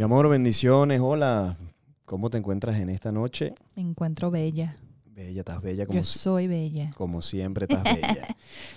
Mi 0.00 0.04
amor, 0.04 0.30
bendiciones. 0.30 0.98
Hola. 0.98 1.58
¿Cómo 2.06 2.30
te 2.30 2.38
encuentras 2.38 2.76
en 2.76 2.88
esta 2.88 3.12
noche? 3.12 3.54
Me 3.76 3.82
encuentro 3.82 4.30
bella. 4.30 4.78
Bella, 5.04 5.40
estás 5.40 5.60
bella 5.60 5.84
como, 5.84 5.98
Yo 5.98 6.04
soy 6.04 6.46
bella. 6.46 6.90
como 6.96 7.20
siempre, 7.20 7.66
estás 7.68 7.84
bella. 7.84 8.26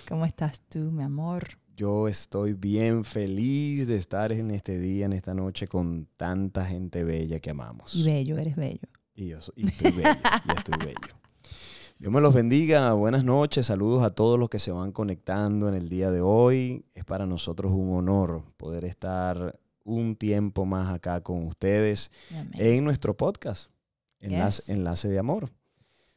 ¿Cómo 0.06 0.26
estás 0.26 0.60
tú, 0.68 0.80
mi 0.90 1.02
amor? 1.02 1.44
Yo 1.78 2.08
estoy 2.08 2.52
bien 2.52 3.06
feliz 3.06 3.86
de 3.86 3.96
estar 3.96 4.32
en 4.32 4.50
este 4.50 4.78
día, 4.78 5.06
en 5.06 5.14
esta 5.14 5.32
noche, 5.32 5.66
con 5.66 6.06
tanta 6.18 6.66
gente 6.66 7.04
bella 7.04 7.40
que 7.40 7.48
amamos. 7.48 7.94
Y 7.94 8.02
bello, 8.04 8.36
eres 8.36 8.54
bello. 8.56 8.86
Y 9.14 9.28
yo 9.28 9.40
soy- 9.40 9.54
y 9.56 9.68
estoy 9.68 9.92
bello, 9.92 10.10
y 10.46 10.58
estoy 10.58 10.74
bello. 10.84 11.16
Dios 11.98 12.12
me 12.12 12.20
los 12.20 12.34
bendiga, 12.34 12.92
buenas 12.92 13.24
noches, 13.24 13.64
saludos 13.64 14.02
a 14.02 14.10
todos 14.14 14.38
los 14.38 14.50
que 14.50 14.58
se 14.58 14.72
van 14.72 14.92
conectando 14.92 15.70
en 15.70 15.74
el 15.74 15.88
día 15.88 16.10
de 16.10 16.20
hoy. 16.20 16.84
Es 16.94 17.06
para 17.06 17.24
nosotros 17.24 17.72
un 17.72 17.96
honor 17.96 18.42
poder 18.58 18.84
estar 18.84 19.58
un 19.84 20.16
tiempo 20.16 20.64
más 20.64 20.92
acá 20.92 21.20
con 21.22 21.44
ustedes 21.44 22.10
Amén. 22.30 22.50
en 22.54 22.84
nuestro 22.84 23.16
podcast, 23.16 23.70
Enlace, 24.20 24.62
Yes. 24.62 24.68
Enlace 24.70 25.08
de 25.08 25.18
Amor. 25.18 25.50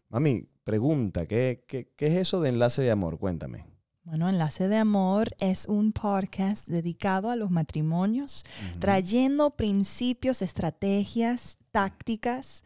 Mami, 0.09 0.48
pregunta, 0.63 1.25
¿qué, 1.25 1.63
qué, 1.67 1.91
qué 1.95 2.08
es 2.08 2.13
eso 2.16 2.41
de 2.41 2.49
Enlace 2.49 2.81
de 2.81 2.91
Amor? 2.91 3.20
Cuéntame. 3.20 3.66
Bueno, 4.03 4.30
Enlace 4.30 4.70
de 4.70 4.77
Amor 4.77 5.30
es 5.39 5.66
un 5.67 5.91
podcast 5.91 6.66
dedicado 6.67 7.30
a 7.30 7.35
los 7.35 7.52
matrimonios, 7.52 8.45
trayendo 8.80 9.49
principios, 9.58 10.41
estrategias, 10.41 11.58
tácticas 11.72 12.63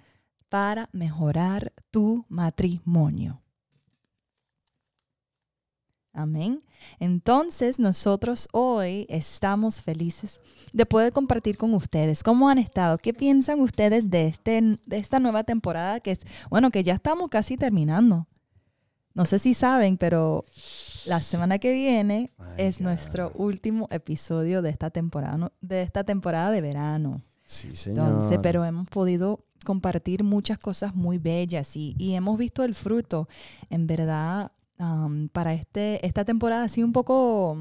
para 0.50 0.88
mejorar 0.92 1.74
tu 1.90 2.26
matrimonio. 2.30 3.41
Amén. 6.14 6.62
Entonces, 7.00 7.80
nosotros 7.80 8.50
hoy 8.52 9.06
estamos 9.10 9.82
felices 9.82 10.42
de 10.74 10.86
poder 10.86 11.14
compartir 11.14 11.58
con 11.58 11.74
ustedes 11.74 12.22
cómo 12.22 12.50
han 12.50 12.58
estado, 12.58 12.98
qué 12.98 13.14
piensan 13.14 13.62
ustedes 13.62 14.10
de, 14.10 14.28
este, 14.28 14.62
de 14.86 14.98
esta 14.98 15.20
nueva 15.20 15.44
temporada 15.44 16.00
que 16.02 16.12
es, 16.12 16.20
bueno, 16.50 16.70
que 16.70 16.84
ya 16.84 16.96
estamos 16.96 17.30
casi 17.30 17.56
terminando. 17.56 18.28
No 19.14 19.26
sé 19.26 19.40
si 19.40 19.54
saben, 19.54 19.98
pero 19.98 20.46
la 21.06 21.22
semana 21.22 21.60
que 21.60 21.74
viene 21.74 22.32
My 22.38 22.46
es 22.58 22.78
God. 22.78 22.86
nuestro 22.86 23.32
último 23.36 23.88
episodio 23.92 24.62
de 24.62 24.70
esta 24.70 24.90
temporada, 24.90 25.52
de 25.62 25.82
esta 25.82 26.04
temporada 26.04 26.52
de 26.52 26.62
verano. 26.62 27.22
Sí, 27.46 27.76
señor. 27.76 28.08
Entonces, 28.08 28.40
pero 28.42 28.66
hemos 28.66 28.88
podido 28.90 29.46
compartir 29.66 30.24
muchas 30.24 30.58
cosas 30.58 30.96
muy 30.96 31.18
bellas 31.18 31.76
y, 31.76 31.96
y 31.98 32.14
hemos 32.16 32.38
visto 32.38 32.64
el 32.64 32.74
fruto. 32.74 33.28
En 33.70 33.88
verdad, 33.88 34.52
para 35.30 35.54
este, 35.54 36.06
esta 36.06 36.26
temporada 36.26 36.68
sido 36.70 36.88
un 36.88 36.94
poco, 36.94 37.58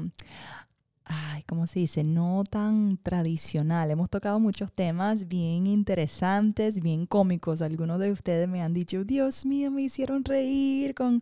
ay, 1.05 1.43
¿cómo 1.43 1.67
se 1.67 1.79
dice? 1.79 2.03
No 2.03 2.43
tan 2.49 2.97
tradicional. 2.97 3.91
Hemos 3.91 4.09
tocado 4.09 4.39
muchos 4.39 4.71
temas 4.71 5.27
bien 5.27 5.67
interesantes, 5.67 6.79
bien 6.79 7.05
cómicos. 7.05 7.61
Algunos 7.61 7.99
de 7.99 8.11
ustedes 8.11 8.47
me 8.47 8.61
han 8.61 8.73
dicho, 8.73 9.03
Dios 9.03 9.45
mío, 9.45 9.71
me 9.71 9.81
hicieron 9.81 10.23
reír 10.23 10.95
con, 10.95 11.21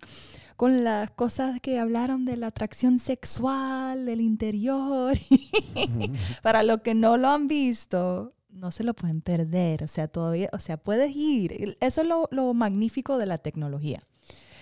con 0.55 0.83
las 0.83 1.11
cosas 1.11 1.59
que 1.61 1.79
hablaron 1.79 2.25
de 2.25 2.37
la 2.37 2.47
atracción 2.47 2.99
sexual, 2.99 4.05
del 4.05 4.21
interior. 4.21 5.17
Para 6.43 6.63
los 6.63 6.81
que 6.81 6.93
no 6.93 7.17
lo 7.17 7.29
han 7.29 7.47
visto, 7.47 8.33
no 8.49 8.71
se 8.71 8.83
lo 8.83 8.93
pueden 8.93 9.21
perder. 9.21 9.83
O 9.83 9.87
sea, 9.87 10.07
todavía, 10.07 10.49
o 10.53 10.59
sea, 10.59 10.77
puedes 10.77 11.15
ir. 11.15 11.77
Eso 11.79 12.01
es 12.01 12.07
lo, 12.07 12.27
lo 12.31 12.53
magnífico 12.53 13.17
de 13.17 13.25
la 13.25 13.39
tecnología. 13.39 14.01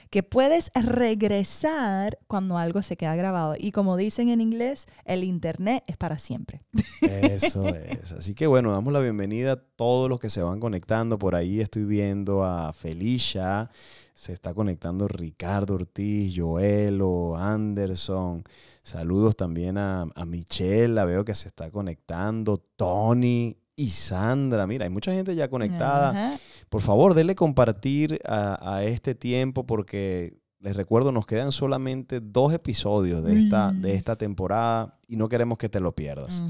Que 0.10 0.24
puedes 0.24 0.72
regresar 0.74 2.18
cuando 2.28 2.58
algo 2.58 2.82
se 2.82 2.98
queda 2.98 3.16
grabado. 3.16 3.56
Y 3.58 3.72
como 3.72 3.98
dicen 3.98 4.30
en 4.30 4.42
inglés, 4.42 4.88
el 5.06 5.24
internet 5.24 5.84
es 5.88 5.98
para 5.98 6.20
siempre. 6.20 6.62
Eso 7.02 7.68
es. 7.68 8.12
Así 8.12 8.36
que 8.36 8.48
bueno, 8.48 8.72
damos 8.72 8.94
la 8.94 9.00
bienvenida 9.00 9.54
a 9.54 9.56
todos 9.56 10.10
los 10.10 10.20
que 10.20 10.30
se 10.30 10.42
van 10.42 10.60
conectando. 10.60 11.20
Por 11.20 11.36
ahí 11.36 11.60
estoy 11.60 11.86
viendo 11.86 12.44
a 12.44 12.74
Felicia, 12.74 13.70
se 14.14 14.34
está 14.34 14.54
conectando 14.54 15.08
Ricardo 15.08 15.76
Ortiz, 15.76 16.34
Joelo, 16.36 17.36
Anderson. 17.38 18.44
Saludos 18.84 19.36
también 19.36 19.78
a, 19.78 20.08
Michelle, 20.26 20.90
la 20.90 21.06
veo 21.06 21.24
que 21.24 21.36
se 21.36 21.48
está 21.48 21.70
conectando, 21.70 22.58
Tony 22.76 23.58
y 23.78 23.90
Sandra. 23.90 24.68
Mira, 24.68 24.84
hay 24.84 24.90
mucha 24.90 25.14
gente 25.14 25.34
ya 25.34 25.50
conectada. 25.50 26.10
Ajá. 26.10 26.40
Por 26.68 26.82
favor, 26.82 27.14
denle 27.14 27.36
compartir 27.36 28.20
a, 28.26 28.76
a 28.76 28.84
este 28.84 29.16
tiempo 29.16 29.66
porque 29.66 30.42
les 30.60 30.76
recuerdo, 30.76 31.12
nos 31.12 31.26
quedan 31.26 31.52
solamente 31.52 32.20
dos 32.20 32.52
episodios 32.52 33.24
de 33.24 33.40
esta, 33.40 33.72
de 33.72 33.94
esta 33.94 34.16
temporada 34.16 35.00
y 35.08 35.16
no 35.16 35.30
queremos 35.30 35.58
que 35.60 35.70
te 35.70 35.80
lo 35.80 35.94
pierdas. 35.94 36.42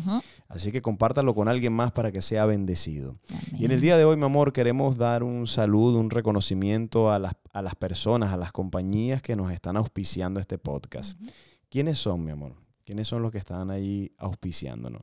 Así 0.48 0.72
que 0.72 0.82
compártalo 0.82 1.36
con 1.36 1.50
alguien 1.50 1.74
más 1.74 1.92
para 1.92 2.12
que 2.12 2.22
sea 2.22 2.46
bendecido. 2.46 3.16
Y 3.58 3.66
en 3.66 3.72
el 3.72 3.82
día 3.82 3.98
de 3.98 4.06
hoy, 4.06 4.16
mi 4.16 4.24
amor, 4.24 4.54
queremos 4.54 4.98
dar 4.98 5.24
un 5.24 5.46
saludo, 5.46 6.00
un 6.00 6.10
reconocimiento 6.10 7.12
a 7.12 7.20
las, 7.20 7.34
a 7.52 7.62
las 7.62 7.76
personas, 7.76 8.34
a 8.34 8.38
las 8.38 8.54
compañías 8.54 9.22
que 9.22 9.36
nos 9.36 9.52
están 9.52 9.76
auspiciando 9.76 10.40
este 10.40 10.58
podcast. 10.58 11.20
¿Quiénes 11.70 12.00
son, 12.00 12.24
mi 12.24 12.32
amor? 12.32 12.54
¿Quiénes 12.86 13.10
son 13.10 13.22
los 13.22 13.32
que 13.34 13.38
están 13.40 13.70
ahí 13.70 14.14
auspiciándonos? 14.18 15.02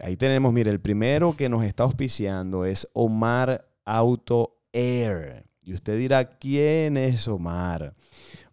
Ahí 0.00 0.16
tenemos, 0.16 0.52
mire, 0.52 0.70
el 0.70 0.80
primero 0.80 1.36
que 1.36 1.48
nos 1.48 1.64
está 1.64 1.84
auspiciando 1.84 2.64
es 2.64 2.88
Omar 2.92 3.68
Auto 3.84 4.58
Air. 4.72 5.46
Y 5.62 5.72
usted 5.72 5.98
dirá, 5.98 6.38
¿quién 6.38 6.96
es 6.96 7.28
Omar? 7.28 7.94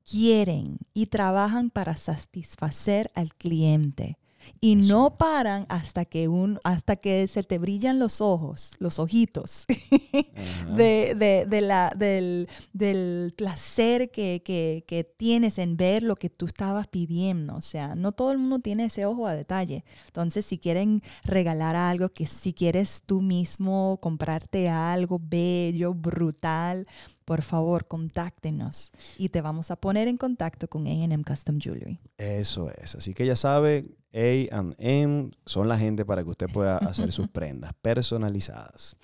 quieren 0.10 0.78
y 0.94 1.08
trabajan 1.08 1.70
para 1.70 1.98
satisfacer 1.98 3.12
al 3.16 3.34
cliente. 3.36 4.19
Y 4.62 4.80
Eso. 4.80 4.88
no 4.88 5.18
paran 5.18 5.65
hasta 5.69 6.06
que, 6.06 6.27
un, 6.27 6.59
hasta 6.63 6.95
que 6.95 7.27
se 7.27 7.44
te 7.44 7.57
brillan 7.57 8.00
los 8.00 8.21
ojos, 8.21 8.71
los 8.80 9.00
ojitos, 9.00 9.65
de, 10.75 11.15
de- 11.15 11.45
de 11.47 11.62
la, 11.62 11.91
del, 11.95 12.47
del 12.74 13.33
placer 13.38 14.12
que, 14.12 14.41
que- 14.44 14.83
que 14.88 15.03
tienes 15.03 15.57
en 15.57 15.77
ver 15.77 16.03
lo 16.03 16.15
que 16.15 16.30
tú 16.30 16.45
estabas 16.45 16.88
pidiendo. 16.88 17.56
O 17.56 17.62
sea, 17.62 17.95
no 17.95 18.12
todo 18.12 18.31
el 18.31 18.38
mundo 18.38 18.59
tiene 18.59 18.86
ese 18.86 19.06
ojo 19.06 19.27
a 19.27 19.33
detalle. 19.36 19.83
Entonces, 20.07 20.45
si 20.45 20.57
quieren 20.57 21.01
regalar 21.24 21.75
algo, 21.75 22.09
que 22.09 22.25
si 22.27 22.53
quieres 22.53 23.01
tú 23.06 23.21
mismo 23.21 24.00
comprarte 24.01 24.69
algo 24.69 25.19
bello, 25.21 25.94
brutal, 25.94 26.88
por 27.25 27.41
favor, 27.41 27.88
contáctenos 27.88 28.91
y 29.18 29.30
te 29.30 29.41
vamos 29.41 29.69
a 29.71 29.75
poner 29.75 30.07
en 30.07 30.18
contacto 30.18 30.68
con 30.68 30.88
AM 30.88 31.24
Custom 31.24 31.59
Jewelry. 31.59 32.00
Eso 32.18 32.69
es. 32.71 32.95
Así 32.95 33.13
que 33.13 33.25
ya 33.25 33.36
sabe, 33.36 33.86
A&M 34.12 35.32
son 35.46 35.68
la 35.68 35.78
gente 35.78 36.04
para 36.04 36.24
que 36.24 36.30
usted 36.30 36.48
pueda 36.52 36.78
hacer 36.78 37.12
sus 37.12 37.28
prendas 37.32 37.74
personalizadas. 37.82 38.96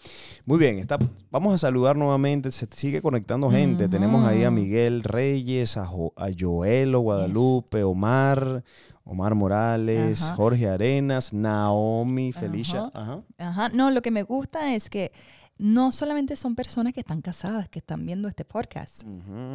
Muy 0.45 0.57
bien, 0.57 0.79
está, 0.79 0.97
vamos 1.29 1.53
a 1.53 1.57
saludar 1.57 1.95
nuevamente. 1.95 2.51
Se 2.51 2.67
sigue 2.71 3.01
conectando 3.01 3.51
gente. 3.51 3.87
Tenemos 3.87 4.25
ahí 4.25 4.43
a 4.43 4.51
Miguel 4.51 5.03
Reyes, 5.03 5.77
a, 5.77 5.83
a 5.83 6.27
Joelo 6.37 7.01
Guadalupe, 7.01 7.83
Omar, 7.83 8.63
Omar 9.03 9.35
Morales, 9.35 10.21
Jorge 10.35 10.67
Arenas, 10.67 11.33
Naomi, 11.33 12.33
Felicia. 12.33 12.89
Ajá. 12.93 13.21
Ajá. 13.37 13.69
No, 13.69 13.91
lo 13.91 14.01
que 14.01 14.11
me 14.11 14.23
gusta 14.23 14.73
es 14.73 14.89
que 14.89 15.11
no 15.57 15.91
solamente 15.91 16.35
son 16.35 16.55
personas 16.55 16.93
que 16.93 16.99
están 16.99 17.21
casadas, 17.21 17.69
que 17.69 17.79
están 17.79 18.05
viendo 18.05 18.27
este 18.27 18.43
podcast. 18.43 19.03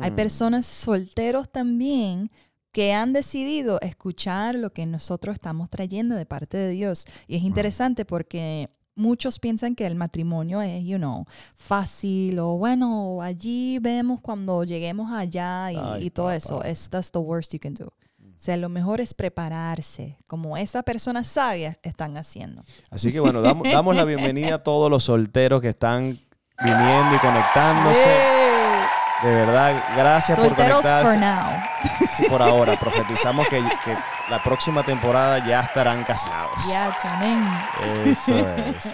Hay 0.00 0.12
personas 0.12 0.66
solteros 0.66 1.50
también 1.50 2.30
que 2.72 2.92
han 2.92 3.12
decidido 3.12 3.80
escuchar 3.80 4.54
lo 4.54 4.72
que 4.72 4.86
nosotros 4.86 5.34
estamos 5.34 5.70
trayendo 5.70 6.14
de 6.14 6.26
parte 6.26 6.56
de 6.56 6.70
Dios. 6.70 7.06
Y 7.26 7.36
es 7.36 7.42
interesante 7.42 8.04
porque 8.04 8.68
muchos 8.94 9.38
piensan 9.38 9.74
que 9.74 9.86
el 9.86 9.94
matrimonio 9.94 10.62
es, 10.62 10.84
you 10.84 10.98
know, 10.98 11.24
fácil 11.54 12.38
o 12.38 12.58
bueno, 12.58 13.22
allí 13.22 13.78
vemos 13.80 14.20
cuando 14.20 14.64
lleguemos 14.64 15.10
allá 15.12 15.72
y, 15.98 16.10
todo 16.10 16.30
eso. 16.30 16.62
Es, 16.62 16.88
that's 16.90 17.10
the 17.10 17.18
worst 17.18 17.52
you 17.52 17.58
can 17.60 17.74
do. 17.74 17.86
O 17.86 18.42
sea, 18.42 18.56
lo 18.56 18.70
mejor 18.70 19.02
es 19.02 19.12
prepararse, 19.12 20.16
como 20.26 20.56
esa 20.56 20.82
persona 20.82 21.24
sabia 21.24 21.78
están 21.82 22.16
haciendo. 22.16 22.62
Así 22.88 23.12
que 23.12 23.20
bueno, 23.20 23.42
damos, 23.42 23.70
damos 23.70 23.94
la 23.94 24.04
bienvenida 24.04 24.54
a 24.54 24.62
todos 24.62 24.90
los 24.90 25.04
solteros 25.04 25.60
que 25.60 25.68
están 25.68 26.18
viniendo 26.62 27.16
y 27.16 27.18
conectándose. 27.18 28.36
De 29.22 29.30
verdad, 29.30 29.84
gracias 29.96 30.38
por 30.38 30.56
conectarse. 30.56 31.08
for 31.08 31.18
now. 31.18 31.50
Sí, 32.16 32.24
por 32.28 32.40
ahora. 32.40 32.78
Profetizamos 32.78 33.46
que, 33.48 33.60
la 34.30 34.42
próxima 34.42 34.82
temporada 34.82 35.46
ya 35.46 35.60
estarán 35.60 36.04
casados. 36.04 36.56
Ya, 36.68 36.96
chamén. 37.02 37.44
Eso 38.04 38.38
es. 38.38 38.90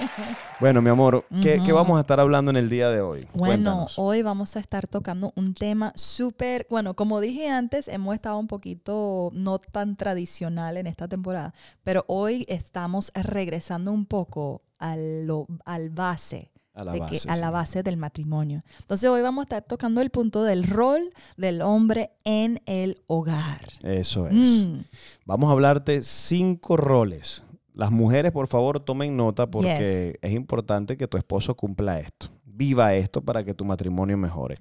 Bueno, 0.59 0.81
mi 0.83 0.91
amor, 0.91 1.25
¿qué, 1.43 1.73
vamos 1.73 1.99
a 1.99 2.01
estar 2.01 2.19
hablando 2.19 2.51
en 2.51 2.57
el 2.57 2.69
día 2.69 2.89
de 2.91 3.03
hoy? 3.03 3.27
Bueno, 3.35 3.87
hoy 3.97 4.23
vamos 4.23 4.57
a 4.57 4.61
estar 4.61 4.89
tocando 4.89 5.33
un 5.37 5.55
tema 5.55 5.93
súper, 5.95 6.67
bueno, 6.71 6.95
como 6.95 7.21
dije 7.21 7.51
antes, 7.51 7.89
hemos 7.89 8.15
estado 8.15 8.39
un 8.39 8.49
poquito 8.49 9.31
no 9.35 9.59
tan 9.59 9.97
tradicional 9.97 10.79
en 10.79 10.87
esta 10.87 11.09
temporada, 11.09 11.53
pero 11.85 12.05
hoy 12.09 12.47
estamos 12.49 13.13
regresando 13.15 13.93
un 13.93 14.07
poco 14.07 14.63
al, 14.79 15.29
al 15.67 15.91
base 15.91 16.51
a 16.77 16.85
la, 16.85 16.95
base, 16.95 17.29
a 17.29 17.37
la 17.37 17.51
base 17.51 17.83
del 17.83 17.97
matrimonio. 17.97 18.63
Entonces 18.81 19.09
hoy 19.09 19.23
vamos 19.23 19.43
a 19.43 19.45
estar 19.45 19.63
tocando 19.63 20.03
el 20.03 20.11
punto 20.11 20.45
del 20.45 20.65
rol 20.65 21.11
del 21.37 21.63
hombre 21.63 22.11
en 22.25 22.61
el 22.67 23.01
hogar. 23.07 23.67
Eso 23.83 24.29
es. 24.29 24.35
Mm. 24.35 24.81
Vamos 25.25 25.49
a 25.49 25.53
hablarte 25.53 26.03
cinco 26.03 26.77
roles. 26.77 27.43
Las 27.73 27.91
mujeres, 27.91 28.33
por 28.33 28.47
favor, 28.47 28.81
tomen 28.81 29.17
nota 29.17 29.51
porque 29.51 30.19
es 30.21 30.33
importante 30.33 30.97
que 30.97 31.09
tu 31.09 31.17
esposo 31.17 31.55
cumpla 31.55 31.99
esto. 31.99 32.29
Viva 32.45 32.95
esto 32.95 33.23
para 33.23 33.45
que 33.45 33.55
tu 33.55 33.65
matrimonio 33.65 34.17
mejore. 34.17 34.55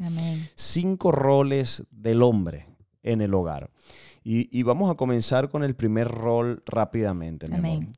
Cinco 0.55 1.11
roles 1.11 1.83
del 1.91 2.23
hombre 2.23 2.67
en 3.03 3.21
el 3.21 3.33
hogar. 3.33 3.69
Y, 4.23 4.63
vamos 4.63 4.89
a 4.89 4.95
comenzar 4.95 5.49
con 5.49 5.63
el 5.63 5.75
primer 5.75 6.07
rol 6.07 6.63
rápidamente. 6.65 7.47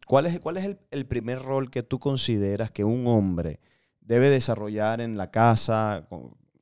¿Cuál 0.05 0.25
es, 0.25 0.39
cuál 0.39 0.57
es 0.57 0.77
el 0.91 1.05
primer 1.05 1.41
rol 1.41 1.71
que 1.71 1.83
tú 1.83 1.99
consideras 1.99 2.69
que 2.69 2.83
un 2.83 3.07
hombre 3.07 3.59
debe 4.07 4.29
desarrollar 4.29 5.01
en 5.01 5.17
la 5.17 5.29
casa, 5.29 6.07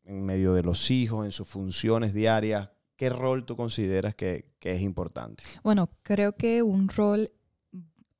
en 0.03 0.25
medio 0.25 0.53
de 0.53 0.63
los 0.63 0.89
hijos, 0.91 1.25
en 1.25 1.31
sus 1.31 1.47
funciones 1.47 2.13
diarias? 2.13 2.69
¿Qué 2.95 3.09
rol 3.09 3.45
tú 3.45 3.55
consideras 3.55 4.15
que, 4.15 4.53
es 4.61 4.81
importante? 4.81 5.43
Bueno, 5.63 5.89
creo 6.01 6.35
que 6.35 6.63
un 6.63 6.89
rol 6.89 7.29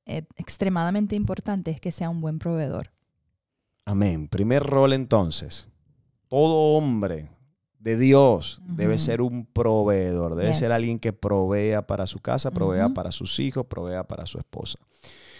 eh, 0.04 0.22
extremadamente 0.36 1.16
importante 1.16 1.72
es 1.72 1.80
que 1.80 1.90
sea 1.90 2.08
un 2.08 2.20
buen 2.20 2.38
proveedor. 2.38 2.92
Amén. 3.84 4.28
Primer 4.28 4.62
rol 4.62 4.92
entonces. 4.92 5.66
Todo 6.28 6.76
hombre 6.76 7.28
de 7.80 7.96
Dios 7.96 8.60
debe 8.64 8.98
ser 8.98 9.22
un 9.22 9.46
proveedor, 9.46 10.34
debe 10.34 10.54
ser 10.54 10.72
alguien 10.72 10.98
que 10.98 11.12
provea 11.12 11.86
para 11.86 12.06
su 12.06 12.18
casa, 12.18 12.50
provea 12.50 12.88
para 12.90 13.12
sus 13.12 13.38
hijos, 13.40 13.66
provea 13.66 14.06
para 14.06 14.26
su 14.26 14.38
esposa. 14.38 14.78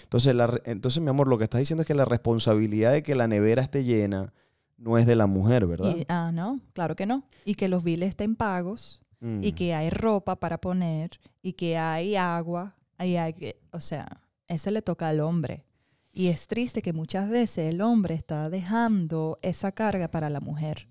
Entonces, 0.06 0.34
entonces, 0.64 1.02
mi 1.02 1.08
amor, 1.08 1.26
lo 1.26 1.36
que 1.36 1.44
estás 1.44 1.58
diciendo 1.58 1.82
es 1.82 1.86
que 1.86 1.94
la 1.94 2.04
responsabilidad 2.04 2.92
de 2.92 3.02
que 3.02 3.16
la 3.16 3.26
nevera 3.26 3.62
esté 3.62 3.82
llena 3.82 4.32
no 4.78 4.98
es 4.98 5.06
de 5.06 5.16
la 5.16 5.26
mujer, 5.26 5.66
¿verdad? 5.66 5.96
ah, 6.08 6.30
no, 6.32 6.60
claro 6.74 6.94
que 6.94 7.06
no. 7.06 7.24
Y 7.44 7.56
que 7.56 7.68
los 7.68 7.82
biles 7.82 8.10
estén 8.10 8.36
pagos 8.36 9.02
y 9.20 9.52
mm. 9.52 9.54
que 9.54 9.74
hay 9.74 9.90
ropa 9.90 10.36
para 10.36 10.58
poner 10.60 11.18
y 11.42 11.54
que 11.54 11.76
hay 11.76 12.14
agua. 12.14 12.76
Ahí 12.98 13.16
hay 13.16 13.32
que, 13.32 13.60
o 13.72 13.80
sea, 13.80 14.06
eso 14.46 14.70
le 14.70 14.80
toca 14.80 15.08
al 15.08 15.20
hombre. 15.20 15.64
Y 16.12 16.28
es 16.28 16.46
triste 16.46 16.82
que 16.82 16.92
muchas 16.92 17.28
veces 17.28 17.74
el 17.74 17.80
hombre 17.80 18.14
está 18.14 18.48
dejando 18.48 19.38
esa 19.42 19.72
carga 19.72 20.08
para 20.08 20.30
la 20.30 20.40
mujer. 20.40 20.88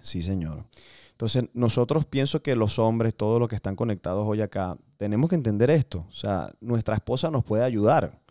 Sí, 0.00 0.22
señor. 0.22 0.66
Entonces, 1.10 1.44
nosotros 1.52 2.06
pienso 2.06 2.42
que 2.42 2.56
los 2.56 2.78
hombres, 2.78 3.14
todos 3.14 3.40
los 3.40 3.48
que 3.48 3.56
están 3.56 3.76
conectados 3.76 4.24
hoy 4.26 4.40
acá, 4.40 4.78
tenemos 4.96 5.28
que 5.28 5.36
entender 5.36 5.70
esto. 5.70 6.06
O 6.08 6.12
sea, 6.12 6.52
nuestra 6.60 6.94
esposa 6.94 7.30
nos 7.30 7.44
puede 7.44 7.64
ayudar 7.64 8.21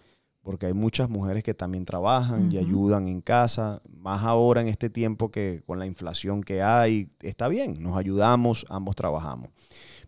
porque 0.43 0.65
hay 0.65 0.73
muchas 0.73 1.09
mujeres 1.09 1.43
que 1.43 1.53
también 1.53 1.85
trabajan 1.85 2.51
y 2.51 2.57
ayudan 2.57 3.07
en 3.07 3.21
casa, 3.21 3.81
más 3.89 4.23
ahora 4.23 4.61
en 4.61 4.67
este 4.67 4.89
tiempo 4.89 5.29
que 5.29 5.61
con 5.65 5.77
la 5.77 5.85
inflación 5.85 6.41
que 6.41 6.63
hay, 6.63 7.09
está 7.21 7.47
bien, 7.47 7.75
nos 7.79 7.97
ayudamos, 7.97 8.65
ambos 8.69 8.95
trabajamos. 8.95 9.49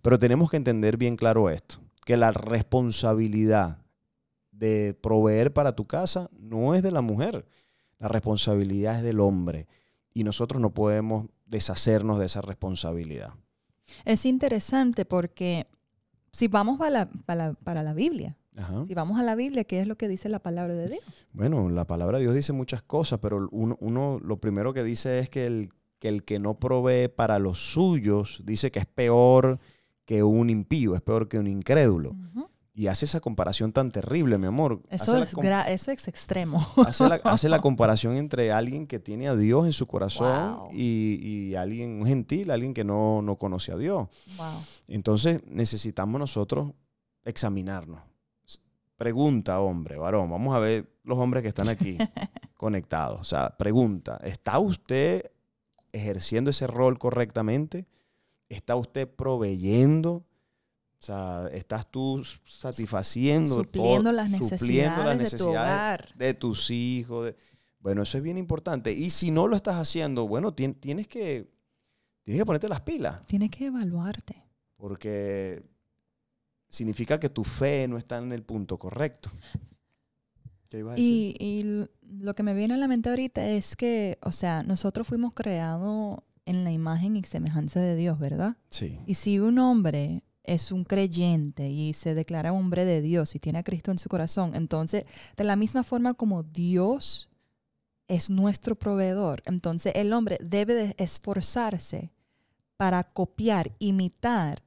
Pero 0.02 0.18
tenemos 0.18 0.50
que 0.50 0.58
entender 0.58 0.98
bien 0.98 1.16
claro 1.18 1.50
esto, 1.50 1.80
que 2.04 2.18
la 2.18 2.32
responsabilidad 2.32 3.80
de 4.52 4.98
proveer 5.00 5.54
para 5.54 5.76
tu 5.76 5.86
casa 5.86 6.30
no 6.38 6.74
es 6.74 6.82
de 6.82 6.92
la 6.92 7.02
mujer, 7.02 7.46
la 8.00 8.08
responsabilidad 8.08 8.98
es 8.98 9.04
del 9.04 9.20
hombre 9.20 9.68
y 10.14 10.24
nosotros 10.24 10.60
no 10.60 10.74
podemos 10.74 11.28
deshacernos 11.46 12.18
de 12.18 12.26
esa 12.26 12.42
responsabilidad. 12.42 13.34
Es 14.04 14.26
interesante 14.26 15.06
porque 15.06 15.68
si 16.32 16.48
vamos 16.48 16.80
para 16.80 17.08
la, 17.28 17.54
para 17.54 17.84
la 17.84 17.94
Biblia, 17.94 18.36
si 18.88 18.94
vamos 18.94 19.20
a 19.20 19.24
la 19.24 19.36
Biblia, 19.36 19.64
¿qué 19.64 19.82
es 19.82 19.88
lo 19.88 19.98
que 19.98 20.08
dice 20.08 20.30
la 20.30 20.40
palabra 20.40 20.74
de 20.74 20.88
Dios? 20.90 21.02
Bueno, 21.32 21.70
la 21.70 21.86
palabra 21.86 22.18
de 22.18 22.24
Dios 22.24 22.36
dice 22.36 22.54
muchas 22.54 22.82
cosas, 22.84 23.20
pero 23.20 23.48
uno, 23.52 24.20
lo 24.24 24.38
primero 24.38 24.74
que 24.74 24.84
dice 24.84 25.20
es 25.20 25.30
que 25.30 25.46
el, 25.46 25.70
que 26.00 26.10
el 26.10 26.24
que 26.24 26.40
no 26.40 26.60
provee 26.60 27.08
para 27.08 27.40
los 27.40 27.72
suyos, 27.72 28.42
dice 28.46 28.72
que 28.72 28.80
es 28.80 28.86
peor 28.86 29.60
que 30.06 30.24
un 30.24 30.50
impío, 30.50 30.96
es 30.96 31.02
peor 31.02 31.28
que 31.28 31.40
un 31.40 31.48
incrédulo. 31.48 32.16
Y 32.76 32.88
hace 32.88 33.06
esa 33.06 33.20
comparación 33.20 33.72
tan 33.72 33.92
terrible, 33.92 34.40
mi 34.40 34.48
amor. 34.48 34.82
Eso, 34.90 35.22
es, 35.22 35.36
eso 35.68 35.92
es, 35.92 36.08
extremo. 36.08 36.66
Hace 37.24 37.48
la, 37.48 37.60
comparación 37.62 38.16
entre 38.16 38.52
alguien 38.52 38.88
que 38.88 39.00
tiene 39.00 39.28
a 39.28 39.36
Dios 39.36 39.68
en 39.68 39.74
su 39.74 39.86
corazón 39.86 40.70
y, 40.72 41.54
alguien 41.54 42.02
un 42.02 42.08
gentil, 42.08 42.50
alguien 42.50 42.74
que 42.74 42.84
no, 42.84 43.22
no 43.22 43.36
conoce 43.36 43.72
a 43.72 43.78
Dios. 43.78 44.08
Entonces 44.88 45.44
necesitamos 45.46 46.20
nosotros 46.20 46.72
examinarnos 47.26 48.13
Pregunta, 49.04 49.60
hombre, 49.60 49.98
varón. 49.98 50.30
Vamos 50.30 50.56
a 50.56 50.60
ver 50.60 50.90
los 51.04 51.18
hombres 51.18 51.44
que 51.44 51.50
están 51.50 51.68
aquí 51.68 51.98
conectados. 52.56 53.20
O 53.20 53.26
sea, 53.26 53.50
pregunta, 53.58 54.18
¿está 54.24 54.60
usted 54.60 55.30
ejerciendo 55.92 56.52
ese 56.52 56.68
rol 56.68 56.98
correctamente? 56.98 57.86
¿Está 58.48 58.78
usted 58.78 59.10
proveyendo? 59.10 60.12
O 60.14 60.26
sea, 61.06 61.50
¿estás 61.52 61.92
tú 61.92 62.24
satisfaciendo? 62.46 63.56
Supliendo, 63.56 64.14
las, 64.14 64.30
necesidades 64.30 65.32
de 65.32 65.38
tu 65.38 65.50
hogar. 65.50 66.14
De 66.16 66.34
tus 66.34 66.72
hijos. 66.72 67.34
Bueno, 67.80 68.04
eso 68.04 68.18
es 68.18 68.24
bien 68.24 68.38
importante. 68.38 68.94
Y 68.94 69.10
si 69.10 69.32
no 69.32 69.50
lo 69.50 69.58
estás 69.58 69.76
haciendo, 69.76 70.30
bueno, 70.30 70.54
tienes 70.54 71.10
que, 71.10 71.52
tienes 72.24 72.42
que 72.42 72.46
ponerte 72.46 72.70
las 72.70 72.80
pilas. 72.80 73.28
Tienes 73.28 73.52
que 73.52 73.66
evaluarte. 73.66 74.46
Porque 74.78 75.62
significa 76.74 77.20
que 77.20 77.30
tu 77.30 77.44
fe 77.44 77.88
no 77.88 77.98
está 77.98 78.18
en 78.18 78.32
el 78.32 78.42
punto 78.42 78.80
correcto. 78.80 79.30
Y, 80.96 81.86
lo 82.02 82.34
que 82.34 82.42
me 82.42 82.56
viene 82.56 82.74
a 82.74 82.78
la 82.78 82.88
mente 82.88 83.10
ahorita 83.10 83.48
es 83.48 83.76
que, 83.76 84.18
o 84.24 84.32
sea, 84.32 84.64
nosotros 84.64 85.08
fuimos 85.08 85.34
creados 85.36 86.20
en 86.46 86.64
la 86.64 86.72
imagen 86.72 87.16
y 87.16 87.24
semejanza 87.24 87.80
de 87.80 87.96
Dios, 87.96 88.18
¿verdad? 88.18 88.58
Sí. 88.72 89.00
Y 89.06 89.14
si 89.16 89.40
un 89.40 89.60
hombre 89.60 90.24
es 90.44 90.72
un 90.72 90.84
creyente 90.84 91.70
y 91.70 91.94
se 91.94 92.16
declara 92.16 92.54
hombre 92.54 92.86
de 92.86 93.02
Dios 93.02 93.36
y 93.36 93.40
tiene 93.40 93.60
a 93.60 93.64
Cristo 93.64 93.92
en 93.92 94.00
su 94.00 94.10
corazón, 94.10 94.56
entonces, 94.56 95.06
de 95.38 95.44
la 95.44 95.56
misma 95.56 95.84
forma 95.84 96.16
como 96.16 96.42
Dios 96.42 97.30
es 98.08 98.32
nuestro 98.32 98.76
proveedor, 98.76 99.44
entonces 99.46 99.94
el 99.96 100.12
hombre 100.12 100.40
debe 100.42 100.74
de 100.74 100.96
esforzarse 100.98 102.12
para 102.78 103.04
copiar, 103.04 103.72
imitar 103.78 104.64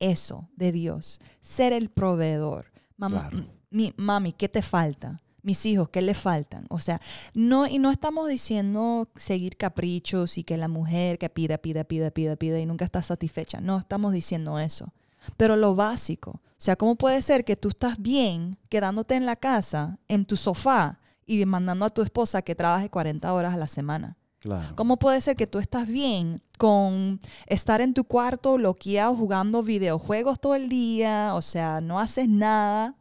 eso 0.00 0.48
de 0.56 0.72
Dios, 0.72 1.20
ser 1.40 1.72
el 1.72 1.90
proveedor. 1.90 2.72
Mamá, 2.96 3.30
mi, 3.70 3.92
mami, 3.96 4.32
¿qué 4.32 4.48
te 4.48 4.62
falta? 4.62 5.18
Mis 5.42 5.64
hijos, 5.66 5.88
¿qué 5.88 6.02
le 6.02 6.14
faltan? 6.14 6.66
O 6.68 6.78
sea, 6.78 7.00
no, 7.32 7.66
y 7.66 7.78
no 7.78 7.90
estamos 7.90 8.28
diciendo 8.28 9.08
seguir 9.14 9.56
caprichos 9.56 10.36
y 10.36 10.44
que 10.44 10.56
la 10.56 10.68
mujer 10.68 11.18
que 11.18 11.30
pida, 11.30 11.58
pida, 11.58 11.84
pida, 11.84 12.10
pida, 12.10 12.36
pida 12.36 12.58
y 12.58 12.66
nunca 12.66 12.84
está 12.84 13.02
satisfecha. 13.02 13.60
No 13.60 13.78
estamos 13.78 14.12
diciendo 14.12 14.58
eso. 14.58 14.92
pero 15.36 15.56
lo 15.56 15.74
básico. 15.74 16.30
O 16.30 16.60
sea, 16.60 16.76
¿cómo 16.76 16.96
puede 16.96 17.22
ser 17.22 17.44
que 17.44 17.56
tú 17.56 17.68
estás 17.68 18.00
bien 18.00 18.58
quedándote 18.68 19.14
en 19.14 19.26
la 19.26 19.36
casa, 19.36 19.98
en 20.08 20.24
tu 20.24 20.36
sofá, 20.36 20.98
y 21.26 21.44
mandando 21.44 21.84
a 21.84 21.90
tu 21.90 22.02
esposa 22.02 22.42
que 22.42 22.54
trabaje 22.54 22.90
40 22.90 23.32
horas 23.32 23.54
a 23.54 23.58
la 23.58 23.68
semana? 23.68 24.16
Claro. 24.40 24.76
¿Cómo 24.76 24.98
puede 24.98 25.20
ser 25.20 25.36
que 25.36 25.46
tú 25.46 25.58
estás 25.58 25.88
bien 25.88 26.40
con 26.58 27.20
estar 27.46 27.80
en 27.80 27.92
tu 27.92 28.04
cuarto 28.04 28.54
bloqueado 28.54 29.16
jugando 29.16 29.62
videojuegos 29.62 30.40
todo 30.40 30.54
el 30.54 30.68
día? 30.68 31.34
O 31.34 31.42
sea, 31.42 31.80
no 31.80 31.98
haces 31.98 32.28
nada. 32.28 32.96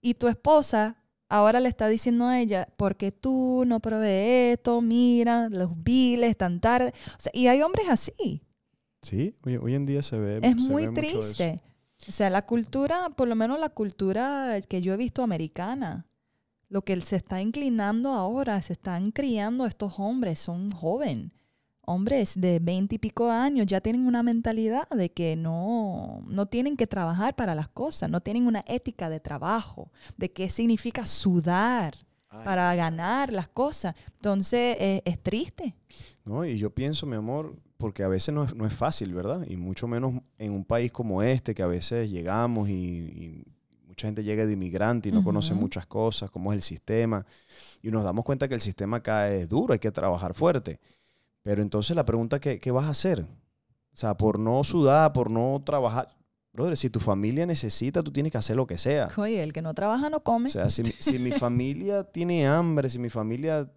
Y 0.00 0.14
tu 0.14 0.28
esposa 0.28 0.96
ahora 1.28 1.60
le 1.60 1.68
está 1.70 1.88
diciendo 1.88 2.26
a 2.26 2.38
ella, 2.38 2.68
porque 2.76 3.10
tú 3.10 3.64
no 3.66 3.80
provees 3.80 4.58
esto, 4.58 4.82
mira, 4.82 5.48
los 5.48 5.70
biles 5.82 6.36
tan 6.36 6.60
tarde. 6.60 6.92
O 7.16 7.20
sea, 7.20 7.32
y 7.34 7.46
hay 7.46 7.62
hombres 7.62 7.86
así. 7.88 8.42
Sí, 9.00 9.34
hoy, 9.44 9.56
hoy 9.56 9.74
en 9.74 9.86
día 9.86 10.02
se 10.02 10.18
ve. 10.18 10.40
Es 10.42 10.50
se 10.50 10.54
muy 10.56 10.84
ve 10.84 10.90
mucho 10.90 11.00
de 11.00 11.06
eso. 11.08 11.18
triste. 11.18 11.62
O 12.08 12.12
sea, 12.12 12.28
la 12.30 12.44
cultura, 12.44 13.08
por 13.16 13.28
lo 13.28 13.34
menos 13.34 13.58
la 13.58 13.70
cultura 13.70 14.60
que 14.68 14.82
yo 14.82 14.92
he 14.92 14.96
visto 14.96 15.22
americana, 15.22 16.06
lo 16.72 16.82
que 16.82 16.98
se 17.02 17.16
está 17.16 17.42
inclinando 17.42 18.12
ahora, 18.12 18.62
se 18.62 18.72
están 18.72 19.10
criando 19.10 19.66
estos 19.66 19.98
hombres, 19.98 20.38
son 20.38 20.70
jóvenes, 20.70 21.30
hombres 21.82 22.40
de 22.40 22.60
veinte 22.60 22.94
y 22.94 22.98
pico 22.98 23.30
años, 23.30 23.66
ya 23.66 23.82
tienen 23.82 24.06
una 24.06 24.22
mentalidad 24.22 24.88
de 24.88 25.12
que 25.12 25.36
no, 25.36 26.24
no 26.26 26.46
tienen 26.46 26.78
que 26.78 26.86
trabajar 26.86 27.36
para 27.36 27.54
las 27.54 27.68
cosas, 27.68 28.08
no 28.08 28.22
tienen 28.22 28.46
una 28.46 28.64
ética 28.66 29.10
de 29.10 29.20
trabajo, 29.20 29.90
de 30.16 30.32
qué 30.32 30.48
significa 30.48 31.04
sudar 31.04 31.94
Ay, 32.30 32.42
para 32.46 32.74
ganar 32.74 33.34
las 33.34 33.48
cosas. 33.48 33.94
Entonces, 34.16 34.78
eh, 34.80 35.02
es 35.04 35.22
triste. 35.22 35.74
No, 36.24 36.46
y 36.46 36.56
yo 36.56 36.70
pienso, 36.70 37.04
mi 37.04 37.16
amor, 37.16 37.54
porque 37.76 38.02
a 38.02 38.08
veces 38.08 38.34
no 38.34 38.44
es, 38.44 38.54
no 38.54 38.64
es 38.64 38.72
fácil, 38.72 39.12
¿verdad? 39.12 39.44
Y 39.46 39.56
mucho 39.56 39.86
menos 39.86 40.14
en 40.38 40.52
un 40.52 40.64
país 40.64 40.90
como 40.90 41.22
este, 41.22 41.54
que 41.54 41.62
a 41.62 41.66
veces 41.66 42.10
llegamos 42.10 42.70
y, 42.70 42.72
y 42.72 43.44
mucha 44.02 44.08
gente 44.08 44.24
llega 44.24 44.44
de 44.44 44.52
inmigrante 44.52 45.08
y 45.08 45.12
no 45.12 45.22
conoce 45.22 45.54
muchas 45.54 45.86
cosas, 45.86 46.28
cómo 46.30 46.52
es 46.52 46.56
el 46.56 46.62
sistema. 46.62 47.24
Y 47.82 47.90
nos 47.90 48.02
damos 48.02 48.24
cuenta 48.24 48.48
que 48.48 48.54
el 48.54 48.60
sistema 48.60 48.96
acá 48.98 49.30
es 49.32 49.48
duro, 49.48 49.72
hay 49.72 49.78
que 49.78 49.92
trabajar 49.92 50.34
fuerte. 50.34 50.80
Pero 51.42 51.62
entonces 51.62 51.94
la 51.94 52.04
pregunta, 52.04 52.40
¿qué, 52.40 52.58
qué 52.58 52.70
vas 52.72 52.86
a 52.86 52.90
hacer? 52.90 53.20
O 53.22 53.96
sea, 53.96 54.16
por 54.16 54.38
no 54.40 54.64
sudar, 54.64 55.12
por 55.12 55.30
no 55.30 55.60
trabajar. 55.64 56.08
Brother, 56.52 56.76
si 56.76 56.90
tu 56.90 56.98
familia 57.00 57.46
necesita, 57.46 58.02
tú 58.02 58.10
tienes 58.12 58.32
que 58.32 58.38
hacer 58.38 58.56
lo 58.56 58.66
que 58.66 58.76
sea. 58.76 59.08
Oye, 59.16 59.42
el 59.42 59.52
que 59.52 59.62
no 59.62 59.72
trabaja 59.72 60.10
no 60.10 60.20
come. 60.22 60.48
O 60.48 60.52
sea, 60.52 60.68
si, 60.68 60.82
mi- 60.82 60.90
si 60.90 61.18
mi 61.18 61.30
familia 61.30 62.02
tiene 62.12 62.46
hambre, 62.46 62.90
si 62.90 62.98
mi 62.98 63.08
familia 63.08 63.70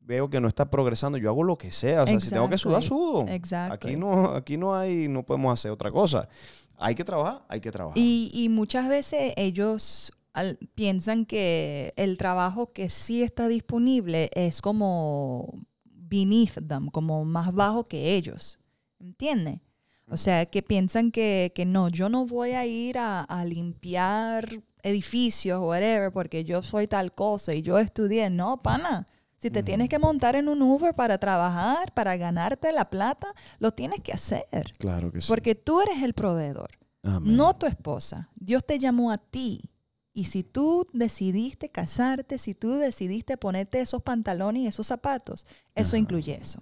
veo 0.00 0.28
que 0.28 0.40
no 0.40 0.48
está 0.48 0.68
progresando, 0.68 1.16
yo 1.18 1.30
hago 1.30 1.44
lo 1.44 1.56
que 1.56 1.70
sea. 1.72 2.02
O 2.02 2.06
sea, 2.06 2.20
si 2.20 2.30
tengo 2.30 2.50
que 2.50 2.58
sudar, 2.58 2.82
sudo. 2.82 3.26
Exacto. 3.28 3.74
Aquí 3.74 3.96
no, 3.96 4.30
aquí 4.34 4.56
no 4.56 4.74
hay, 4.74 5.08
no 5.08 5.22
podemos 5.24 5.52
hacer 5.52 5.70
otra 5.70 5.90
cosa. 5.90 6.28
Hay 6.80 6.94
que 6.94 7.04
trabajar, 7.04 7.44
hay 7.48 7.60
que 7.60 7.70
trabajar. 7.70 7.98
Y, 7.98 8.30
y 8.32 8.48
muchas 8.48 8.88
veces 8.88 9.34
ellos 9.36 10.12
piensan 10.74 11.26
que 11.26 11.92
el 11.96 12.16
trabajo 12.16 12.72
que 12.72 12.88
sí 12.88 13.22
está 13.22 13.48
disponible 13.48 14.30
es 14.34 14.62
como 14.62 15.52
beneath 15.84 16.66
them, 16.66 16.88
como 16.88 17.24
más 17.24 17.54
bajo 17.54 17.84
que 17.84 18.14
ellos. 18.14 18.58
¿Entiendes? 18.98 19.60
O 20.08 20.16
sea, 20.16 20.46
que 20.46 20.62
piensan 20.62 21.12
que, 21.12 21.52
que 21.54 21.64
no, 21.64 21.88
yo 21.88 22.08
no 22.08 22.26
voy 22.26 22.52
a 22.52 22.66
ir 22.66 22.98
a, 22.98 23.22
a 23.22 23.44
limpiar 23.44 24.62
edificios 24.82 25.60
o 25.60 25.68
whatever 25.68 26.10
porque 26.10 26.44
yo 26.44 26.62
soy 26.62 26.86
tal 26.86 27.14
cosa 27.14 27.54
y 27.54 27.62
yo 27.62 27.78
estudié. 27.78 28.28
No, 28.30 28.60
pana. 28.62 29.06
Si 29.40 29.50
te 29.50 29.62
tienes 29.62 29.88
que 29.88 29.98
montar 29.98 30.36
en 30.36 30.48
un 30.48 30.60
Uber 30.60 30.94
para 30.94 31.16
trabajar, 31.16 31.94
para 31.94 32.16
ganarte 32.16 32.72
la 32.72 32.90
plata, 32.90 33.28
lo 33.58 33.72
tienes 33.72 34.00
que 34.00 34.12
hacer. 34.12 34.44
claro 34.78 35.10
que 35.10 35.22
sí. 35.22 35.28
Porque 35.28 35.54
tú 35.54 35.80
eres 35.80 36.02
el 36.02 36.12
proveedor. 36.12 36.68
Amén. 37.02 37.36
No 37.36 37.56
tu 37.56 37.64
esposa. 37.66 38.28
Dios 38.36 38.64
te 38.66 38.78
llamó 38.78 39.10
a 39.10 39.16
ti. 39.16 39.70
Y 40.12 40.24
si 40.24 40.42
tú 40.42 40.86
decidiste 40.92 41.70
casarte, 41.70 42.36
si 42.38 42.54
tú 42.54 42.72
decidiste 42.74 43.38
ponerte 43.38 43.80
esos 43.80 44.02
pantalones 44.02 44.62
y 44.62 44.66
esos 44.66 44.86
zapatos, 44.86 45.46
eso 45.74 45.90
Ajá. 45.90 45.98
incluye 45.98 46.34
eso. 46.38 46.60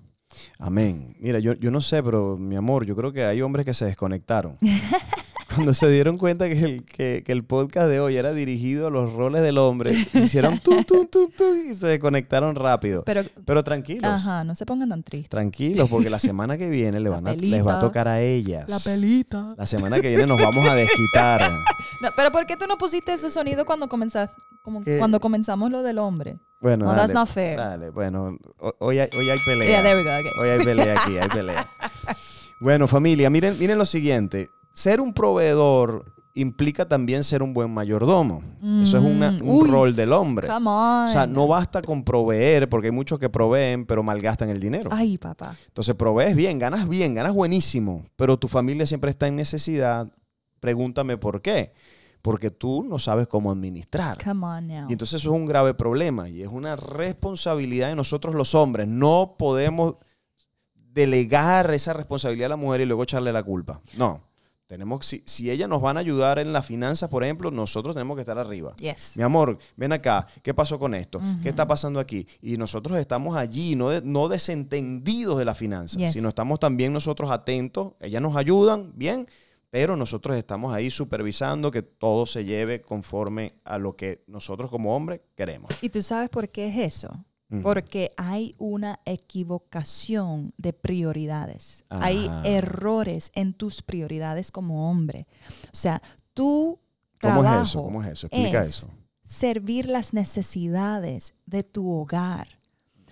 Amén. 0.59 1.17
Mira, 1.19 1.39
yo, 1.41 1.55
yo 1.55 1.71
no 1.71 1.81
sé, 1.81 2.03
pero 2.03 2.37
mi 2.37 2.55
amor, 2.55 2.85
yo 2.87 2.95
creo 2.95 3.13
que 3.13 3.25
hay 3.25 3.43
hombres 3.43 3.65
que 3.65 3.75
se 3.75 3.87
desconectaron. 3.87 4.55
Cuando 5.59 5.75
se 5.75 5.88
dieron 5.91 6.19
cuenta 6.19 6.49
que 6.49 6.59
el, 6.61 6.85
que, 6.85 7.23
que 7.27 7.33
el 7.33 7.45
podcast 7.45 7.88
de 7.88 7.99
hoy 8.00 8.17
era 8.17 8.33
dirigido 8.33 8.87
a 8.87 8.91
los 8.91 9.12
roles 9.12 9.43
del 9.43 9.59
hombre, 9.59 9.93
hicieron 10.15 10.59
tu, 10.61 10.85
tu, 10.85 11.07
tu, 11.07 11.29
tu, 11.31 11.55
y 11.57 11.75
se 11.75 11.87
desconectaron 11.88 12.55
rápido. 12.55 13.03
Pero, 13.05 13.23
Pero 13.45 13.65
tranquilos. 13.65 14.05
ajá, 14.05 14.45
no 14.45 14.55
se 14.55 14.65
pongan 14.67 14.88
tan 14.88 15.03
tristes. 15.03 15.31
Tranquilos, 15.31 15.88
porque 15.91 16.11
la 16.11 16.19
semana 16.19 16.57
que 16.57 16.69
viene 16.71 17.00
le 17.00 17.11
La 17.11 17.17
van 17.17 17.29
a- 17.29 17.35
les 17.35 17.67
va 17.67 17.77
a 17.77 17.81
tocar 17.81 18.07
a 18.09 18.21
ellas. 18.21 18.67
pelita. 18.85 19.55
La 19.57 19.67
semana 19.67 20.00
que 20.00 20.09
viene 20.11 20.27
nos 20.27 20.41
vamos 20.41 20.69
a 20.69 20.75
desquitar. 20.75 21.50
No, 22.00 22.11
pero 22.17 22.31
¿por 22.31 22.47
qué 22.47 22.57
tú 22.57 22.67
no 22.69 22.79
pusiste 22.79 23.12
ese 23.15 23.29
sonido 23.29 23.67
cuando 23.67 23.88
comenzas, 23.88 24.31
como 24.62 24.85
¿Qué? 24.85 24.99
cuando 24.99 25.19
comenzamos 25.19 25.69
lo 25.73 25.83
del 25.83 25.99
hombre? 25.99 26.37
Bueno, 26.61 26.85
No, 26.85 26.91
dale, 26.93 27.00
that's 27.03 27.15
not 27.15 27.29
fair. 27.29 27.57
Dale, 27.57 27.91
bueno, 27.91 28.38
ho- 28.61 28.75
hoy 28.79 29.00
hay, 29.00 29.09
hoy 29.19 29.29
hay 29.31 29.38
pelea. 29.45 29.69
Yeah, 29.69 29.83
there 29.83 29.97
we 29.97 30.05
go. 30.05 30.11
okay. 30.17 30.31
Hoy 30.41 30.49
hay 30.50 30.65
pelea 30.65 31.00
aquí, 31.00 31.19
hay 31.19 31.29
pelea. 31.29 31.67
Bueno, 32.61 32.87
familia, 32.88 33.31
miren, 33.31 33.57
miren 33.59 33.79
lo 33.79 33.87
siguiente. 33.87 34.50
Ser 34.79 35.01
un 35.01 35.13
proveedor 35.13 36.05
implica 36.35 36.87
también 36.87 37.25
ser 37.25 37.43
un 37.43 37.53
buen 37.53 37.69
mayordomo. 37.75 38.41
Eso 38.81 38.97
es 38.99 39.05
una- 39.05 39.33
Mm, 39.33 39.39
un 39.43 39.63
uy, 39.63 39.69
rol 39.69 39.97
del 39.97 40.13
hombre. 40.13 40.47
Come 40.47 40.71
on. 40.71 41.05
O 41.07 41.09
sea, 41.09 41.27
no 41.27 41.49
basta 41.49 41.83
con 41.83 42.05
proveer, 42.05 42.69
porque 42.69 42.87
hay 42.87 42.93
muchos 42.93 43.19
que 43.19 43.29
proveen, 43.29 43.87
pero 43.87 44.05
malgastan 44.05 44.49
el 44.51 44.61
dinero. 44.61 44.89
Ay, 44.93 45.19
papá. 45.19 45.57
Entonces, 45.67 45.97
provees 45.97 46.37
bien, 46.37 46.61
ganas 46.61 46.89
bien, 46.89 47.13
ganas 47.17 47.35
buenísimo, 47.35 48.05
pero 48.15 48.39
tu 48.39 48.47
familia 48.47 48.87
siempre 48.87 49.11
está 49.11 49.27
en 49.27 49.35
necesidad. 49.35 50.13
Pregúntame 50.61 51.17
por 51.17 51.43
qué. 51.43 51.73
Porque 52.23 52.53
tú 52.53 52.85
no 52.85 53.01
sabes 53.01 53.27
cómo 53.27 53.51
administrar. 53.51 54.17
Come 54.23 54.47
on 54.47 54.67
now. 54.69 54.87
Y 54.89 54.93
entonces 54.93 55.21
eso 55.21 55.31
es 55.31 55.35
un 55.41 55.47
grave 55.47 55.75
problema 55.75 56.29
y 56.29 56.43
es 56.43 56.49
una 56.49 56.77
responsabilidad 56.77 57.89
de 57.89 57.97
nosotros 57.97 58.37
los 58.37 58.55
hombres. 58.55 58.87
No 58.87 59.35
podemos 59.37 59.97
delegar 60.75 61.73
esa 61.75 61.93
responsabilidad 61.93 62.47
a 62.47 62.51
la 62.51 62.57
mujer 62.57 62.81
y 62.83 62.87
luego 62.87 63.03
echarle 63.03 63.33
la 63.33 63.43
culpa. 63.43 63.81
No. 63.97 64.21
Tenemos, 64.69 65.07
si, 65.07 65.23
si 65.25 65.51
ellas 65.51 65.67
nos 65.67 65.81
van 65.81 65.97
a 65.97 66.01
ayudar 66.01 66.39
en 66.39 66.53
las 66.53 66.67
finanzas, 66.67 67.09
por 67.09 67.25
ejemplo, 67.25 67.51
nosotros 67.51 67.95
tenemos 67.97 68.17
que 68.17 68.21
estar 68.21 68.39
arriba. 68.39 68.75
Yes. 68.77 69.15
Mi 69.17 69.23
amor, 69.23 69.59
ven 69.77 69.93
acá, 69.95 70.27
¿qué 70.43 70.53
pasó 70.53 70.79
con 70.79 70.95
esto? 70.95 71.23
¿Qué 71.43 71.49
está 71.49 71.67
pasando 71.67 71.99
aquí? 71.99 72.27
Y 72.43 72.59
nosotros 72.59 72.99
estamos 72.99 73.35
allí, 73.35 73.75
no, 73.75 73.89
de- 73.89 74.03
no 74.03 74.29
desentendidos 74.29 75.39
de 75.39 75.47
las 75.47 75.57
finanzas, 75.57 75.99
Yes. 75.99 76.13
sino 76.13 76.29
estamos 76.29 76.61
también 76.61 76.93
nosotros 76.93 77.31
atentos, 77.31 77.95
ellas 77.99 78.21
nos 78.21 78.37
ayudan, 78.37 78.93
bien, 78.95 79.27
pero 79.71 79.97
nosotros 79.97 80.37
estamos 80.37 80.75
ahí 80.75 80.91
supervisando 80.91 81.71
que 81.71 81.81
todo 81.81 82.27
se 82.27 82.45
lleve 82.45 82.83
conforme 82.83 83.55
a 83.65 83.79
lo 83.79 83.97
que 83.97 84.23
nosotros 84.27 84.71
como 84.71 84.95
hombres 84.95 85.23
queremos. 85.35 85.71
¿Y 85.81 85.89
tú 85.89 86.03
sabes 86.03 86.29
por 86.29 86.47
qué 86.51 86.69
es 86.69 86.95
eso? 86.97 87.25
Porque 87.62 88.12
hay 88.19 88.55
una 88.59 89.00
equivocación 89.07 90.52
de 90.59 90.73
prioridades. 90.75 91.85
Hay 91.88 92.26
Ajá. 92.26 92.43
errores 92.45 93.31
en 93.35 93.55
tus 93.55 93.81
prioridades 93.83 94.50
como 94.50 94.90
hombre. 94.90 95.26
O 95.73 95.76
sea, 95.76 96.02
tu 96.35 96.78
¿Cómo 97.21 97.40
trabajo 97.40 97.62
es 97.62 97.69
eso? 97.71 97.83
¿Cómo 97.83 98.02
es 98.02 98.09
eso? 98.11 98.26
Explica 98.26 98.61
es 98.61 98.69
eso. 98.69 98.90
servir 99.23 99.87
las 99.88 100.12
necesidades 100.12 101.35
de 101.47 101.62
tu 101.64 101.90
hogar. 101.90 102.49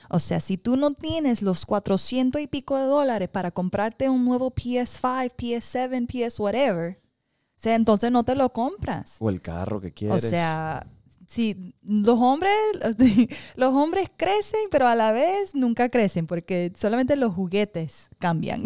O 0.09 0.21
sea, 0.21 0.39
si 0.41 0.57
tú 0.57 0.77
no 0.77 0.93
tienes 0.93 1.43
los 1.43 1.67
400 1.67 2.41
y 2.41 2.47
pico 2.47 2.77
de 2.77 2.85
dólares 2.85 3.29
para 3.29 3.51
comprarte 3.51 4.09
un 4.09 4.25
nuevo 4.25 4.51
PS5, 4.55 5.35
PS7, 5.35 6.07
PS 6.29 6.39
whatever, 6.39 7.01
o 7.03 7.59
sea, 7.59 7.75
entonces 7.75 8.13
no 8.13 8.23
te 8.23 8.35
lo 8.37 8.53
compras. 8.53 9.17
O 9.19 9.31
el 9.31 9.41
carro 9.41 9.81
que 9.81 9.89
O 9.89 9.93
quieres. 9.95 10.23
sea, 10.29 10.87
si 11.27 11.75
los 11.83 12.19
hombres, 12.21 12.53
los 13.57 13.73
hombres 13.75 14.09
crecen, 14.17 14.61
pero 14.71 14.87
a 14.87 14.95
la 14.95 15.13
vez 15.13 15.55
nunca 15.55 15.89
crecen, 15.89 16.27
porque 16.27 16.73
solamente 16.77 17.17
los 17.17 17.35
juguetes 17.35 18.09
cambian. 18.19 18.65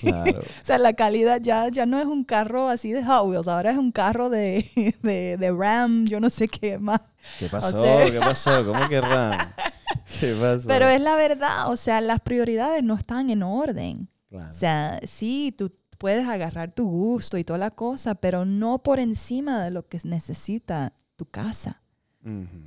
claro. 0.00 0.40
o 0.62 0.64
sea, 0.64 0.78
la 0.78 0.92
calidad 0.94 1.40
ya, 1.40 1.68
ya 1.68 1.86
no 1.86 2.00
es 2.00 2.06
un 2.06 2.24
carro 2.24 2.68
así 2.68 2.92
de 2.92 3.04
Hot 3.04 3.26
Wheels, 3.28 3.48
ahora 3.48 3.70
es 3.70 3.76
un 3.78 3.92
carro 3.92 4.30
de, 4.30 4.68
de, 5.02 5.36
de 5.38 5.50
Ram, 5.52 6.04
yo 6.06 6.20
no 6.20 6.30
sé 6.30 6.48
qué 6.48 6.78
más. 6.78 7.00
¿Qué 7.38 7.46
pasó? 7.46 7.82
sea- 7.84 8.10
¿Qué 8.10 8.18
pasó? 8.18 8.64
¿Cómo 8.66 8.88
que 8.88 9.00
Ram? 9.00 9.38
¿Qué 10.20 10.34
pasó? 10.40 10.66
Pero 10.66 10.88
es 10.88 11.00
la 11.00 11.16
verdad, 11.16 11.70
o 11.70 11.76
sea, 11.76 12.00
las 12.00 12.20
prioridades 12.20 12.82
no 12.82 12.94
están 12.94 13.30
en 13.30 13.42
orden. 13.42 14.08
Claro. 14.28 14.48
O 14.48 14.52
sea, 14.52 15.00
sí, 15.06 15.54
tú 15.56 15.72
puedes 15.98 16.26
agarrar 16.26 16.72
tu 16.72 16.88
gusto 16.88 17.38
y 17.38 17.44
toda 17.44 17.58
la 17.58 17.70
cosa, 17.70 18.14
pero 18.16 18.44
no 18.44 18.82
por 18.82 18.98
encima 18.98 19.62
de 19.62 19.70
lo 19.70 19.86
que 19.86 19.98
necesita 20.04 20.94
tu 21.16 21.26
casa. 21.26 21.81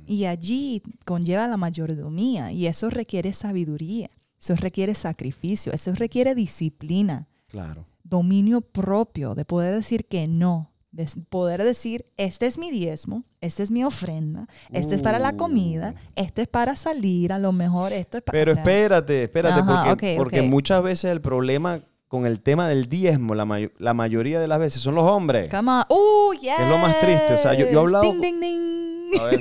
Y 0.06 0.24
allí 0.26 0.82
conlleva 1.04 1.46
la 1.48 1.56
mayordomía 1.56 2.52
y 2.52 2.66
eso 2.66 2.90
requiere 2.90 3.32
sabiduría, 3.32 4.10
eso 4.38 4.54
requiere 4.56 4.94
sacrificio, 4.94 5.72
eso 5.72 5.94
requiere 5.94 6.34
disciplina, 6.34 7.26
Claro. 7.48 7.86
dominio 8.02 8.60
propio, 8.60 9.34
de 9.34 9.44
poder 9.44 9.74
decir 9.74 10.06
que 10.06 10.26
no, 10.26 10.72
de 10.92 11.06
poder 11.28 11.62
decir, 11.64 12.06
este 12.16 12.46
es 12.46 12.58
mi 12.58 12.70
diezmo, 12.70 13.24
esta 13.40 13.62
es 13.62 13.70
mi 13.70 13.84
ofrenda, 13.84 14.46
este 14.72 14.94
es 14.94 15.02
para 15.02 15.18
la 15.18 15.36
comida, 15.36 15.94
Uh. 15.96 16.10
este 16.16 16.42
es 16.42 16.48
para 16.48 16.74
salir, 16.76 17.32
a 17.32 17.38
lo 17.38 17.52
mejor 17.52 17.92
esto 17.92 18.18
es 18.18 18.22
para... 18.24 18.36
Pero 18.38 18.52
o 18.52 18.54
sea, 18.54 18.62
espérate, 18.62 19.22
espérate, 19.24 19.60
Ajá, 19.60 19.84
porque, 19.88 20.14
porque 20.16 20.42
muchas 20.42 20.82
veces 20.82 21.10
el 21.12 21.20
problema 21.20 21.80
con 22.08 22.24
el 22.24 22.40
tema 22.40 22.68
del 22.68 22.88
diezmo 22.88 23.34
la, 23.34 23.44
mayo- 23.44 23.72
la 23.78 23.92
mayoría 23.92 24.38
de 24.40 24.46
las 24.48 24.58
veces 24.60 24.80
son 24.80 24.94
los 24.94 25.04
hombres. 25.04 25.48
Come 25.48 25.70
on. 25.70 25.82
Uh, 25.90 26.32
yes. 26.40 26.52
Es 26.60 26.68
lo 26.68 26.78
más 26.78 26.98
triste, 27.00 27.34
o 27.34 27.36
sea, 27.36 27.52
yo- 27.54 27.66
yo 27.70 27.78
he 27.78 27.82
hablado 27.82 28.04
Ding, 28.04 28.20
ding, 28.20 28.40
ding. 28.40 28.65
A 29.20 29.24
ver. 29.24 29.40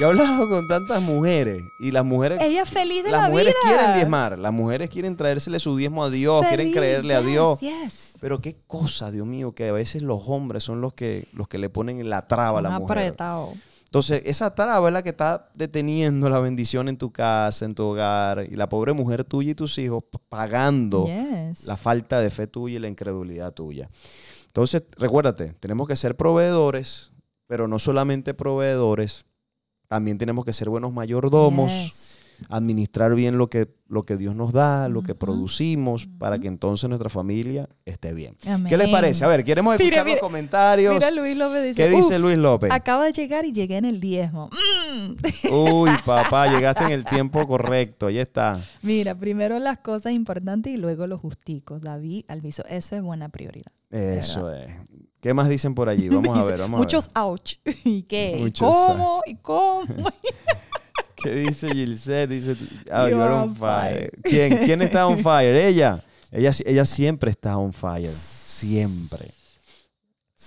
Yo 0.00 0.06
he 0.06 0.10
hablado 0.10 0.48
con 0.48 0.68
tantas 0.68 1.00
mujeres 1.02 1.62
y 1.80 1.90
las 1.90 2.04
mujeres, 2.04 2.40
Ella 2.42 2.62
es 2.62 2.68
feliz 2.70 3.02
de 3.02 3.10
las 3.10 3.22
la 3.22 3.28
mujeres 3.30 3.54
vida. 3.64 3.74
quieren 3.76 3.94
diezmar, 3.94 4.38
las 4.38 4.52
mujeres 4.52 4.90
quieren 4.90 5.16
traérsele 5.16 5.58
su 5.58 5.74
diezmo 5.76 6.04
a 6.04 6.10
Dios, 6.10 6.44
quieren 6.46 6.70
creerle 6.72 7.14
a 7.14 7.22
Dios. 7.22 7.60
yes. 7.60 8.10
Pero 8.20 8.40
qué 8.40 8.56
cosa, 8.66 9.10
Dios 9.10 9.26
mío, 9.26 9.52
que 9.54 9.68
a 9.68 9.72
veces 9.72 10.02
los 10.02 10.20
hombres 10.26 10.64
son 10.64 10.80
los 10.82 10.92
que, 10.92 11.28
los 11.32 11.48
que 11.48 11.56
le 11.58 11.70
ponen 11.70 12.08
la 12.10 12.26
traba 12.26 12.58
a 12.58 12.62
la 12.62 12.78
mujer. 12.78 13.14
Entonces, 13.84 14.22
esa 14.26 14.54
traba 14.54 14.88
es 14.88 14.92
la 14.92 15.02
que 15.02 15.10
está 15.10 15.48
deteniendo 15.54 16.28
la 16.28 16.40
bendición 16.40 16.88
en 16.88 16.98
tu 16.98 17.12
casa, 17.12 17.64
en 17.64 17.74
tu 17.74 17.84
hogar, 17.84 18.46
y 18.50 18.56
la 18.56 18.68
pobre 18.68 18.92
mujer 18.92 19.24
tuya 19.24 19.52
y 19.52 19.54
tus 19.54 19.78
hijos 19.78 20.02
pagando 20.28 21.06
Yes. 21.06 21.64
la 21.66 21.76
falta 21.78 22.20
de 22.20 22.30
fe 22.30 22.46
tuya 22.46 22.76
y 22.76 22.80
la 22.80 22.88
incredulidad 22.88 23.52
tuya. 23.54 23.88
Entonces, 24.48 24.82
recuérdate, 24.98 25.54
tenemos 25.60 25.86
que 25.88 25.96
ser 25.96 26.16
proveedores, 26.16 27.12
pero 27.46 27.68
no 27.68 27.78
solamente 27.78 28.34
proveedores, 28.34 29.26
también 29.88 30.18
tenemos 30.18 30.44
que 30.44 30.52
ser 30.52 30.68
buenos 30.68 30.92
mayordomos, 30.92 31.70
Yes. 31.72 32.12
administrar 32.50 33.14
bien 33.14 33.38
lo 33.38 33.48
que, 33.48 33.68
lo 33.88 34.02
que 34.02 34.16
Dios 34.18 34.34
nos 34.36 34.52
da, 34.52 34.88
lo 34.90 35.02
que 35.02 35.14
producimos, 35.14 36.06
para 36.18 36.38
que 36.38 36.48
entonces 36.48 36.86
nuestra 36.88 37.08
familia 37.08 37.66
esté 37.86 38.12
bien. 38.12 38.36
Amén. 38.46 38.66
¿Qué 38.68 38.76
les 38.76 38.90
parece? 38.90 39.24
A 39.24 39.28
ver, 39.28 39.42
queremos 39.42 39.74
escuchar 39.74 40.04
mira, 40.04 40.16
los 40.16 40.20
comentarios. 40.20 40.92
Mira, 40.94 41.10
Luis 41.12 41.34
López 41.34 41.62
dice. 41.64 41.74
¿Qué 41.76 41.88
dice 41.88 42.16
"Uf, 42.16 42.20
Luis 42.20 42.36
López? 42.36 42.70
Acaba 42.72 43.04
de 43.06 43.12
llegar 43.12 43.46
y 43.46 43.52
llegué 43.52 43.78
en 43.78 43.86
el 43.86 44.00
diezmo. 44.00 44.50
Mm. 44.52 45.50
Uy, 45.54 45.90
papá, 46.04 46.46
llegaste 46.52 46.84
en 46.84 46.92
el 46.92 47.04
tiempo 47.06 47.46
correcto. 47.46 48.08
Ahí 48.08 48.18
está. 48.18 48.60
Mira, 48.82 49.14
primero 49.14 49.58
las 49.58 49.78
cosas 49.78 50.12
importantes 50.12 50.74
y 50.74 50.76
luego 50.76 51.06
los 51.06 51.20
justicos. 51.20 51.80
David 51.80 52.24
Alviso, 52.28 52.64
eso 52.68 52.96
es 52.96 53.02
buena 53.02 53.30
prioridad. 53.30 53.72
Eso 53.90 54.52
es. 54.52 54.66
¿Qué 55.26 55.34
más 55.34 55.48
dicen 55.48 55.74
por 55.74 55.88
allí? 55.88 56.08
Vamos 56.08 56.38
a 56.38 56.44
ver, 56.44 56.56
vamos 56.60 56.78
Muchos 56.78 57.10
a 57.12 57.24
ouch. 57.26 57.54
¿Y 57.82 58.02
qué? 58.02 58.36
¿Y 58.38 58.42
Muchos 58.42 58.72
cómo? 58.72 59.22
¿Y 59.26 59.34
cómo? 59.34 59.84
ver. 59.84 60.04
¿Qué 61.16 61.34
dice 61.34 61.68
Gilset? 61.72 62.30
Dice, 62.30 62.54
You 62.54 63.08
you're 63.08 63.22
on 63.24 63.48
on 63.48 63.56
fire. 63.56 64.12
fire. 64.12 64.12
¿Quién, 64.22 64.58
¿Quién 64.58 64.82
está 64.82 65.04
on 65.08 65.18
fire? 65.24 65.56
Ella. 65.56 66.00
Ella, 66.30 66.52
ella 66.64 66.84
siempre 66.84 67.32
está 67.32 67.58
on 67.58 67.72
fire. 67.72 68.12
Siempre. 68.12 69.32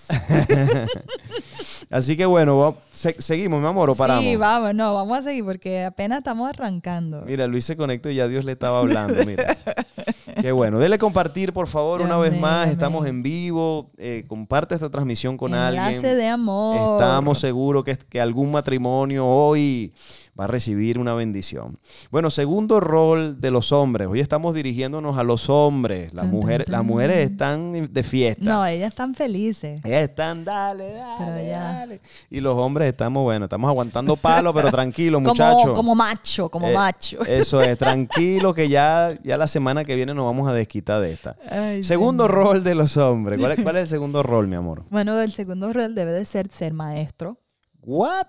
Así 1.89 2.15
que 2.15 2.25
bueno, 2.25 2.57
va- 2.57 2.75
se- 2.91 3.19
seguimos, 3.21 3.59
mi 3.61 3.67
amor, 3.67 3.89
o 3.89 3.95
paramos. 3.95 4.23
Sí, 4.23 4.35
vamos, 4.35 4.75
no, 4.75 4.93
vamos 4.93 5.19
a 5.19 5.23
seguir 5.23 5.43
porque 5.43 5.85
apenas 5.85 6.19
estamos 6.19 6.49
arrancando. 6.49 7.23
Mira, 7.25 7.47
Luis 7.47 7.65
se 7.65 7.75
conectó 7.75 8.09
y 8.09 8.15
ya 8.15 8.27
Dios 8.27 8.45
le 8.45 8.51
estaba 8.53 8.79
hablando. 8.79 9.25
Mira. 9.25 9.57
Qué 10.41 10.51
bueno. 10.51 10.79
Dele 10.79 10.97
compartir, 10.97 11.51
por 11.51 11.67
favor, 11.67 12.01
una 12.01 12.17
vez 12.17 12.37
más. 12.39 12.63
amén. 12.63 12.73
Estamos 12.73 13.05
en 13.07 13.21
vivo. 13.23 13.91
Eh, 13.97 14.23
comparte 14.27 14.75
esta 14.75 14.89
transmisión 14.89 15.35
con 15.35 15.53
Enlace 15.53 15.79
alguien. 15.97 16.17
de 16.17 16.27
amor. 16.27 17.01
Estamos 17.01 17.39
seguros 17.39 17.83
que, 17.83 17.97
que 17.97 18.21
algún 18.21 18.51
matrimonio 18.51 19.25
hoy 19.27 19.91
va 20.39 20.45
a 20.45 20.47
recibir 20.47 20.97
una 20.97 21.13
bendición. 21.15 21.73
Bueno, 22.11 22.29
segundo 22.29 22.79
rol 22.79 23.41
de 23.41 23.51
los 23.51 23.71
hombres. 23.73 24.07
Hoy 24.07 24.21
estamos 24.21 24.53
dirigiéndonos 24.53 25.17
a 25.17 25.23
los 25.23 25.49
hombres. 25.49 26.13
Las, 26.13 26.23
Tan, 26.23 26.31
tan, 26.31 26.39
mujeres, 26.39 26.69
las 26.69 26.83
mujeres 26.85 27.29
están 27.29 27.89
de 27.91 28.03
fiesta. 28.03 28.43
No, 28.45 28.65
ellas 28.65 28.89
están 28.89 29.13
felices. 29.15 29.81
Ellas 29.83 30.03
están, 30.03 30.45
dale, 30.45 30.93
dale, 30.93 31.47
dale. 31.49 32.01
Y 32.29 32.39
los 32.39 32.55
hombres 32.55 32.87
estamos, 32.89 33.23
bueno, 33.23 33.45
estamos 33.45 33.67
aguantando 33.69 34.15
palo, 34.15 34.53
pero 34.53 34.71
tranquilos, 34.71 35.19
Como, 35.21 35.29
muchachos. 35.31 35.73
como 35.73 35.95
macho, 35.95 36.49
como 36.49 36.69
Eh, 36.69 36.73
macho. 36.73 37.21
Eso 37.25 37.61
es, 37.61 37.77
tranquilo 37.77 38.53
que 38.53 38.69
ya, 38.69 39.17
ya 39.23 39.35
la 39.37 39.47
semana 39.47 39.83
que 39.83 39.95
viene 39.95 40.13
nos 40.13 40.23
vamos 40.25 40.47
a 40.49 40.53
desquitar 40.53 41.01
de 41.01 41.11
esta. 41.11 41.35
Ay, 41.51 41.83
Segundo 41.83 42.27
rol 42.29 42.63
de 42.63 42.75
los 42.75 42.95
hombres. 42.95 43.39
¿Cuál 43.39 43.53
es, 43.53 43.61
cuál 43.63 43.75
es 43.75 43.83
el 43.83 43.87
segundo 43.89 44.23
rol, 44.23 44.47
mi 44.47 44.55
amor? 44.55 44.83
Bueno, 44.89 45.19
el 45.19 45.31
segundo 45.31 45.73
rol 45.73 45.95
debe 45.95 46.11
de 46.11 46.23
ser 46.23 46.49
ser 46.49 46.73
maestro. 46.73 47.37
What? 47.81 48.27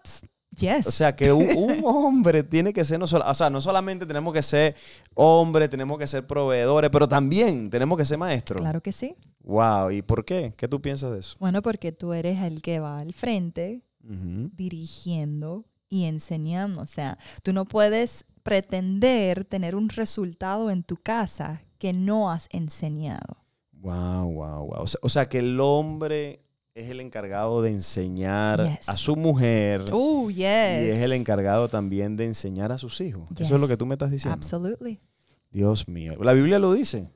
Yes. 0.59 0.87
O 0.87 0.91
sea, 0.91 1.15
que 1.15 1.33
un, 1.33 1.49
un 1.57 1.81
hombre 1.85 2.43
tiene 2.43 2.73
que 2.73 2.85
ser, 2.85 2.99
no 2.99 3.07
solo, 3.07 3.25
o 3.27 3.35
sea, 3.35 3.51
no 3.51 3.61
solamente 3.61 4.05
tenemos 4.05 4.35
que 4.35 4.43
ser 4.43 4.75
hombre, 5.15 5.69
tenemos 5.69 5.99
que 5.99 6.07
ser 6.07 6.27
proveedores, 6.27 6.91
pero 6.91 7.09
también 7.09 7.71
tenemos 7.71 7.97
que 7.97 8.05
ser 8.05 8.19
maestros. 8.19 8.61
claro 8.61 8.83
que 8.83 8.93
sí. 8.93 9.15
Wow, 9.45 9.91
¿y 9.91 10.03
por 10.03 10.25
qué? 10.25 10.53
¿Qué 10.57 10.69
tú 10.69 10.83
piensas 10.83 11.13
de 11.13 11.21
eso? 11.21 11.37
Bueno, 11.39 11.63
porque 11.63 11.93
tú 11.93 12.13
eres 12.13 12.41
el 12.41 12.63
que 12.63 12.79
va 12.81 12.99
al 13.01 13.15
frente 13.15 13.83
dirigiendo 14.03 15.67
y 15.89 16.05
enseñando. 16.05 16.81
O 16.81 16.87
sea, 16.87 17.19
tú 17.43 17.53
no 17.53 17.65
puedes 17.65 18.25
pretender 18.43 19.45
tener 19.45 19.77
un 19.77 19.89
resultado 19.89 20.71
en 20.71 20.83
tu 20.83 20.97
casa 20.97 21.63
que 21.79 21.93
no 21.93 22.31
has 22.31 22.49
enseñado. 22.51 23.39
Wow, 23.73 24.31
wow, 24.33 24.67
wow. 24.67 24.83
O 24.83 24.87
sea, 24.87 25.01
o 25.03 25.09
sea, 25.09 25.29
que 25.29 25.39
el 25.39 25.59
hombre 25.61 26.45
es 26.75 26.89
el 26.91 27.01
encargado 27.01 27.63
de 27.63 27.71
enseñar 27.71 28.65
Yes. 28.79 28.89
a 28.89 28.97
su 28.97 29.17
mujer 29.17 29.85
Oh, 29.93 30.31
yes. 30.31 30.39
y 30.41 30.45
es 30.91 31.03
el 31.03 31.13
encargado 31.13 31.69
también 31.69 32.17
de 32.17 32.25
enseñar 32.27 32.73
a 32.73 32.79
sus 32.79 33.01
hijos. 33.01 33.29
Eso 33.39 33.55
es 33.55 33.61
lo 33.61 33.69
que 33.69 33.77
tú 33.77 33.87
me 33.87 33.95
estás 33.95 34.11
diciendo. 34.11 34.35
Absolutely. 34.35 35.01
Dios 35.51 35.89
mío. 35.89 36.15
La 36.23 36.33
Biblia 36.33 36.59
lo 36.59 36.73
dice. 36.73 37.11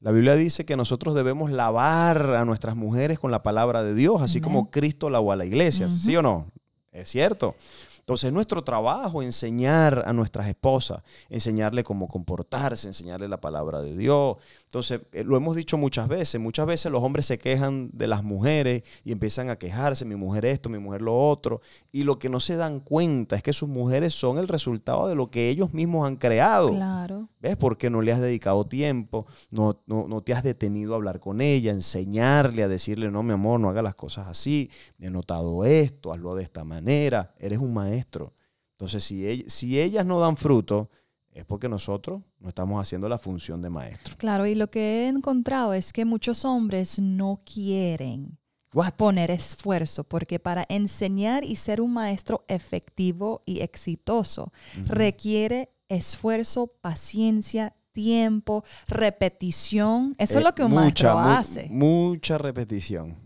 La 0.00 0.12
Biblia 0.12 0.36
dice 0.36 0.64
que 0.64 0.76
nosotros 0.76 1.16
debemos 1.16 1.50
lavar 1.50 2.36
a 2.36 2.44
nuestras 2.44 2.76
mujeres 2.76 3.18
con 3.18 3.32
la 3.32 3.42
palabra 3.42 3.82
de 3.82 3.94
Dios, 3.94 4.22
así 4.22 4.40
como 4.40 4.70
Cristo 4.70 5.10
lavó 5.10 5.32
a 5.32 5.36
la 5.36 5.44
iglesia. 5.44 5.88
¿Sí 5.88 6.14
o 6.16 6.22
no? 6.22 6.46
Es 6.92 7.08
cierto. 7.08 7.56
Entonces 7.98 8.28
es 8.28 8.32
nuestro 8.32 8.62
trabajo 8.62 9.22
enseñar 9.22 10.04
a 10.06 10.12
nuestras 10.14 10.46
esposas, 10.48 11.02
enseñarle 11.28 11.84
cómo 11.84 12.08
comportarse, 12.08 12.86
enseñarle 12.86 13.28
la 13.28 13.38
palabra 13.40 13.82
de 13.82 13.96
Dios. 13.96 14.36
Entonces, 14.68 15.00
eh, 15.12 15.24
lo 15.24 15.34
hemos 15.34 15.56
dicho 15.56 15.78
muchas 15.78 16.08
veces, 16.08 16.38
muchas 16.38 16.66
veces 16.66 16.92
los 16.92 17.02
hombres 17.02 17.24
se 17.24 17.38
quejan 17.38 17.88
de 17.94 18.06
las 18.06 18.22
mujeres 18.22 18.82
y 19.02 19.12
empiezan 19.12 19.48
a 19.48 19.56
quejarse, 19.56 20.04
mi 20.04 20.14
mujer 20.14 20.44
esto, 20.44 20.68
mi 20.68 20.78
mujer 20.78 21.00
lo 21.00 21.18
otro, 21.18 21.62
y 21.90 22.04
lo 22.04 22.18
que 22.18 22.28
no 22.28 22.38
se 22.38 22.56
dan 22.56 22.80
cuenta 22.80 23.34
es 23.34 23.42
que 23.42 23.54
sus 23.54 23.66
mujeres 23.66 24.12
son 24.12 24.36
el 24.36 24.46
resultado 24.46 25.08
de 25.08 25.14
lo 25.14 25.30
que 25.30 25.48
ellos 25.48 25.72
mismos 25.72 26.06
han 26.06 26.16
creado. 26.16 26.74
Claro. 26.74 27.30
¿Ves? 27.40 27.56
Porque 27.56 27.88
no 27.88 28.02
le 28.02 28.12
has 28.12 28.20
dedicado 28.20 28.66
tiempo, 28.66 29.24
no, 29.50 29.80
no, 29.86 30.06
no 30.06 30.20
te 30.20 30.34
has 30.34 30.42
detenido 30.42 30.92
a 30.92 30.96
hablar 30.96 31.18
con 31.18 31.40
ella, 31.40 31.70
a 31.70 31.74
enseñarle, 31.74 32.62
a 32.62 32.68
decirle, 32.68 33.10
no, 33.10 33.22
mi 33.22 33.32
amor, 33.32 33.60
no 33.60 33.70
haga 33.70 33.80
las 33.80 33.94
cosas 33.94 34.28
así, 34.28 34.70
he 34.98 35.08
notado 35.08 35.64
esto, 35.64 36.12
hazlo 36.12 36.34
de 36.34 36.42
esta 36.42 36.62
manera, 36.64 37.34
eres 37.38 37.58
un 37.58 37.72
maestro. 37.72 38.34
Entonces, 38.72 39.02
si, 39.02 39.46
si 39.48 39.80
ellas 39.80 40.04
no 40.04 40.20
dan 40.20 40.36
fruto, 40.36 40.90
es 41.32 41.46
porque 41.46 41.70
nosotros 41.70 42.20
no 42.40 42.48
estamos 42.48 42.80
haciendo 42.80 43.08
la 43.08 43.18
función 43.18 43.60
de 43.62 43.70
maestro. 43.70 44.14
Claro, 44.16 44.46
y 44.46 44.54
lo 44.54 44.70
que 44.70 45.04
he 45.04 45.08
encontrado 45.08 45.72
es 45.74 45.92
que 45.92 46.04
muchos 46.04 46.44
hombres 46.44 46.98
no 46.98 47.40
quieren 47.44 48.38
What? 48.74 48.92
poner 48.96 49.30
esfuerzo, 49.30 50.04
porque 50.04 50.38
para 50.38 50.64
enseñar 50.68 51.42
y 51.44 51.56
ser 51.56 51.80
un 51.80 51.92
maestro 51.92 52.44
efectivo 52.48 53.40
y 53.46 53.60
exitoso 53.60 54.52
requiere 54.86 55.70
esfuerzo, 55.88 56.66
paciencia, 56.80 57.74
tiempo, 57.92 58.62
repetición. 58.86 60.14
Eso 60.18 60.34
es 60.34 60.40
Eh, 60.40 60.44
lo 60.44 60.54
que 60.54 60.62
un 60.64 60.70
mucha, 60.70 61.14
maestro 61.14 61.14
mu- 61.14 61.28
hace. 61.28 61.68
Mucha 61.70 62.38
repetición. 62.38 63.16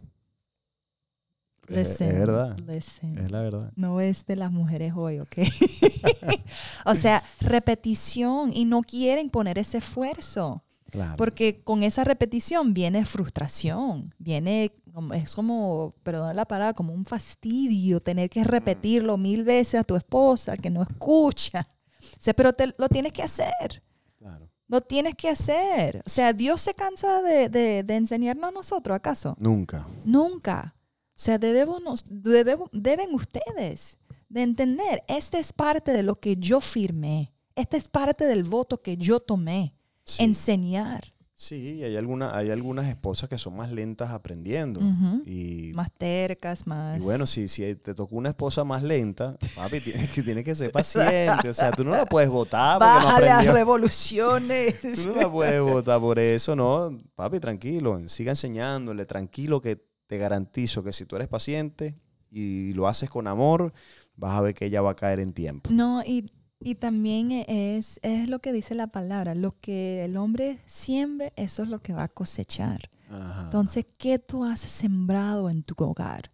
Es- 1.73 1.89
es 1.89 2.01
Listen, 2.01 2.19
verdad. 2.19 2.57
listen. 2.67 3.19
Es 3.19 3.31
la 3.31 3.41
verdad. 3.41 3.73
No 3.77 4.01
es 4.01 4.25
de 4.27 4.37
las 4.37 4.51
mujeres 4.53 4.93
hoy, 4.97 5.19
¿ok? 5.21 5.39
o 6.87 6.95
sea, 6.95 7.23
repetición 7.41 8.53
y 8.55 8.65
no 8.65 8.83
quieren 8.83 9.31
poner 9.31 9.59
ese 9.59 9.79
esfuerzo. 9.79 10.63
Claro. 10.91 11.17
Porque 11.17 11.63
con 11.63 11.83
esa 11.83 12.05
repetición 12.05 12.75
viene 12.75 13.07
frustración, 13.07 14.15
viene, 14.19 14.73
es 15.15 15.35
como, 15.35 15.95
perdón 16.03 16.37
la 16.37 16.45
palabra, 16.45 16.75
como 16.75 16.93
un 16.93 17.07
fastidio 17.07 18.01
tener 18.01 18.29
que 18.29 18.45
repetirlo 18.45 19.17
mil 19.17 19.43
veces 19.43 19.81
a 19.81 19.85
tu 19.85 19.97
esposa 19.97 20.55
que 20.59 20.69
no 20.69 20.83
escucha. 20.83 21.67
O 21.99 22.21
sea, 22.21 22.35
pero 22.35 22.53
te, 22.53 22.75
lo 22.77 22.89
tienes 22.91 23.15
que 23.15 23.23
hacer, 23.23 23.83
Claro. 24.19 24.51
lo 24.69 24.83
tienes 24.83 25.15
que 25.15 25.31
hacer. 25.31 26.03
O 26.05 26.11
sea, 26.11 26.35
Dios 26.35 26.61
se 26.61 26.75
cansa 26.75 27.23
de, 27.23 27.49
de- 27.49 27.83
de 27.85 27.97
enseñarnos 27.97 28.49
a 28.51 28.53
nosotros, 28.53 28.95
¿acaso? 28.95 29.35
Nunca. 29.41 29.87
Nunca. 30.05 30.75
O 31.23 31.25
sea, 31.25 31.39
debemos, 31.39 32.05
debemos- 32.11 32.69
deben 32.73 33.15
ustedes 33.15 33.97
de 34.29 34.43
entender, 34.43 35.05
esta 35.07 35.39
es 35.39 35.53
parte 35.53 35.93
de 35.93 36.03
lo 36.03 36.19
que 36.19 36.35
yo 36.37 36.61
firmé, 36.61 37.33
esta 37.55 37.77
es 37.77 37.87
parte 37.87 38.25
del 38.25 38.43
voto 38.43 38.83
que 38.83 38.97
yo 38.97 39.21
tomé, 39.21 39.73
Sí. 40.05 40.25
enseñar. 40.25 41.13
Sí, 41.37 41.81
hay, 41.85 41.95
alguna, 41.97 42.37
hay 42.37 42.51
algunas 42.51 42.89
esposas 42.89 43.29
que 43.29 43.39
son 43.39 43.55
más 43.55 43.71
lentas 43.71 44.11
aprendiendo. 44.11 44.81
Y, 45.25 45.71
Más 45.77 45.93
tercas, 45.97 46.67
más... 46.67 46.99
y 46.99 47.03
bueno, 47.05 47.25
si, 47.29 47.47
si 47.47 47.73
te 47.77 47.95
tocó 47.95 48.17
una 48.17 48.31
esposa 48.31 48.65
más 48.65 48.83
lenta, 48.83 49.37
papi, 49.55 49.79
tienes 49.79 50.11
que, 50.11 50.23
tienes 50.25 50.43
que 50.45 50.57
ser 50.57 50.73
paciente. 50.73 51.49
O 51.49 51.55
sea, 51.55 51.71
tú 51.71 51.85
no 51.85 51.93
la 51.93 52.05
puedes 52.05 52.31
votar 52.31 52.81
porque 52.81 52.99
no 52.99 53.05
Bájale 53.05 53.31
a 53.31 53.53
revoluciones. 53.53 54.81
Tú 54.81 55.11
no 55.11 55.21
la 55.23 55.31
puedes 55.31 55.61
votar 55.63 56.01
por 56.01 56.19
eso, 56.19 56.57
¿no? 56.57 56.99
Papi, 57.15 57.39
tranquilo, 57.39 58.01
siga 58.09 58.33
enseñándole, 58.33 59.07
tranquilo, 59.07 59.61
que 59.61 59.92
te 60.13 60.19
garantizo 60.19 60.85
que 60.85 60.93
si 60.93 61.07
tú 61.07 61.17
eres 61.17 61.27
paciente 61.27 61.95
y 62.31 62.75
lo 62.75 62.87
haces 62.87 63.09
con 63.09 63.27
amor, 63.27 63.73
vas 64.15 64.35
a 64.35 64.43
ver 64.43 64.55
que 64.55 64.67
ella 64.67 64.83
va 64.83 64.91
a 64.91 64.95
caer 64.95 65.21
en 65.21 65.33
tiempo. 65.33 65.71
No, 65.73 66.03
y 66.05 66.27
Y 66.61 66.75
también 66.75 67.33
es, 67.33 67.99
es 68.03 68.29
lo 68.29 68.39
que 68.41 68.53
dice 68.53 68.75
la 68.75 68.89
palabra, 68.89 69.35
lo 69.35 69.53
que 69.53 70.05
el 70.05 70.19
hombre 70.19 70.59
siembre, 70.67 71.33
eso 71.37 71.63
es 71.63 71.71
lo 71.71 71.81
que 71.81 71.95
va 71.95 72.03
a 72.03 72.09
cosechar. 72.09 72.91
Ajá. 73.11 73.45
Entonces, 73.45 73.87
¿qué 73.97 74.19
tú 74.19 74.45
has 74.45 74.61
sembrado 74.61 75.49
en 75.49 75.63
tu 75.63 75.75
hogar? 75.83 76.31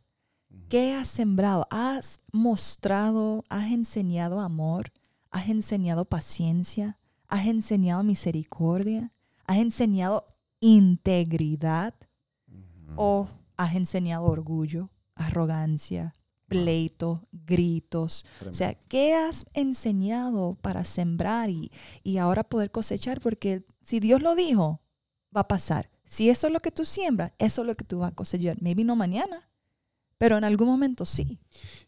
¿Qué 0.68 0.92
has 0.92 1.06
sembrado? 1.06 1.68
¿Has 1.70 2.18
mostrado, 2.32 3.44
has 3.48 3.70
enseñado 3.70 4.40
amor? 4.40 4.92
¿Has 5.30 5.48
enseñado 5.48 6.04
paciencia? 6.04 6.98
¿Has 7.28 7.46
enseñado 7.46 8.02
misericordia? 8.02 9.12
¿Has 9.46 9.58
enseñado 9.58 10.26
integridad? 10.58 11.94
¿O 12.96 13.28
has 13.58 13.74
enseñado 13.74 14.24
orgullo, 14.24 14.88
arrogancia, 15.14 16.14
pleito, 16.46 17.28
gritos? 17.32 18.24
O 18.48 18.52
sea, 18.54 18.72
¿qué 18.74 19.14
has 19.14 19.44
enseñado 19.52 20.56
para 20.62 20.84
sembrar 20.84 21.50
y, 21.50 21.70
y 22.02 22.16
ahora 22.16 22.44
poder 22.44 22.70
cosechar? 22.70 23.20
Porque 23.20 23.64
si 23.84 24.00
Dios 24.00 24.22
lo 24.22 24.34
dijo, 24.34 24.80
va 25.36 25.42
a 25.42 25.48
pasar. 25.48 25.90
Si 26.04 26.30
eso 26.30 26.46
es 26.46 26.52
lo 26.54 26.60
que 26.60 26.70
tú 26.70 26.86
siembras, 26.86 27.32
eso 27.38 27.60
es 27.60 27.66
lo 27.66 27.74
que 27.74 27.84
tú 27.84 27.98
vas 27.98 28.12
a 28.12 28.14
cosechar. 28.14 28.56
Maybe 28.62 28.82
no 28.84 28.96
mañana, 28.96 29.50
pero 30.16 30.38
en 30.38 30.44
algún 30.44 30.68
momento 30.68 31.04
sí. 31.04 31.38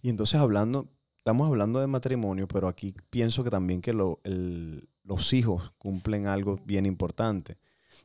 Y 0.03 0.11
entonces 0.11 0.39
hablando, 0.39 0.91
estamos 1.17 1.47
hablando 1.49 1.81
de 1.81 1.87
matrimonio, 1.87 2.47
pero 2.47 2.69
aquí 2.69 2.95
pienso 3.09 3.43
que 3.45 3.51
también 3.51 3.81
que 3.81 3.93
lo- 3.95 4.21
el- 4.25 4.89
los 5.05 5.33
hijos 5.33 5.73
cumplen 5.79 6.27
algo 6.27 6.59
bien 6.67 6.85
importante. 6.85 7.57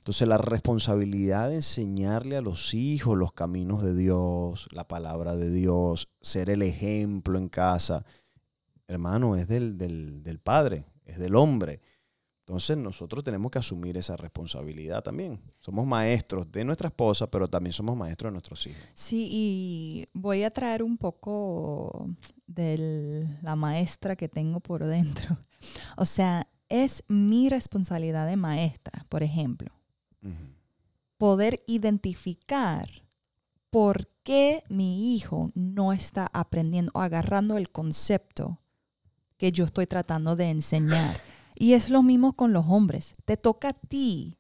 Entonces 0.06 0.28
la 0.28 0.38
responsabilidad 0.38 1.50
de 1.50 1.56
enseñarle 1.56 2.38
a 2.38 2.42
los 2.42 2.76
hijos 2.76 3.18
los 3.18 3.34
caminos 3.34 3.82
de 3.82 3.96
Dios, 3.96 4.68
la 4.72 4.88
palabra 4.88 5.36
de 5.36 5.50
Dios, 5.50 6.10
ser 6.22 6.52
el 6.52 6.62
ejemplo 6.62 7.40
en 7.40 7.50
casa, 7.50 8.06
hermano, 8.88 9.36
es 9.36 9.48
del, 9.48 9.80
del, 9.80 10.22
del 10.22 10.38
padre, 10.38 10.86
es 11.06 11.18
del 11.18 11.34
hombre. 11.36 11.82
Entonces 12.42 12.78
nosotros 12.78 13.24
tenemos 13.24 13.50
que 13.50 13.58
asumir 13.58 13.98
esa 13.98 14.16
responsabilidad 14.16 15.02
también. 15.02 15.42
Somos 15.60 15.88
maestros 15.88 16.52
de 16.52 16.64
nuestra 16.64 16.90
esposa, 16.90 17.26
pero 17.26 17.48
también 17.48 17.74
somos 17.74 17.98
maestros 17.98 18.30
de 18.30 18.34
nuestros 18.34 18.68
hijos. 18.68 18.84
Sí, 18.94 19.28
y 19.32 20.06
voy 20.14 20.44
a 20.44 20.52
traer 20.52 20.84
un 20.84 21.00
poco 21.00 22.12
de 22.46 23.28
la 23.42 23.56
maestra 23.56 24.16
que 24.16 24.30
tengo 24.30 24.60
por 24.60 24.86
dentro. 24.86 25.36
O 25.98 26.06
sea, 26.06 26.48
es 26.70 27.04
mi 27.08 27.50
responsabilidad 27.50 28.28
de 28.28 28.36
maestra, 28.36 29.06
por 29.10 29.24
ejemplo, 29.24 29.72
Poder 31.18 31.60
identificar 31.68 32.90
por 33.70 34.10
qué 34.24 34.64
mi 34.70 35.16
hijo 35.16 35.52
no 35.54 35.94
está 35.94 36.30
aprendiendo 36.34 36.92
o 36.94 37.02
agarrando 37.02 37.58
el 37.58 37.70
concepto 37.70 38.60
que 39.38 39.52
yo 39.52 39.66
estoy 39.66 39.88
tratando 39.88 40.36
de 40.36 40.50
enseñar. 40.50 41.20
Y 41.58 41.72
es 41.72 41.90
lo 41.90 42.04
mismo 42.04 42.34
con 42.34 42.52
los 42.52 42.66
hombres. 42.68 43.14
Te 43.24 43.38
toca 43.38 43.70
a 43.70 43.74
ti 43.74 44.38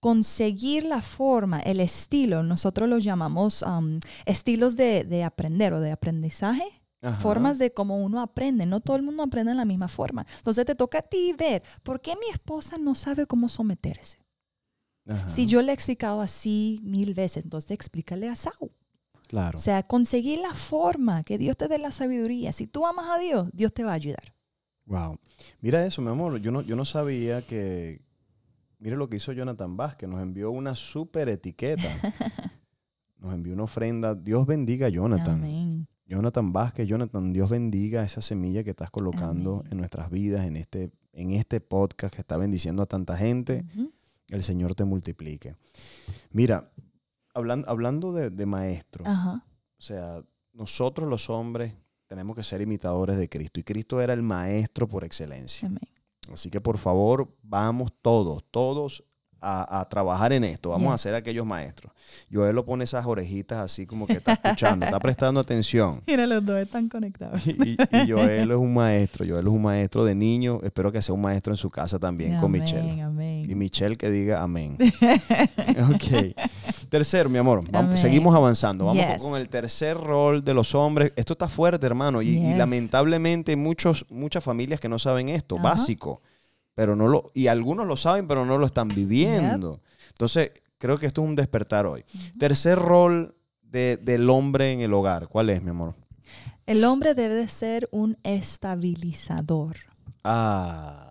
conseguir 0.00 0.84
la 0.84 1.02
forma, 1.02 1.60
el 1.60 1.78
estilo, 1.78 2.42
nosotros 2.42 2.88
lo 2.88 2.98
llamamos 2.98 3.62
um, 3.62 4.00
estilos 4.24 4.76
de, 4.76 5.04
de 5.04 5.24
aprender 5.24 5.74
o 5.74 5.80
de 5.80 5.92
aprendizaje, 5.92 6.64
Ajá. 7.02 7.20
formas 7.20 7.58
de 7.58 7.72
cómo 7.72 7.98
uno 7.98 8.20
aprende. 8.22 8.64
No 8.64 8.80
todo 8.80 8.96
el 8.96 9.02
mundo 9.02 9.22
aprende 9.22 9.52
en 9.52 9.58
la 9.58 9.66
misma 9.66 9.88
forma. 9.88 10.26
Entonces 10.38 10.64
te 10.64 10.74
toca 10.74 10.98
a 11.00 11.02
ti 11.02 11.34
ver 11.38 11.62
por 11.82 12.00
qué 12.00 12.14
mi 12.16 12.30
esposa 12.32 12.78
no 12.78 12.94
sabe 12.94 13.26
cómo 13.26 13.48
someterse. 13.50 14.16
Ajá. 15.10 15.28
Si 15.28 15.46
yo 15.46 15.60
le 15.62 15.72
he 15.72 15.74
explicado 15.74 16.20
así 16.20 16.80
mil 16.82 17.14
veces, 17.14 17.44
entonces 17.44 17.72
explícale 17.72 18.28
a 18.28 18.36
Sau. 18.36 18.70
Claro. 19.28 19.58
O 19.58 19.60
sea, 19.60 19.82
conseguir 19.82 20.40
la 20.40 20.54
forma, 20.54 21.22
que 21.22 21.38
Dios 21.38 21.56
te 21.56 21.68
dé 21.68 21.78
la 21.78 21.92
sabiduría. 21.92 22.52
Si 22.52 22.66
tú 22.66 22.86
amas 22.86 23.06
a 23.10 23.18
Dios, 23.18 23.48
Dios 23.52 23.72
te 23.72 23.84
va 23.84 23.92
a 23.92 23.94
ayudar. 23.94 24.34
Wow. 24.86 25.18
Mira 25.60 25.86
eso, 25.86 26.02
mi 26.02 26.08
amor. 26.08 26.40
Yo 26.40 26.50
no, 26.50 26.62
yo 26.62 26.74
no 26.74 26.84
sabía 26.84 27.42
que. 27.42 28.02
Mire 28.78 28.96
lo 28.96 29.08
que 29.08 29.16
hizo 29.16 29.32
Jonathan 29.32 29.76
Vázquez. 29.76 30.08
Nos 30.08 30.20
envió 30.20 30.50
una 30.50 30.74
super 30.74 31.28
etiqueta. 31.28 31.88
Nos 33.18 33.34
envió 33.34 33.52
una 33.52 33.64
ofrenda. 33.64 34.14
Dios 34.14 34.46
bendiga 34.46 34.88
a 34.88 34.90
Jonathan. 34.90 35.44
Amén. 35.44 35.86
Jonathan 36.06 36.52
Vázquez, 36.52 36.88
Jonathan, 36.88 37.32
Dios 37.32 37.48
bendiga 37.48 38.02
esa 38.02 38.20
semilla 38.20 38.64
que 38.64 38.70
estás 38.70 38.90
colocando 38.90 39.60
Amén. 39.60 39.68
en 39.70 39.78
nuestras 39.78 40.10
vidas, 40.10 40.44
en 40.44 40.56
este, 40.56 40.90
en 41.12 41.30
este 41.30 41.60
podcast 41.60 42.12
que 42.12 42.20
está 42.20 42.36
bendiciendo 42.36 42.82
a 42.82 42.86
tanta 42.86 43.16
gente. 43.16 43.64
El 44.30 44.42
Señor 44.42 44.74
te 44.74 44.84
multiplique. 44.84 45.56
Mira, 46.32 46.70
hablan- 47.34 47.64
hablando 47.66 48.12
de, 48.12 48.30
de 48.30 48.46
maestro, 48.46 49.04
Ajá. 49.06 49.44
o 49.78 49.82
sea, 49.82 50.22
nosotros 50.52 51.08
los 51.08 51.28
hombres 51.30 51.74
tenemos 52.06 52.34
que 52.36 52.42
ser 52.42 52.60
imitadores 52.60 53.16
de 53.18 53.28
Cristo 53.28 53.60
y 53.60 53.64
Cristo 53.64 54.00
era 54.00 54.12
el 54.12 54.22
maestro 54.22 54.88
por 54.88 55.04
excelencia. 55.04 55.68
Amén. 55.68 55.80
Así 56.32 56.50
que 56.50 56.60
por 56.60 56.78
favor, 56.78 57.28
vamos 57.42 57.92
todos, 58.02 58.44
todos 58.50 59.02
a, 59.42 59.80
a 59.80 59.88
trabajar 59.88 60.32
en 60.34 60.44
esto. 60.44 60.68
Vamos 60.68 60.92
a 60.92 60.98
ser 60.98 61.14
aquellos 61.14 61.46
maestros. 61.46 61.92
Joel 62.30 62.54
lo 62.54 62.64
pone 62.66 62.84
esas 62.84 63.06
orejitas 63.06 63.58
así 63.58 63.86
como 63.86 64.06
que 64.06 64.12
está 64.14 64.34
escuchando, 64.34 64.84
está 64.84 64.98
prestando 65.00 65.40
atención. 65.40 66.02
Mira, 66.06 66.26
los 66.26 66.44
dos 66.44 66.58
están 66.58 66.88
conectados. 66.90 67.46
Y, 67.46 67.52
y- 67.52 67.76
y 67.90 68.10
Joel 68.10 68.50
es 68.50 68.56
un 68.56 68.74
maestro, 68.74 69.24
Joel 69.26 69.46
es 69.46 69.52
un 69.52 69.62
maestro 69.62 70.04
de 70.04 70.14
niño. 70.14 70.60
Espero 70.62 70.92
que 70.92 71.00
sea 71.00 71.14
un 71.14 71.22
maestro 71.22 71.52
en 71.54 71.56
su 71.56 71.70
casa 71.70 71.98
también 71.98 72.38
con 72.38 72.50
Michelle. 72.52 72.80
Amén. 73.00 73.00
Y 73.50 73.56
Michelle 73.56 73.96
que 73.96 74.10
diga 74.10 74.42
amén. 74.44 74.78
ok. 75.92 76.36
Tercero, 76.88 77.28
mi 77.28 77.38
amor, 77.38 77.64
vamos, 77.70 77.88
Amén. 77.90 77.96
seguimos 77.96 78.34
avanzando. 78.36 78.84
Vamos 78.84 79.02
con- 79.02 79.12
Yes. 79.14 79.22
con 79.22 79.40
el 79.40 79.48
tercer 79.48 79.96
rol 79.96 80.44
de 80.44 80.54
los 80.54 80.72
hombres. 80.76 81.12
Esto 81.16 81.32
está 81.32 81.48
fuerte, 81.48 81.84
hermano. 81.84 82.22
Y, 82.22 82.38
lamentablemente 82.54 83.50
hay 83.50 83.56
muchos, 83.56 84.06
muchas 84.08 84.44
familias 84.44 84.78
que 84.78 84.88
no 84.88 85.00
saben 85.00 85.28
esto, 85.28 85.56
básico. 85.58 86.22
Pero 86.76 86.94
no 86.94 87.08
lo, 87.08 87.32
y 87.34 87.48
algunos 87.48 87.86
lo 87.88 87.96
saben, 87.96 88.28
pero 88.28 88.46
no 88.46 88.56
lo 88.56 88.66
están 88.66 88.86
viviendo. 88.86 89.80
Entonces, 90.10 90.52
creo 90.78 90.96
que 90.98 91.06
esto 91.06 91.20
es 91.22 91.28
un 91.28 91.34
despertar 91.34 91.86
hoy. 91.86 92.04
Tercer 92.38 92.78
rol 92.78 93.34
de- 93.62 93.96
del 93.96 94.30
hombre 94.30 94.72
en 94.72 94.80
el 94.80 94.92
hogar. 94.94 95.26
¿Cuál 95.26 95.50
es, 95.50 95.60
mi 95.60 95.70
amor? 95.70 95.96
El 96.66 96.84
hombre 96.84 97.14
debe 97.14 97.34
de 97.34 97.48
ser 97.48 97.88
un 97.90 98.16
estabilizador. 98.22 99.76
Ah. 100.22 101.09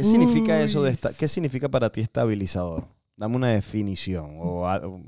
¿Qué 0.00 0.04
significa 0.04 0.60
eso 0.62 0.82
de 0.82 0.90
esta, 0.92 1.12
¿Qué 1.12 1.28
significa 1.28 1.68
para 1.68 1.90
ti 1.92 2.00
estabilizador? 2.00 2.86
Dame 3.16 3.36
una 3.36 3.48
definición 3.48 4.38
o 4.40 5.00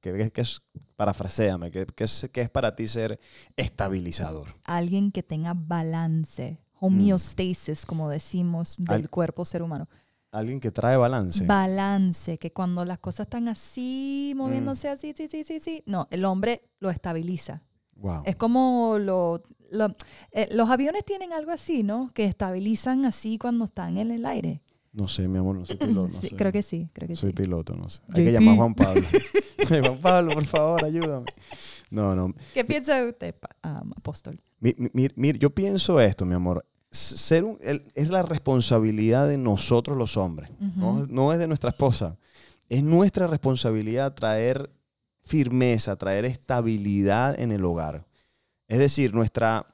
que, 0.00 0.30
que 0.32 0.40
es 0.40 0.60
parafraseame, 0.96 1.70
¿qué, 1.70 1.86
es, 1.98 2.28
qué 2.32 2.40
es 2.40 2.50
para 2.50 2.74
ti 2.74 2.88
ser 2.88 3.20
estabilizador? 3.56 4.48
Alguien 4.64 5.12
que 5.12 5.22
tenga 5.22 5.54
balance, 5.54 6.58
homeostasis, 6.80 7.86
como 7.86 8.08
decimos, 8.10 8.76
del 8.78 8.86
Mm. 8.88 9.04
Al- 9.04 9.10
cuerpo 9.10 9.44
ser 9.44 9.62
humano. 9.62 9.88
Alguien 10.32 10.60
que 10.60 10.70
trae 10.70 10.96
balance. 10.96 11.44
Balance, 11.44 12.38
que 12.38 12.52
cuando 12.52 12.84
las 12.84 12.98
cosas 12.98 13.26
están 13.26 13.44
Mm. 13.44 13.48
así, 13.48 14.32
moviéndose 14.36 14.88
así, 14.88 15.12
sí, 15.16 15.28
sí, 15.30 15.44
sí, 15.44 15.60
sí. 15.60 15.82
No, 15.86 16.06
el 16.10 16.24
hombre 16.24 16.62
lo 16.80 16.90
estabiliza. 16.90 17.62
wow. 17.96 18.22
Es 18.24 18.36
como 18.36 18.96
lo, 18.98 19.42
lo- 19.70 19.94
eh, 20.32 20.48
los 20.52 20.68
aviones 20.70 21.04
tienen 21.04 21.32
algo 21.32 21.50
así, 21.52 21.82
¿no? 21.82 22.10
Que 22.14 22.24
estabilizan 22.26 23.06
así 23.06 23.38
cuando 23.38 23.64
están 23.66 23.96
en 23.98 24.10
el 24.10 24.26
aire. 24.26 24.62
No 24.92 25.06
sé, 25.06 25.28
mi 25.28 25.38
amor, 25.38 25.56
no 25.56 25.64
soy 25.66 25.76
piloto. 25.76 26.08
no 26.08 26.14
Sí, 26.20 26.28
sé. 26.30 26.36
creo 26.36 26.50
que 26.52 26.62
sí, 26.62 26.88
creo 26.92 27.06
que 27.08 27.16
Soy 27.16 27.30
sí. 27.30 27.36
piloto, 27.36 27.74
no 27.76 27.88
sé. 27.88 28.00
Hay 28.12 28.24
que 28.24 28.32
llamar 28.32 28.54
a 28.54 28.56
Juan 28.58 28.74
Pablo. 28.74 29.02
Juan 29.68 29.98
Pablo, 29.98 30.32
por 30.34 30.44
favor, 30.46 30.84
ayúdame. 30.84 31.26
No, 31.90 32.14
no. 32.16 32.34
¿Qué 32.54 32.64
piensa 32.64 33.04
usted, 33.04 33.34
pa- 33.34 33.50
ah, 33.62 33.82
apóstol? 33.96 34.40
Mi- 34.58 34.74
mi- 34.76 34.90
mi- 34.92 35.08
mi- 35.14 35.38
yo 35.38 35.50
pienso 35.50 36.00
esto, 36.00 36.24
mi 36.24 36.34
amor. 36.34 36.66
Ser 36.90 37.44
un- 37.44 37.58
el- 37.62 37.82
es 37.94 38.10
la 38.10 38.22
responsabilidad 38.22 39.28
de 39.28 39.38
nosotros 39.38 39.96
los 39.96 40.16
hombres. 40.16 40.50
¿no? 40.76 41.06
No 41.06 41.32
es 41.32 41.38
de 41.38 41.46
nuestra 41.46 41.70
esposa. 41.70 42.16
Es 42.68 42.82
nuestra 42.82 43.26
responsabilidad 43.28 44.14
traer 44.14 44.70
firmeza, 45.24 45.94
traer 45.96 46.24
estabilidad 46.24 47.38
en 47.38 47.52
el 47.52 47.64
hogar. 47.64 48.06
Es 48.70 48.78
decir, 48.78 49.12
nuestra. 49.14 49.66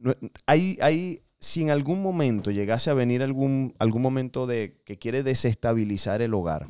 nue- 0.00 0.18
hay, 0.46 0.76
hay, 0.82 1.20
si 1.38 1.62
en 1.62 1.70
algún 1.70 2.02
momento 2.02 2.50
llegase 2.50 2.90
a 2.90 2.94
venir 2.94 3.22
algún, 3.22 3.74
algún 3.78 4.02
momento 4.02 4.46
de 4.46 4.80
que 4.84 4.98
quiere 4.98 5.22
desestabilizar 5.22 6.22
el 6.22 6.34
hogar, 6.34 6.66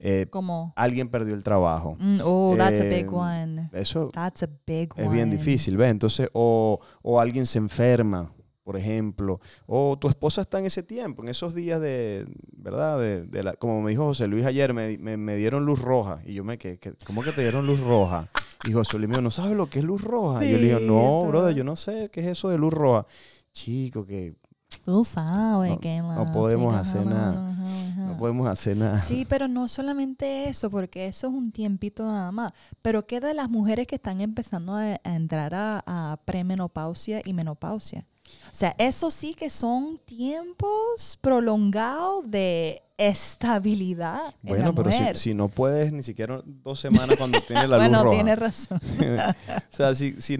eh, 0.00 0.26
Como, 0.30 0.72
alguien 0.76 1.08
perdió 1.08 1.34
el 1.34 1.42
trabajo. 1.44 1.96
mm, 1.98 2.18
oh, 2.24 2.54
that's 2.56 2.80
a 2.80 2.84
Eh, 2.84 3.02
big 3.02 3.12
one. 3.12 3.68
Eso 3.72 4.08
That's 4.12 4.42
a 4.44 4.48
big 4.66 4.92
one. 4.94 5.04
es 5.04 5.10
bien 5.12 5.30
difícil, 5.30 5.76
¿ves? 5.76 5.90
Entonces, 5.90 6.28
o, 6.32 6.80
o 7.02 7.20
alguien 7.20 7.46
se 7.46 7.58
enferma, 7.58 8.32
por 8.64 8.76
ejemplo, 8.76 9.40
o 9.66 9.96
tu 9.98 10.08
esposa 10.08 10.40
está 10.42 10.58
en 10.58 10.66
ese 10.66 10.82
tiempo, 10.82 11.22
en 11.22 11.28
esos 11.28 11.54
días 11.54 11.80
de, 11.80 12.26
¿verdad? 12.52 12.98
De, 13.00 13.22
de 13.26 13.42
la- 13.44 13.54
como 13.54 13.80
me 13.82 13.90
dijo 13.90 14.04
José 14.06 14.26
Luis 14.28 14.44
ayer, 14.44 14.72
me, 14.74 14.96
me- 14.98 15.16
me 15.16 15.36
dieron 15.36 15.64
luz 15.64 15.80
roja. 15.80 16.20
Y 16.24 16.34
yo 16.34 16.42
me 16.44 16.58
quedé, 16.58 16.78
¿qué- 16.78 16.94
¿cómo 17.04 17.22
que 17.22 17.30
te 17.32 17.42
dieron 17.42 17.64
luz 17.66 17.78
roja? 17.80 18.26
Y 18.68 18.72
José 18.72 18.98
Luis 18.98 19.08
me 19.08 19.14
dijo, 19.14 19.22
¿no 19.22 19.30
sabes 19.30 19.56
lo 19.56 19.68
que 19.70 19.78
es 19.78 19.84
luz 19.84 20.02
roja? 20.02 20.44
Y 20.44 20.50
yo 20.52 20.58
le 20.58 20.64
dije, 20.64 20.80
no, 20.86 21.22
brother, 21.26 21.54
yo 21.54 21.64
no 21.64 21.76
sé 21.76 22.10
qué 22.12 22.20
es 22.20 22.26
eso 22.26 22.48
de 22.50 22.58
luz 22.58 22.72
roja. 22.72 23.06
Chico, 23.52 24.04
que 24.04 24.34
Tú 24.84 25.04
sabes 25.04 25.72
No- 25.72 25.80
que 25.80 25.96
la 25.96 26.14
no 26.14 26.32
podemos 26.32 26.72
chica- 26.72 26.80
hacer 26.80 27.06
nada. 27.06 27.48
Ajá, 27.48 28.00
no 28.06 28.16
podemos 28.16 28.46
hacer 28.46 28.76
nada. 28.76 28.96
Sí, 29.00 29.26
pero 29.28 29.48
no 29.48 29.66
solamente 29.66 30.48
eso, 30.48 30.70
porque 30.70 31.08
eso 31.08 31.26
es 31.26 31.32
un 31.32 31.50
tiempito 31.50 32.04
nada 32.06 32.30
más. 32.30 32.52
Pero 32.80 33.04
¿qué 33.06 33.18
de 33.18 33.34
las 33.34 33.50
mujeres 33.50 33.88
que 33.88 33.96
están 33.96 34.20
empezando 34.20 34.76
a, 34.76 34.82
a 35.02 35.16
entrar 35.16 35.54
a, 35.54 35.82
a 35.86 36.18
premenopausia 36.24 37.20
y 37.24 37.32
menopausia? 37.32 38.06
O 38.52 38.54
sea, 38.54 38.74
eso 38.78 39.10
sí 39.10 39.34
que 39.34 39.48
son 39.50 39.98
tiempos 40.04 41.18
prolongados 41.20 42.28
de 42.30 42.82
estabilidad. 42.98 44.20
en 44.42 44.48
Bueno, 44.48 44.64
la 44.66 44.72
pero 44.74 44.92
si, 44.92 44.98
mujer. 44.98 45.16
si 45.16 45.34
no 45.34 45.48
puedes 45.48 45.92
ni 45.92 46.02
siquiera 46.02 46.40
dos 46.44 46.80
semanas 46.80 47.16
cuando 47.16 47.40
tiene 47.46 47.66
la 47.68 47.76
luz 47.78 47.86
bueno, 47.88 48.04
roja. 48.04 48.16
tienes 48.16 48.38
razón. 48.38 48.80
o 49.58 49.60
sea, 49.76 49.94
si, 49.94 50.20
si, 50.20 50.36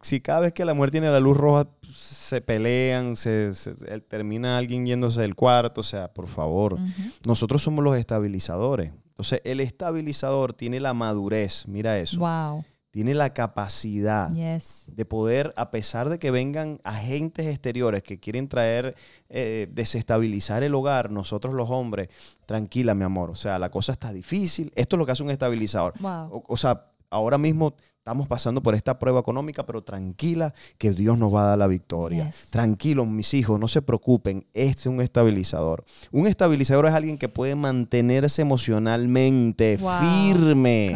si, 0.00 0.20
cada 0.20 0.40
vez 0.40 0.52
que 0.52 0.64
la 0.64 0.74
mujer 0.74 0.90
tiene 0.90 1.10
la 1.10 1.20
luz 1.20 1.36
roja 1.36 1.66
se 1.92 2.40
pelean, 2.40 3.16
se, 3.16 3.54
se- 3.54 3.74
termina 4.02 4.58
alguien 4.58 4.86
yéndose 4.86 5.20
del 5.22 5.34
cuarto, 5.34 5.80
o 5.80 5.84
sea, 5.84 6.12
por 6.12 6.28
favor. 6.28 6.78
Nosotros 7.26 7.62
somos 7.62 7.84
los 7.84 7.96
estabilizadores. 7.96 8.92
Entonces, 9.08 9.40
el 9.44 9.60
estabilizador 9.60 10.52
tiene 10.54 10.80
la 10.80 10.92
madurez, 10.92 11.66
mira 11.68 11.98
eso, 11.98 12.18
Wow. 12.18 12.64
Tiene 12.94 13.12
la 13.12 13.34
capacidad 13.34 14.30
Yes. 14.32 14.84
de 14.86 15.04
poder, 15.04 15.52
a 15.56 15.72
pesar 15.72 16.08
de 16.08 16.20
que 16.20 16.30
vengan 16.30 16.78
agentes 16.84 17.44
exteriores 17.48 18.04
que 18.04 18.20
quieren 18.20 18.46
traer, 18.46 18.94
eh, 19.28 19.66
desestabilizar 19.72 20.62
el 20.62 20.76
hogar, 20.76 21.10
nosotros 21.10 21.54
los 21.54 21.70
hombres, 21.70 22.08
tranquila, 22.46 22.94
mi 22.94 23.02
amor, 23.02 23.30
o 23.30 23.34
sea, 23.34 23.58
la 23.58 23.68
cosa 23.68 23.90
está 23.90 24.12
difícil, 24.12 24.70
esto 24.76 24.94
es 24.94 24.98
lo 24.98 25.06
que 25.06 25.10
hace 25.10 25.24
un 25.24 25.30
estabilizador. 25.30 25.94
Wow. 25.98 26.28
O, 26.36 26.44
o 26.46 26.56
sea, 26.56 26.86
ahora 27.10 27.36
mismo 27.36 27.74
estamos 28.04 28.28
pasando 28.28 28.62
por 28.62 28.74
esta 28.74 28.98
prueba 28.98 29.20
económica, 29.20 29.64
pero 29.64 29.82
tranquila 29.82 30.52
que 30.76 30.90
Dios 30.92 31.16
nos 31.16 31.34
va 31.34 31.44
a 31.44 31.46
dar 31.46 31.58
la 31.58 31.66
victoria. 31.66 32.26
Yes. 32.26 32.50
Tranquilos, 32.50 33.06
mis 33.08 33.32
hijos, 33.32 33.58
no 33.58 33.66
se 33.66 33.80
preocupen, 33.80 34.46
este 34.52 34.80
es 34.82 34.86
un 34.88 35.00
estabilizador. 35.00 35.86
Un 36.12 36.26
estabilizador 36.26 36.84
es 36.84 36.92
alguien 36.92 37.16
que 37.16 37.30
puede 37.30 37.54
mantenerse 37.54 38.42
emocionalmente 38.42 39.78
Wow. 39.78 39.90
firme 40.00 40.94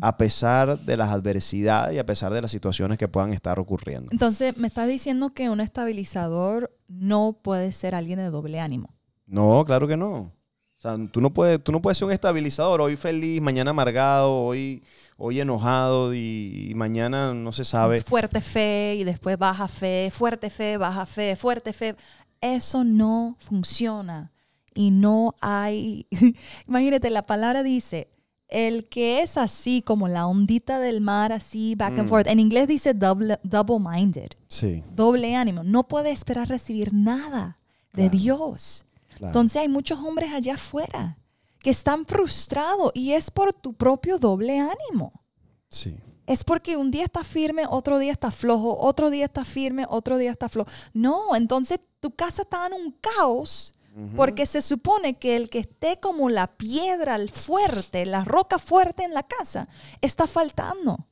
a 0.00 0.16
pesar 0.16 0.78
de 0.78 0.96
las 0.96 1.10
adversidades 1.10 1.94
y 1.94 1.98
a 1.98 2.06
pesar 2.06 2.32
de 2.32 2.40
las 2.40 2.50
situaciones 2.52 2.96
que 2.96 3.06
puedan 3.06 3.34
estar 3.34 3.58
ocurriendo. 3.60 4.08
Entonces, 4.10 4.56
me 4.56 4.68
estás 4.68 4.88
diciendo 4.88 5.34
que 5.34 5.50
un 5.50 5.60
estabilizador 5.60 6.74
no 6.88 7.38
puede 7.42 7.70
ser 7.72 7.94
alguien 7.94 8.18
de 8.18 8.30
doble 8.30 8.60
ánimo. 8.60 8.94
No, 9.26 9.62
claro 9.66 9.86
que 9.86 9.98
no. 9.98 10.32
Sea, 10.96 11.08
tú 11.10 11.20
no 11.20 11.30
puedes, 11.32 11.62
tú 11.62 11.72
no 11.72 11.80
puedes 11.82 11.98
ser 11.98 12.06
un 12.06 12.12
estabilizador, 12.12 12.80
hoy 12.80 12.96
feliz, 12.96 13.40
mañana 13.40 13.70
amargado, 13.70 14.32
hoy, 14.32 14.82
hoy 15.16 15.40
enojado 15.40 16.14
y, 16.14 16.68
y 16.70 16.74
mañana 16.74 17.34
no 17.34 17.52
se 17.52 17.64
sabe. 17.64 18.00
Fuerte 18.02 18.40
fe 18.40 18.96
y 18.98 19.04
después 19.04 19.36
baja 19.38 19.66
fe, 19.68 20.10
fuerte 20.12 20.50
fe, 20.50 20.76
baja 20.76 21.06
fe, 21.06 21.34
fuerte 21.36 21.72
fe. 21.72 21.96
Eso 22.40 22.84
no 22.84 23.36
funciona. 23.38 24.30
Y 24.74 24.90
no 24.90 25.34
hay. 25.40 26.06
Imagínate, 26.68 27.10
la 27.10 27.26
palabra 27.26 27.62
dice. 27.62 28.08
El 28.48 28.88
que 28.88 29.22
es 29.22 29.38
así 29.38 29.82
como 29.82 30.06
la 30.06 30.28
ondita 30.28 30.78
del 30.78 31.00
mar, 31.00 31.32
así 31.32 31.74
back 31.74 31.98
and 31.98 32.04
Mm. 32.06 32.08
forth. 32.08 32.26
En 32.28 32.38
inglés 32.38 32.68
dice 32.68 32.94
double, 32.94 33.40
double-minded, 33.42 34.28
Sí, 34.46 34.84
doble 34.94 35.34
ánimo. 35.34 35.64
No 35.64 35.88
puede 35.88 36.12
esperar 36.12 36.48
recibir 36.48 36.94
nada 36.94 37.58
de. 37.92 38.08
Dios. 38.08 38.84
Claro. 39.16 39.30
Entonces 39.30 39.62
hay 39.62 39.68
muchos 39.68 39.98
hombres 39.98 40.32
allá 40.32 40.54
afuera 40.54 41.18
que 41.60 41.70
están 41.70 42.04
frustrados 42.04 42.92
y 42.94 43.12
es 43.12 43.30
por 43.30 43.52
tu 43.52 43.74
propio 43.74 44.18
doble 44.18 44.58
ánimo. 44.58 45.12
sí. 45.68 45.98
Es 46.28 46.42
porque 46.42 46.76
un 46.76 46.90
día 46.90 47.04
está 47.04 47.22
firme, 47.22 47.66
otro 47.70 48.00
día 48.00 48.10
está 48.10 48.32
flojo, 48.32 48.76
otro 48.80 49.10
día 49.10 49.26
está 49.26 49.44
firme, 49.44 49.86
otro 49.88 50.18
día 50.18 50.32
está 50.32 50.48
flojo. 50.48 50.68
No, 50.92 51.36
entonces 51.36 51.78
tu 52.00 52.10
casa 52.16 52.42
está 52.42 52.66
en 52.66 52.72
un 52.72 52.90
caos 53.00 53.72
porque 54.14 54.44
se 54.44 54.60
supone 54.60 55.16
que 55.18 55.36
el 55.36 55.48
que 55.48 55.60
esté 55.60 55.98
como 56.00 56.28
la 56.28 56.48
piedra 56.48 57.14
el 57.14 57.30
fuerte, 57.30 58.04
la 58.04 58.24
roca 58.24 58.58
fuerte 58.58 59.04
en 59.04 59.14
la 59.14 59.22
casa, 59.22 59.68
está 60.02 60.26
faltando. 60.26 61.06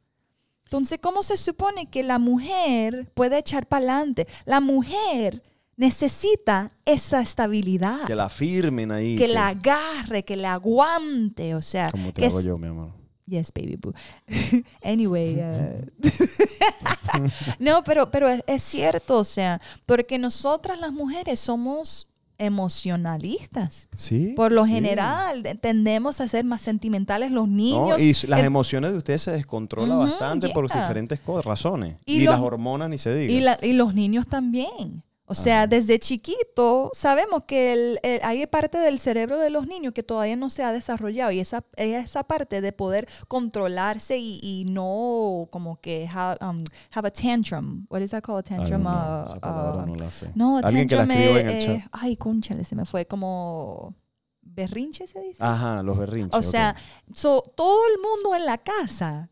Entonces, 0.64 0.98
¿cómo 1.00 1.22
se 1.22 1.38
supone 1.38 1.88
que 1.88 2.02
la 2.02 2.18
mujer 2.18 3.10
puede 3.14 3.38
echar 3.38 3.66
para 3.66 3.86
adelante? 3.86 4.26
La 4.44 4.60
mujer 4.60 5.42
necesita 5.76 6.70
esa 6.84 7.20
estabilidad, 7.20 8.04
Que 8.06 8.14
la 8.14 8.28
firmen 8.28 8.92
ahí. 8.92 9.16
que 9.16 9.28
la 9.28 9.48
agarre, 9.48 10.24
que 10.24 10.36
la 10.36 10.54
aguante, 10.54 11.54
o 11.54 11.62
sea, 11.62 11.90
Como 11.90 12.12
te 12.12 12.20
que 12.22 12.26
hago 12.26 12.38
s- 12.40 12.48
yo, 12.48 12.58
mi 12.58 12.68
amor. 12.68 12.90
Yes, 13.26 13.52
baby 13.54 13.76
boo. 13.80 13.94
anyway. 14.82 15.36
uh, 15.40 15.86
no, 17.58 17.82
pero, 17.84 18.10
pero 18.10 18.28
es, 18.28 18.42
es 18.46 18.62
cierto, 18.62 19.16
o 19.18 19.24
sea, 19.24 19.60
porque 19.86 20.18
nosotras 20.18 20.78
las 20.78 20.92
mujeres 20.92 21.40
somos 21.40 22.08
emocionalistas. 22.36 23.88
Sí. 23.94 24.32
Por 24.36 24.52
lo 24.52 24.66
general, 24.66 25.42
de- 25.42 25.54
tendemos 25.54 26.20
a 26.20 26.28
ser 26.28 26.44
más 26.44 26.62
sentimentales 26.62 27.30
los 27.30 27.48
No, 27.48 27.56
niños. 27.56 28.02
y 28.02 28.10
s- 28.10 28.26
las 28.26 28.40
el- 28.40 28.46
emociones 28.46 28.92
de 28.92 28.98
ustedes 28.98 29.22
se 29.22 29.30
descontrolan 29.30 29.98
bastante 30.00 30.48
por 30.50 30.66
yeah. 30.70 30.80
diferentes 30.82 31.20
co- 31.20 31.40
razones. 31.42 31.96
Y 32.04 32.16
Y, 32.16 32.24
los- 32.24 32.34
las 32.34 32.40
hormonas 32.42 32.90
ni 32.90 32.98
se 32.98 33.14
diga. 33.14 33.32
y, 33.32 33.40
la- 33.40 33.58
y 33.62 33.72
los 33.72 33.94
niños 33.94 34.26
también. 34.28 35.02
O 35.26 35.34
sea, 35.34 35.60
Ajá. 35.60 35.66
desde 35.68 35.98
chiquito 35.98 36.90
sabemos 36.92 37.44
que 37.44 37.72
el- 37.72 37.98
el- 38.02 38.20
hay 38.22 38.46
parte 38.46 38.76
del 38.76 38.98
cerebro 38.98 39.38
de 39.38 39.48
los 39.48 39.66
niños 39.66 39.94
que 39.94 40.02
todavía 40.02 40.36
no 40.36 40.50
se 40.50 40.62
ha 40.62 40.70
desarrollado 40.70 41.30
y 41.30 41.40
esa, 41.40 41.64
esa 41.76 42.24
parte 42.24 42.60
de 42.60 42.72
poder 42.72 43.08
controlarse 43.26 44.18
y, 44.18 44.38
y 44.42 44.64
no 44.66 45.48
como 45.50 45.80
que 45.80 46.06
ha- 46.12 46.36
um, 46.42 46.62
have 46.92 47.08
a 47.08 47.10
tantrum. 47.10 47.86
What 47.88 48.02
is 48.02 48.10
that 48.10 48.22
called? 48.22 48.44
A 48.50 48.54
Ay, 48.54 48.58
tantrum. 48.58 48.82
no, 48.82 48.90
Uh, 48.90 49.26
esa 49.30 49.40
palabra 49.40 49.82
uh, 49.84 49.86
no 49.86 49.96
la 49.96 50.10
sé. 50.10 50.30
no, 50.34 50.58
a 50.58 50.60
Alguien 50.60 50.88
que 50.88 50.96
la 50.96 51.06
tantrum 51.06 51.18
escriba 51.22 51.38
es- 51.40 51.44
en 51.44 51.50
el 51.50 51.56
es- 51.56 51.64
chat. 51.82 51.88
ay, 51.92 52.16
cónchale, 52.16 52.64
se 52.64 52.74
me 52.76 52.84
fue 52.84 53.06
como 53.06 53.94
berrinche 54.42 55.06
se 55.08 55.20
dice. 55.20 55.38
Ajá, 55.42 55.82
los 55.82 55.96
berrinches. 55.96 56.38
O 56.38 56.42
sea, 56.42 56.76
so, 57.14 57.42
todo 57.56 57.80
el 57.88 58.00
mundo 58.02 58.36
en 58.36 58.44
la 58.44 58.58
casa 58.58 59.30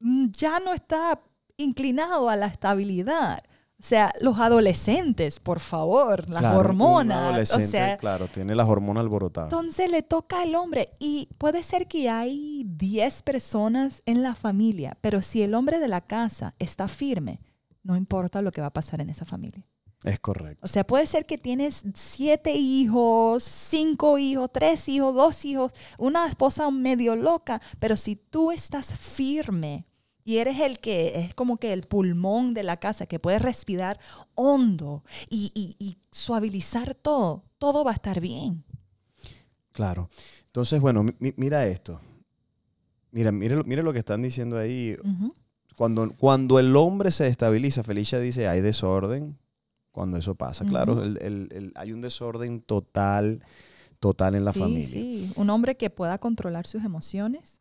mm, 0.00 0.26
ya 0.32 0.58
no 0.58 0.74
está 0.74 1.20
inclinado 1.56 2.28
a 2.28 2.34
la 2.34 2.46
estabilidad. 2.48 3.42
O 3.80 3.82
sea, 3.86 4.12
los 4.20 4.38
adolescentes, 4.38 5.40
por 5.40 5.60
favor, 5.60 6.28
las 6.30 6.40
Claro, 6.40 6.60
un 6.60 6.64
hormonas. 6.66 7.18
O 7.18 7.22
adolescente, 7.30 7.66
sea, 7.66 7.96
claro, 7.98 8.28
tiene 8.28 8.54
las 8.54 8.68
hormonas 8.68 9.02
alborotadas. 9.02 9.52
entonces 9.52 9.90
le 9.90 10.02
toca 10.02 10.42
al 10.42 10.54
hombre. 10.54 10.90
Y 11.00 11.28
puede 11.38 11.62
ser 11.62 11.86
que 11.88 12.08
hay 12.08 12.62
10 12.66 13.22
personas 13.22 14.02
en 14.06 14.22
la 14.22 14.34
familia, 14.34 14.96
pero 15.00 15.22
si 15.22 15.42
el 15.42 15.54
hombre 15.54 15.80
de 15.80 15.88
la 15.88 16.00
casa 16.00 16.54
está 16.58 16.88
firme, 16.88 17.40
no 17.82 17.96
importa 17.96 18.40
lo 18.42 18.52
que 18.52 18.60
va 18.60 18.68
a 18.68 18.72
pasar 18.72 19.00
en 19.00 19.10
esa 19.10 19.24
familia. 19.26 19.66
Es 20.04 20.20
correcto. 20.20 20.60
O 20.64 20.68
sea, 20.68 20.86
puede 20.86 21.06
ser 21.06 21.24
que 21.26 21.38
tienes 21.38 21.82
siete 21.94 22.52
hijos, 22.54 23.42
cinco 23.42 24.18
hijos, 24.18 24.50
tres 24.52 24.86
hijos, 24.88 25.14
dos 25.14 25.44
hijos, 25.46 25.72
una 25.98 26.26
esposa 26.26 26.70
medio 26.70 27.16
loca, 27.16 27.60
pero 27.78 27.96
si 27.96 28.14
tú 28.16 28.52
estás 28.52 28.96
firme 28.98 29.86
y 30.24 30.38
eres 30.38 30.58
el 30.60 30.78
que 30.78 31.20
es 31.20 31.34
como 31.34 31.58
que 31.58 31.72
el 31.72 31.82
pulmón 31.82 32.54
de 32.54 32.62
la 32.62 32.78
casa, 32.78 33.06
que 33.06 33.18
puede 33.18 33.38
respirar 33.38 33.98
hondo 34.34 35.04
y, 35.28 35.50
y- 35.54 35.76
y 35.78 35.96
suavizar 36.10 36.94
todo, 36.94 37.44
todo 37.58 37.84
va 37.84 37.90
a 37.90 37.94
estar 37.94 38.20
bien. 38.20 38.64
Claro. 39.72 40.08
Entonces, 40.46 40.80
bueno, 40.80 41.02
mi- 41.02 41.14
mi- 41.18 41.34
mira 41.36 41.66
esto. 41.66 42.00
Mira, 43.10 43.30
mire, 43.32 43.56
lo- 43.56 43.64
mire 43.64 43.82
lo 43.82 43.92
que 43.92 43.98
están 44.00 44.22
diciendo 44.22 44.56
ahí. 44.58 44.96
Cuando, 45.76 46.10
cuando 46.16 46.58
el 46.58 46.74
hombre 46.76 47.10
se 47.10 47.26
estabiliza, 47.26 47.82
Felicia 47.82 48.18
dice, 48.20 48.48
hay 48.48 48.60
desorden. 48.60 49.36
Cuando 49.92 50.16
eso 50.16 50.34
pasa, 50.34 50.64
claro, 50.64 51.02
el- 51.04 51.18
el- 51.22 51.48
el- 51.52 51.72
hay 51.76 51.92
un 51.92 52.00
desorden 52.00 52.60
total, 52.60 53.42
total 54.00 54.34
en 54.34 54.44
la 54.44 54.52
sí, 54.52 54.58
familia. 54.58 54.88
sí, 54.88 55.32
un 55.36 55.50
hombre 55.50 55.76
que 55.76 55.90
pueda 55.90 56.18
controlar 56.18 56.66
sus 56.66 56.84
emociones. 56.84 57.60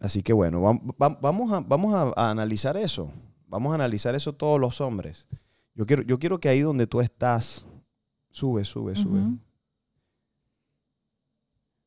Así 0.00 0.22
que 0.22 0.32
bueno, 0.32 0.60
vam- 0.62 0.80
vam- 0.96 1.18
vamos, 1.20 1.52
a, 1.52 1.60
vamos 1.60 1.94
a, 1.94 2.12
a 2.20 2.30
analizar 2.30 2.76
eso. 2.76 3.10
Vamos 3.46 3.72
a 3.72 3.74
analizar 3.74 4.14
eso 4.14 4.32
todos 4.32 4.58
los 4.58 4.80
hombres. 4.80 5.28
Yo 5.74 5.84
quiero, 5.86 6.02
yo 6.02 6.18
quiero 6.18 6.40
que 6.40 6.48
ahí 6.48 6.60
donde 6.60 6.86
tú 6.86 7.00
estás, 7.00 7.64
sube, 8.30 8.64
sube, 8.64 8.96
sube. 8.96 9.20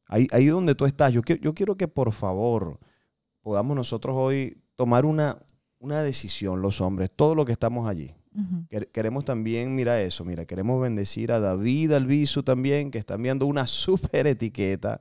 Ahí, 0.05 0.27
ahí 0.31 0.45
donde 0.47 0.75
tú 0.75 0.85
estás, 0.85 1.11
yo 1.11 1.21
quiero, 1.23 1.41
yo 1.41 1.53
quiero 1.53 1.75
que 1.75 1.87
por 1.87 2.11
favor 2.11 2.79
podamos 3.41 3.75
nosotros 3.75 4.15
hoy 4.15 4.61
tomar 4.75 5.05
una, 5.05 5.39
una 5.79 6.01
decisión, 6.03 6.61
los 6.61 6.81
hombres, 6.81 7.09
todo 7.15 7.33
lo 7.35 7.45
que 7.45 7.51
estamos 7.51 7.89
allí. 7.89 8.13
Queremos 8.91 9.25
también, 9.25 9.75
mira 9.75 10.01
eso, 10.01 10.25
mira, 10.25 10.45
queremos 10.45 10.81
bendecir 10.81 11.31
a 11.31 11.39
David 11.39 11.91
Albizu 11.93 12.41
también, 12.43 12.89
que 12.91 12.97
están 12.97 13.21
viendo 13.21 13.45
una 13.45 13.67
súper 13.67 14.25
etiqueta. 14.27 14.99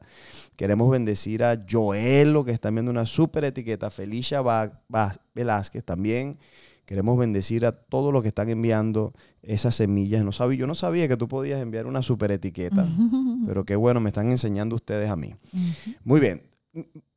Queremos 0.56 0.90
bendecir 0.90 1.42
a 1.44 1.64
Joelo, 1.68 2.44
que 2.44 2.50
están 2.52 2.74
viendo 2.74 2.90
una 2.90 3.06
súper 3.06 3.44
etiqueta. 3.44 3.90
Felicia 3.90 4.42
Ba- 4.42 4.82
Ba- 4.88 5.16
Velázquez 5.34 5.82
también. 5.84 6.36
Queremos 6.84 7.16
bendecir 7.16 7.64
a 7.64 7.72
todos 7.72 8.12
los 8.12 8.20
que 8.22 8.28
están 8.28 8.50
enviando 8.50 9.14
esas 9.40 9.74
semillas. 9.76 10.24
No 10.24 10.32
sabía, 10.32 10.58
yo 10.58 10.66
no 10.66 10.74
sabía 10.74 11.08
que 11.08 11.16
tú 11.16 11.28
podías 11.28 11.62
enviar 11.62 11.86
una 11.86 12.02
súper 12.02 12.32
etiqueta, 12.32 12.86
pero 13.46 13.64
qué 13.64 13.76
bueno, 13.76 14.00
me 14.00 14.10
están 14.10 14.28
enseñando 14.30 14.76
ustedes 14.76 15.08
a 15.08 15.16
mí. 15.16 15.34
Muy 16.04 16.20
bien. 16.20 16.42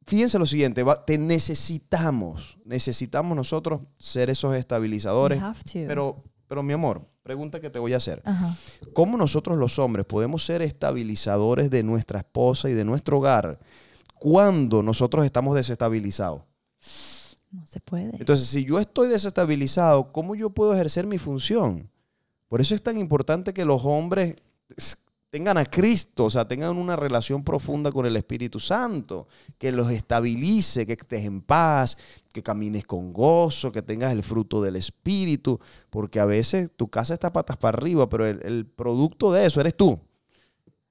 Fíjense 0.07 0.37
lo 0.37 0.45
siguiente, 0.45 0.83
va- 0.83 1.03
te 1.03 1.17
necesitamos, 1.17 2.57
necesitamos 2.63 3.35
nosotros 3.35 3.81
ser 3.97 4.29
esos 4.29 4.55
estabilizadores. 4.55 5.39
Pero, 5.87 6.23
pero 6.47 6.61
mi 6.63 6.73
amor, 6.73 7.01
pregunta 7.23 7.59
que 7.59 7.69
te 7.71 7.79
voy 7.79 7.93
a 7.93 7.97
hacer. 7.97 8.21
Ajá. 8.23 8.55
¿Cómo 8.93 9.17
nosotros 9.17 9.57
los 9.57 9.79
hombres 9.79 10.05
podemos 10.05 10.43
ser 10.45 10.61
estabilizadores 10.61 11.69
de 11.71 11.81
nuestra 11.83 12.19
esposa 12.19 12.69
y 12.69 12.73
de 12.73 12.85
nuestro 12.85 13.17
hogar 13.17 13.59
cuando 14.19 14.83
nosotros 14.83 15.25
estamos 15.25 15.55
desestabilizados? 15.55 16.43
No 17.51 17.65
se 17.65 17.79
puede. 17.79 18.11
Entonces, 18.19 18.47
si 18.47 18.63
yo 18.65 18.79
estoy 18.79 19.07
desestabilizado, 19.07 20.11
¿cómo 20.11 20.35
yo 20.35 20.49
puedo 20.51 20.73
ejercer 20.73 21.07
mi 21.07 21.17
función? 21.17 21.89
Por 22.47 22.61
eso 22.61 22.75
es 22.75 22.81
tan 22.83 22.97
importante 22.97 23.53
que 23.53 23.65
los 23.65 23.83
hombres 23.85 24.35
tengan 25.35 25.57
a 25.57 25.65
Cristo, 25.65 26.23
o 26.23 26.29
sea, 26.29 26.47
tengan 26.47 26.77
una 26.77 26.95
relación 26.95 27.43
profunda 27.43 27.91
con 27.91 28.05
el 28.05 28.15
Espíritu 28.15 28.57
Santo, 28.57 29.27
que 29.57 29.69
los 29.69 29.91
estabilice, 29.91 30.85
que 30.85 30.93
estés 30.93 31.25
en 31.25 31.41
paz, 31.41 31.97
que 32.31 32.41
camines 32.41 32.87
con 32.87 33.11
gozo, 33.11 33.69
que 33.69 33.81
tengas 33.81 34.13
el 34.13 34.23
fruto 34.23 34.61
del 34.61 34.77
Espíritu, 34.77 35.59
porque 35.89 36.21
a 36.21 36.25
veces 36.25 36.71
tu 36.77 36.87
casa 36.87 37.15
está 37.15 37.33
patas 37.33 37.57
para 37.57 37.77
arriba, 37.77 38.07
pero 38.07 38.25
el, 38.25 38.65
producto 38.65 39.33
de 39.33 39.45
eso 39.45 39.59
eres 39.59 39.75
tú. 39.75 39.99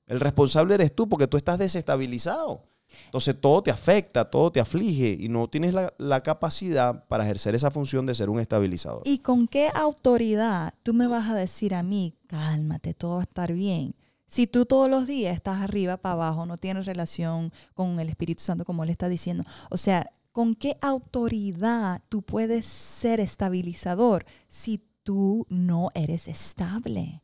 El 0.07 0.21
responsable 0.21 0.75
eres 0.75 0.95
tú 0.95 1.09
porque 1.09 1.27
tú 1.27 1.39
estás 1.39 1.59
desestabilizado. 1.59 2.65
Entonces 3.07 3.41
todo 3.41 3.63
te 3.63 3.71
afecta, 3.71 4.29
todo 4.29 4.53
te 4.53 4.61
aflige 4.61 5.17
y 5.19 5.31
no 5.31 5.49
tienes 5.49 5.73
la, 5.73 5.95
la, 5.97 6.23
capacidad 6.23 7.07
para 7.09 7.25
ejercer 7.25 7.55
esa 7.55 7.71
función 7.71 8.05
de 8.05 8.15
ser 8.15 8.29
un 8.29 8.41
estabilizador. 8.41 9.01
¿Y 9.07 9.21
con 9.21 9.49
qué 9.49 9.71
autoridad 9.75 10.75
tú 10.83 10.93
me 10.93 11.07
vas 11.07 11.31
a 11.31 11.35
decir 11.35 11.75
a 11.75 11.83
mí, 11.83 12.15
cálmate, 12.27 12.93
todo 12.93 13.15
va 13.15 13.21
a 13.21 13.23
estar 13.23 13.51
bien? 13.55 13.95
Si 14.35 14.49
tú 14.49 14.67
todos 14.67 14.91
los 14.91 15.07
días 15.07 15.33
estás 15.33 15.63
arriba 15.63 15.97
para 15.97 16.15
abajo, 16.15 16.45
no 16.45 16.59
tienes 16.59 16.87
relación 16.87 17.53
con 17.73 18.01
el 18.01 18.09
Espíritu 18.09 18.43
Santo 18.43 18.65
como 18.65 18.83
él 18.83 18.91
está 18.91 19.09
diciendo. 19.09 19.45
O 19.71 19.77
sea, 19.77 20.11
¿con 20.33 20.55
qué 20.55 20.77
autoridad 20.81 22.03
tú 22.09 22.23
puedes 22.23 22.67
ser 22.67 23.21
estabilizador 23.21 24.27
si 24.49 24.83
tú 25.05 25.47
no 25.49 25.91
eres 25.95 26.27
estable? 26.27 27.23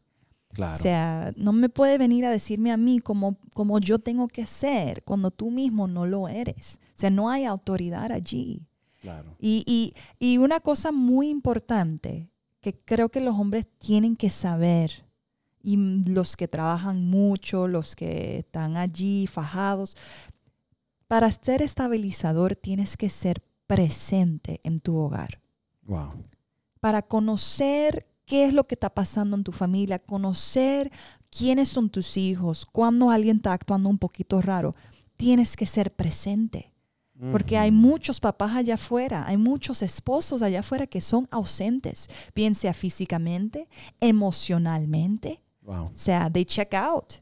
Claro. 0.52 0.76
O 0.76 0.78
sea, 0.78 1.32
no 1.36 1.52
me 1.52 1.68
puede 1.68 1.98
venir 1.98 2.24
a 2.26 2.30
decirme 2.30 2.70
a 2.70 2.76
mí 2.76 3.00
como, 3.00 3.38
como 3.54 3.80
yo 3.80 3.98
tengo 3.98 4.28
que 4.28 4.46
ser 4.46 5.02
cuando 5.02 5.32
tú 5.32 5.50
mismo 5.50 5.88
no 5.88 6.06
lo 6.06 6.28
eres. 6.28 6.78
O 6.94 7.00
sea, 7.00 7.10
no 7.10 7.28
hay 7.28 7.44
autoridad 7.44 8.12
allí. 8.12 8.68
Claro. 9.00 9.34
Y, 9.40 9.64
y, 9.66 9.94
y 10.24 10.38
una 10.38 10.60
cosa 10.60 10.92
muy 10.92 11.28
importante 11.28 12.30
que 12.60 12.78
creo 12.78 13.08
que 13.08 13.20
los 13.20 13.36
hombres 13.36 13.66
tienen 13.78 14.14
que 14.14 14.30
saber, 14.30 15.09
y 15.62 15.76
los 15.76 16.36
que 16.36 16.48
trabajan 16.48 17.06
mucho, 17.06 17.68
los 17.68 17.94
que 17.94 18.38
están 18.38 18.76
allí 18.76 19.26
fajados, 19.26 19.96
para 21.06 21.30
ser 21.30 21.62
estabilizador 21.62 22.56
tienes 22.56 22.96
que 22.96 23.10
ser 23.10 23.42
presente 23.66 24.60
en 24.62 24.80
tu 24.80 24.96
hogar. 24.96 25.40
Wow. 25.82 26.12
Para 26.80 27.02
conocer 27.02 28.06
qué 28.24 28.44
es 28.44 28.52
lo 28.52 28.64
que 28.64 28.74
está 28.74 28.90
pasando 28.90 29.36
en 29.36 29.44
tu 29.44 29.52
familia, 29.52 29.98
conocer 29.98 30.90
quiénes 31.30 31.68
son 31.68 31.90
tus 31.90 32.16
hijos, 32.16 32.64
cuando 32.64 33.10
alguien 33.10 33.36
está 33.36 33.52
actuando 33.52 33.88
un 33.88 33.98
poquito 33.98 34.40
raro, 34.40 34.72
tienes 35.16 35.56
que 35.56 35.66
ser 35.66 35.94
presente. 35.94 36.72
Porque 37.32 37.58
hay 37.58 37.70
muchos 37.70 38.18
papás 38.18 38.56
allá 38.56 38.74
afuera, 38.74 39.26
hay 39.26 39.36
muchos 39.36 39.82
esposos 39.82 40.40
allá 40.40 40.60
afuera 40.60 40.86
que 40.86 41.02
son 41.02 41.28
ausentes, 41.30 42.08
bien 42.34 42.54
sea 42.54 42.72
físicamente, 42.72 43.68
emocionalmente. 44.00 45.42
Wow. 45.70 45.86
O 45.86 45.92
sea, 45.94 46.28
they 46.30 46.44
check 46.44 46.74
out. 46.74 47.14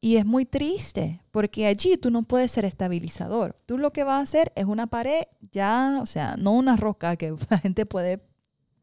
Y 0.00 0.16
es 0.16 0.24
muy 0.26 0.44
triste, 0.44 1.20
porque 1.32 1.66
allí 1.66 1.96
tú 1.96 2.10
no 2.10 2.22
puedes 2.22 2.50
ser 2.52 2.64
estabilizador. 2.64 3.56
Tú 3.66 3.78
lo 3.78 3.90
que 3.92 4.04
vas 4.04 4.20
a 4.20 4.22
hacer 4.22 4.52
es 4.54 4.64
una 4.66 4.86
pared, 4.86 5.22
ya, 5.50 5.98
o 6.02 6.06
sea, 6.06 6.36
no 6.36 6.52
una 6.52 6.76
roca 6.76 7.16
que 7.16 7.34
la 7.50 7.58
gente 7.58 7.84
puede 7.86 8.20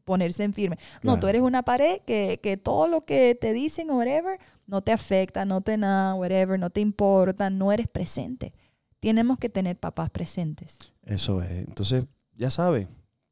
ponerse 0.04 0.44
en 0.44 0.52
firme. 0.52 0.76
No, 0.96 1.12
Claro. 1.12 1.20
tú 1.20 1.26
eres 1.28 1.42
una 1.42 1.62
pared 1.62 2.00
que, 2.06 2.38
que 2.42 2.56
todo 2.56 2.86
lo 2.86 3.04
que 3.04 3.34
te 3.40 3.52
dicen 3.52 3.90
o 3.90 3.96
whatever 3.96 4.38
no 4.66 4.82
te 4.82 4.92
afecta, 4.92 5.44
no 5.44 5.60
te 5.62 5.76
nada, 5.76 6.14
whatever, 6.14 6.58
no 6.58 6.70
te 6.70 6.80
importa, 6.80 7.48
no 7.48 7.72
eres 7.72 7.88
presente. 7.88 8.52
Tenemos 9.00 9.38
que 9.38 9.48
tener 9.48 9.76
papás 9.78 10.10
presentes. 10.10 10.78
Eso 11.02 11.42
es. 11.42 11.50
Entonces, 11.50 12.04
ya 12.36 12.50
sabes. 12.50 12.88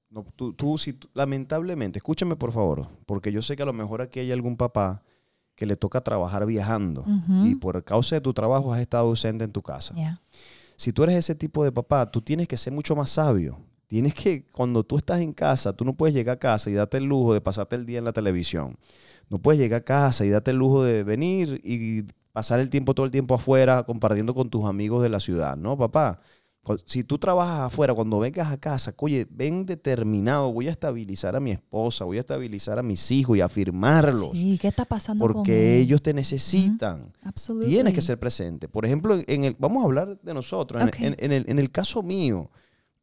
No, 0.08 0.24
tú, 0.36 0.52
tú, 0.52 0.78
si 0.78 0.96
lamentablemente, 1.14 1.98
escúchame 1.98 2.36
por 2.36 2.52
favor, 2.52 2.86
porque 3.04 3.32
yo 3.32 3.42
sé 3.42 3.56
que 3.56 3.64
a 3.64 3.66
lo 3.66 3.72
mejor 3.72 4.00
aquí 4.00 4.20
hay 4.20 4.30
algún 4.32 4.56
papá 4.56 5.02
que 5.54 5.66
le 5.66 5.76
toca 5.76 6.00
trabajar 6.00 6.46
viajando 6.46 7.04
y 7.44 7.54
por 7.56 7.82
causa 7.84 8.16
de 8.16 8.20
tu 8.20 8.32
trabajo 8.32 8.72
has 8.72 8.80
estado 8.80 9.08
ausente 9.08 9.44
en 9.44 9.52
tu 9.52 9.62
casa. 9.62 9.94
Si 10.76 10.92
tú 10.92 11.04
eres 11.04 11.16
ese 11.16 11.34
tipo 11.34 11.62
de 11.64 11.72
papá, 11.72 12.10
tú 12.10 12.20
tienes 12.20 12.48
que 12.48 12.56
ser 12.56 12.72
mucho 12.72 12.96
más 12.96 13.10
sabio. 13.10 13.58
Tienes 13.86 14.14
que, 14.14 14.46
cuando 14.46 14.82
tú 14.82 14.96
estás 14.96 15.20
en 15.20 15.32
casa, 15.32 15.72
tú 15.72 15.84
no 15.84 15.94
puedes 15.94 16.14
llegar 16.14 16.36
a 16.36 16.38
casa 16.38 16.70
y 16.70 16.72
darte 16.72 16.96
el 16.96 17.04
lujo 17.04 17.32
de 17.34 17.40
pasarte 17.40 17.76
el 17.76 17.86
día 17.86 17.98
en 17.98 18.04
la 18.04 18.12
televisión. 18.12 18.76
No 19.28 19.38
puedes 19.38 19.60
llegar 19.60 19.82
a 19.82 19.84
casa 19.84 20.24
y 20.24 20.30
darte 20.30 20.50
el 20.50 20.56
lujo 20.56 20.82
de 20.82 21.04
venir 21.04 21.60
y 21.62 22.04
pasar 22.32 22.58
el 22.58 22.70
tiempo 22.70 22.94
todo 22.94 23.06
el 23.06 23.12
tiempo 23.12 23.36
afuera 23.36 23.84
compartiendo 23.84 24.34
con 24.34 24.50
tus 24.50 24.64
amigos 24.64 25.02
de 25.02 25.10
la 25.10 25.20
ciudad, 25.20 25.56
¿no, 25.56 25.78
papá? 25.78 26.20
Si 26.86 27.04
tú 27.04 27.18
trabajas 27.18 27.60
afuera, 27.72 27.92
cuando 27.94 28.18
vengas 28.18 28.50
a 28.50 28.56
casa, 28.58 28.94
oye, 28.98 29.26
ven 29.30 29.66
determinado, 29.66 30.52
voy 30.52 30.68
a 30.68 30.70
estabilizar 30.70 31.36
a 31.36 31.40
mi 31.40 31.50
esposa, 31.50 32.04
voy 32.04 32.16
a 32.16 32.20
estabilizar 32.20 32.78
a 32.78 32.82
mis 32.82 33.10
hijos 33.10 33.36
y 33.36 33.40
afirmarlos, 33.40 34.30
Sí, 34.32 34.58
¿qué 34.60 34.68
está 34.68 34.84
pasando 34.84 35.24
con 35.26 35.32
porque 35.34 35.76
él? 35.76 35.82
ellos 35.82 36.02
te 36.02 36.14
necesitan. 36.14 37.12
Absolutely. 37.22 37.70
Tienes 37.72 37.94
que 37.94 38.00
ser 38.02 38.18
presente. 38.18 38.68
Por 38.68 38.86
ejemplo, 38.86 39.18
en- 39.26 39.44
el, 39.44 39.56
vamos 39.58 39.82
a 39.82 39.84
hablar 39.86 40.18
de 40.20 40.34
nosotros. 40.34 40.82
En- 40.98 41.14
en 41.18 41.32
el, 41.32 41.44
en 41.48 41.58
el 41.58 41.70
caso 41.70 42.02
mío, 42.02 42.50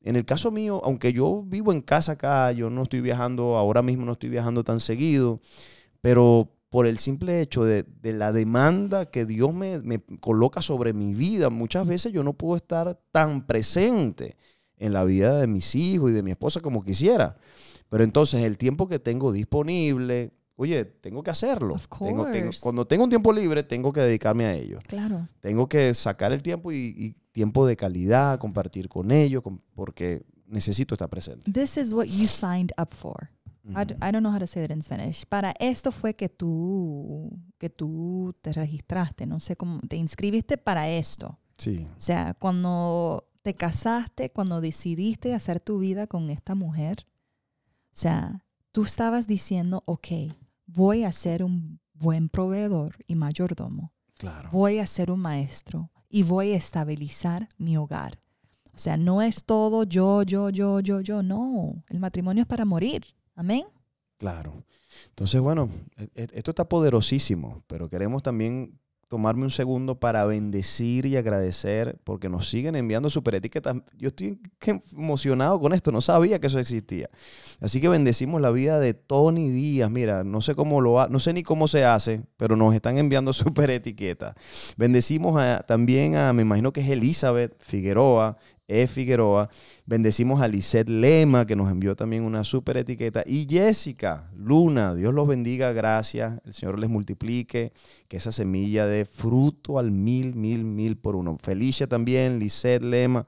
en 0.01 0.15
el 0.15 0.25
caso 0.25 0.49
mío, 0.49 0.81
aunque 0.83 1.13
yo 1.13 1.43
vivo 1.45 1.71
en 1.71 1.81
casa 1.81 2.13
acá, 2.13 2.51
yo 2.53 2.69
no 2.71 2.83
estoy 2.83 3.01
viajando, 3.01 3.57
ahora 3.57 3.81
mismo 3.83 4.05
no 4.05 4.13
estoy 4.13 4.29
viajando 4.29 4.63
tan 4.63 4.79
seguido, 4.79 5.39
pero 6.01 6.49
por 6.71 6.87
el 6.87 6.97
simple 6.97 7.41
hecho 7.41 7.63
de, 7.63 7.83
de 7.83 8.13
la 8.13 8.31
demanda 8.31 9.05
que 9.05 9.25
Dios 9.25 9.53
me, 9.53 9.77
me 9.79 10.01
coloca 10.19 10.63
sobre 10.63 10.93
mi 10.93 11.13
vida, 11.13 11.49
muchas 11.51 11.85
veces 11.85 12.11
yo 12.13 12.23
no 12.23 12.33
puedo 12.33 12.55
estar 12.55 12.99
tan 13.11 13.45
presente 13.45 14.35
en 14.77 14.93
la 14.93 15.03
vida 15.03 15.37
de 15.39 15.45
mis 15.45 15.75
hijos 15.75 16.09
y 16.09 16.13
de 16.13 16.23
mi 16.23 16.31
esposa 16.31 16.59
como 16.61 16.81
quisiera. 16.81 17.37
Pero 17.89 18.03
entonces 18.03 18.43
el 18.43 18.57
tiempo 18.57 18.87
que 18.87 18.97
tengo 18.99 19.31
disponible, 19.31 20.31
oye, 20.55 20.85
tengo 20.85 21.21
que 21.23 21.29
hacerlo. 21.29 21.75
Tengo- 22.07 22.23
tengo- 22.31 22.51
cuando 22.61 22.85
tengo 22.87 23.03
un 23.03 23.09
tiempo 23.09 23.33
libre, 23.33 23.63
tengo 23.63 23.91
que 23.93 23.99
dedicarme 24.01 24.45
a 24.45 24.53
ello. 24.55 24.79
Claro. 24.87 25.27
Tengo 25.41 25.67
que 25.67 25.93
sacar 25.93 26.31
el 26.31 26.41
tiempo 26.41 26.71
y, 26.71 26.77
y 26.97 27.15
tiempo 27.31 27.65
de 27.67 27.75
calidad, 27.75 28.39
compartir 28.39 28.87
con 28.89 29.11
ellos, 29.11 29.43
con- 29.43 29.61
porque 29.75 30.23
necesito 30.47 30.95
estar 30.95 31.09
presente. 31.09 31.51
This 31.51 31.77
is 31.77 31.93
what 31.93 32.05
you 32.05 32.27
signed 32.27 32.71
up 32.81 32.89
for. 32.93 33.29
I, 33.63 33.85
d- 33.85 33.93
Ujú. 33.93 34.05
I 34.07 34.11
don't 34.11 34.21
know 34.21 34.31
how 34.33 34.39
to 34.39 34.47
say 34.47 34.65
that 34.65 34.75
in 34.75 34.81
Spanish. 34.81 35.25
Para 35.25 35.53
esto 35.59 35.91
fue 35.91 36.15
que 36.15 36.29
tú, 36.29 37.29
que 37.59 37.69
tú 37.69 38.33
te 38.41 38.53
registraste, 38.53 39.25
no 39.25 39.39
sé 39.39 39.55
cómo, 39.55 39.79
te 39.87 39.95
inscribiste 39.97 40.57
para 40.57 40.89
esto. 40.89 41.37
Sí, 41.57 41.85
O 41.95 42.01
sea, 42.01 42.33
cuando 42.33 43.27
te 43.43 43.53
casaste, 43.53 44.31
cuando 44.31 44.61
decidiste 44.61 45.35
hacer 45.35 45.59
tu 45.59 45.77
vida 45.79 46.07
con 46.07 46.29
esta 46.31 46.55
mujer, 46.55 47.05
o 47.93 47.93
sea, 47.93 48.43
tú 48.71 48.83
estabas 48.83 49.27
diciendo, 49.27 49.83
ok, 49.85 50.07
voy 50.65 51.03
a 51.03 51.11
ser 51.11 51.43
un 51.43 51.79
buen 51.93 52.29
proveedor 52.29 52.95
y 53.05 53.13
mayordomo, 53.15 53.91
claro. 54.17 54.49
voy 54.51 54.79
a 54.79 54.87
ser 54.87 55.11
un 55.11 55.19
maestro 55.19 55.91
y 56.09 56.23
voy 56.23 56.53
a 56.53 56.57
estabilizar 56.57 57.47
mi 57.57 57.77
hogar. 57.77 58.19
O 58.73 58.77
sea, 58.79 58.97
no 58.97 59.21
es 59.21 59.43
todo 59.43 59.83
yo, 59.83 60.23
yo, 60.23 60.49
yo, 60.49 60.79
yo, 60.79 61.01
yo, 61.01 61.21
no. 61.21 61.83
El 61.89 61.99
matrimonio 61.99 62.41
es 62.41 62.47
para 62.47 62.65
morir. 62.65 63.05
Amén. 63.35 63.63
Claro. 64.17 64.63
Entonces, 65.09 65.41
bueno, 65.41 65.69
e- 65.97 66.09
e- 66.23 66.27
esto 66.33 66.51
está 66.51 66.65
poderosísimo, 66.69 67.63
pero 67.67 67.89
queremos 67.89 68.21
también 68.23 68.77
tomarme 69.07 69.43
un 69.43 69.51
segundo 69.51 69.99
para 69.99 70.23
bendecir 70.23 71.05
y 71.05 71.17
agradecer 71.17 71.99
porque 72.05 72.29
nos 72.29 72.49
siguen 72.49 72.75
enviando 72.77 73.09
super 73.09 73.35
etiquetas. 73.35 73.75
Yo 73.97 74.07
estoy 74.07 74.39
emocionado 74.95 75.59
con 75.59 75.73
esto, 75.73 75.91
no 75.91 75.99
sabía 75.99 76.39
que 76.39 76.47
eso 76.47 76.59
existía. 76.59 77.09
Así 77.59 77.81
que 77.81 77.89
bendecimos 77.89 78.39
la 78.39 78.51
vida 78.51 78.79
de 78.79 78.93
Tony 78.93 79.49
Díaz. 79.49 79.91
Mira, 79.91 80.23
no 80.23 80.41
sé 80.41 80.55
cómo 80.55 80.79
lo 80.79 81.01
ha- 81.01 81.09
no 81.09 81.19
sé 81.19 81.33
ni 81.33 81.43
cómo 81.43 81.67
se 81.67 81.83
hace, 81.83 82.21
pero 82.37 82.55
nos 82.55 82.73
están 82.73 82.97
enviando 82.97 83.33
super 83.67 83.69
etiquetas. 83.69 84.35
Bendecimos 84.77 85.41
también 85.67 86.15
a, 86.15 86.31
me 86.31 86.43
imagino 86.43 86.71
que 86.71 86.79
es 86.81 86.89
Elizabeth 86.89 87.61
Figueroa, 87.61 88.37
E. 88.71 88.87
Figueroa. 88.87 89.49
Bendecimos 89.85 90.41
a 90.41 90.47
Lisette 90.47 90.89
Lema, 90.89 91.45
que 91.45 91.55
nos 91.55 91.71
envió 91.71 91.95
también 91.95 92.23
una 92.23 92.43
super 92.43 92.77
etiqueta. 92.77 93.23
Y 93.25 93.47
Jessica 93.49 94.29
Luna, 94.35 94.95
Dios 94.95 95.13
los 95.13 95.27
bendiga, 95.27 95.71
gracias. 95.73 96.39
El 96.45 96.53
Señor 96.53 96.79
les 96.79 96.89
multiplique, 96.89 97.73
que 98.07 98.17
esa 98.17 98.31
semilla 98.31 98.85
dé 98.85 99.05
fruto 99.05 99.77
al 99.79 99.91
mil, 99.91 100.35
mil, 100.35 100.63
mil 100.63 100.97
por 100.97 101.15
uno. 101.15 101.37
Felicia 101.41 101.87
también, 101.87 102.39
Lisette 102.39 102.83
Lema. 102.83 103.25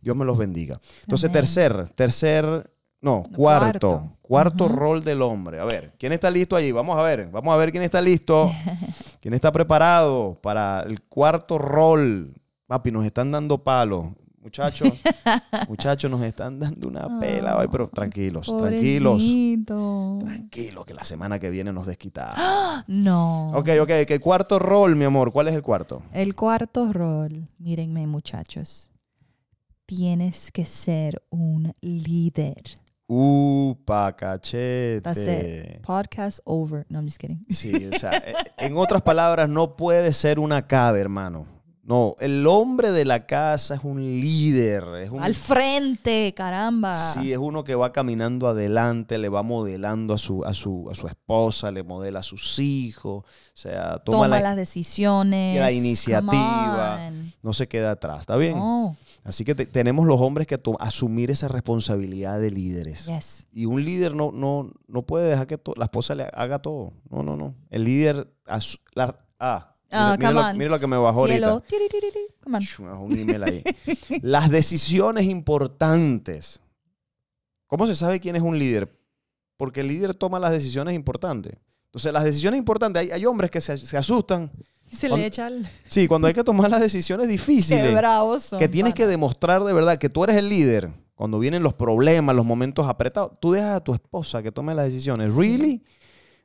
Dios 0.00 0.14
me 0.16 0.24
los 0.24 0.36
bendiga. 0.36 0.78
Entonces, 1.02 1.30
Amén. 1.30 1.40
tercer, 1.40 1.88
tercer, 1.94 2.70
no, 3.00 3.24
cuarto, 3.34 4.16
Cuarto. 4.22 4.68
rol 4.68 5.04
del 5.04 5.20
hombre. 5.22 5.60
A 5.60 5.64
ver, 5.64 5.92
¿quién 5.98 6.12
está 6.12 6.30
listo 6.30 6.56
allí? 6.56 6.72
Vamos 6.72 6.98
a 6.98 7.02
ver, 7.02 7.28
vamos 7.30 7.52
a 7.54 7.56
ver 7.56 7.70
quién 7.70 7.82
está 7.82 8.00
listo. 8.00 8.50
¿Quién 9.20 9.34
está 9.34 9.52
preparado 9.52 10.38
para 10.42 10.82
el 10.82 11.00
cuarto 11.02 11.58
rol? 11.58 12.34
Papi, 12.66 12.90
nos 12.90 13.04
están 13.04 13.30
dando 13.30 13.62
palos. 13.64 14.06
Muchachos, 14.44 14.90
muchachos, 15.68 16.10
nos 16.10 16.20
están 16.22 16.60
dando 16.60 16.86
una 16.88 17.18
pela. 17.18 17.58
Ay, 17.58 17.66
pero 17.72 17.88
tranquilos, 17.88 18.46
tranquilos. 18.46 19.22
Pobrecito. 19.22 20.18
Tranquilos, 20.22 20.84
que 20.84 20.92
la 20.92 21.02
semana 21.02 21.38
que 21.38 21.48
viene 21.48 21.72
nos 21.72 21.86
desquitamos. 21.86 22.38
No. 22.86 23.52
Ok, 23.54 23.70
ok, 23.80 23.90
que 24.06 24.20
cuarto 24.20 24.58
rol, 24.58 24.96
mi 24.96 25.06
amor. 25.06 25.32
¿Cuál 25.32 25.48
es 25.48 25.54
el 25.54 25.62
cuarto? 25.62 26.02
El 26.12 26.34
cuarto 26.34 26.92
rol, 26.92 27.48
mírenme 27.58 28.06
muchachos, 28.06 28.90
tienes 29.86 30.52
que 30.52 30.66
ser 30.66 31.22
un 31.30 31.72
líder, 31.80 32.62
Upa, 33.06 34.14
That's 34.14 34.50
cachete. 34.50 35.76
it. 35.76 35.82
Podcast 35.86 36.40
over. 36.44 36.84
No, 36.90 36.98
I'm 36.98 37.06
just 37.06 37.18
kidding. 37.18 37.44
Sí, 37.48 37.88
o 37.92 37.98
sea, 37.98 38.22
en 38.58 38.76
otras 38.76 39.00
palabras, 39.00 39.48
no 39.48 39.74
puede 39.76 40.12
ser 40.12 40.38
una 40.38 40.66
cabe, 40.66 41.00
hermano. 41.00 41.53
No, 41.86 42.16
el 42.18 42.46
hombre 42.46 42.92
de 42.92 43.04
la 43.04 43.26
casa 43.26 43.74
es 43.74 43.80
un 43.84 44.00
líder. 44.00 44.84
Es 45.02 45.10
un, 45.10 45.22
Al 45.22 45.34
frente, 45.34 46.32
caramba. 46.34 46.94
Sí, 47.12 47.30
es 47.30 47.36
uno 47.38 47.62
que 47.62 47.74
va 47.74 47.92
caminando 47.92 48.48
adelante, 48.48 49.18
le 49.18 49.28
va 49.28 49.42
modelando 49.42 50.14
a 50.14 50.18
su, 50.18 50.42
a 50.46 50.54
su, 50.54 50.88
a 50.90 50.94
su 50.94 51.06
esposa, 51.08 51.70
le 51.70 51.82
modela 51.82 52.20
a 52.20 52.22
sus 52.22 52.58
hijos. 52.58 53.24
O 53.24 53.26
sea, 53.52 53.98
toma, 53.98 54.16
Toma 54.24 54.28
la, 54.28 54.40
las 54.40 54.56
decisiones. 54.56 55.60
la 55.60 55.72
iniciativa. 55.72 57.10
no 57.42 57.52
se 57.52 57.68
queda 57.68 57.90
atrás. 57.92 58.20
¿Está 58.20 58.36
bien? 58.36 58.56
No. 58.56 58.96
Así 59.22 59.44
que 59.44 59.54
te- 59.54 59.66
tenemos 59.66 60.06
los 60.06 60.20
hombres 60.20 60.46
que 60.46 60.58
asumir 60.80 61.30
esa 61.30 61.48
responsabilidad 61.48 62.40
de 62.40 62.50
líderes. 62.50 63.04
Yes. 63.06 63.46
Y 63.52 63.66
un 63.66 63.84
líder 63.84 64.14
no, 64.14 64.32
no, 64.32 64.70
no 64.88 65.02
puede 65.02 65.28
dejar 65.28 65.46
que 65.46 65.60
la 65.76 65.84
esposa 65.84 66.14
le 66.14 66.24
haga 66.32 66.60
todo. 66.60 66.92
No, 67.10 67.22
no, 67.22 67.36
no. 67.36 67.54
El 67.70 67.84
líder... 67.84 68.32
la- 68.94 69.18
ah, 69.38 69.73
Ah, 69.90 70.16
mira, 70.18 70.30
mira 70.30 70.52
lo, 70.52 70.58
mira 70.58 70.70
lo 70.70 70.78
que 70.80 70.86
me 70.86 70.96
bajó 70.96 71.26
Cielo. 71.28 71.46
ahorita. 71.48 71.76
Come 72.42 72.58
on. 72.58 72.98
Un 72.98 73.18
email 73.18 73.42
ahí. 73.44 73.62
Las 74.22 74.50
decisiones 74.50 75.24
importantes. 75.26 76.60
¿Cómo 77.66 77.86
se 77.86 77.94
sabe 77.94 78.20
quién 78.20 78.36
es 78.36 78.42
un 78.42 78.58
líder? 78.58 78.92
Porque 79.56 79.80
el 79.80 79.88
líder 79.88 80.14
toma 80.14 80.38
las 80.40 80.50
decisiones 80.52 80.94
importantes. 80.94 81.54
Entonces, 81.86 82.12
las 82.12 82.24
decisiones 82.24 82.58
importantes, 82.58 83.00
hay, 83.00 83.10
hay 83.12 83.24
hombres 83.24 83.50
que 83.50 83.60
se, 83.60 83.78
se 83.78 83.96
asustan. 83.96 84.50
Se 84.90 85.08
Cuando- 85.08 85.16
le 85.22 85.26
echa 85.26 85.46
el... 85.46 85.66
Sí, 85.88 86.08
cuando 86.08 86.26
hay 86.28 86.34
que 86.34 86.44
tomar 86.44 86.70
las 86.70 86.80
decisiones 86.80 87.26
Qué 87.26 87.32
difíciles. 87.32 87.94
bravos 87.94 88.42
son, 88.44 88.58
que 88.58 88.68
tienes 88.68 88.94
que 88.94 89.06
demostrar 89.06 89.62
de 89.64 89.72
verdad 89.72 89.96
que 89.98 90.08
tú 90.08 90.24
eres 90.24 90.36
el 90.36 90.48
líder. 90.48 90.90
Cuando 91.14 91.38
vienen 91.38 91.62
los 91.62 91.72
problemas, 91.74 92.34
los 92.34 92.44
momentos 92.44 92.88
apretados, 92.88 93.32
tú 93.40 93.52
dejas 93.52 93.76
a 93.76 93.80
tu 93.80 93.94
esposa 93.94 94.42
que 94.42 94.50
tome 94.50 94.74
las 94.74 94.86
decisiones. 94.86 95.32
Sí. 95.32 95.38
¿Really? 95.40 95.84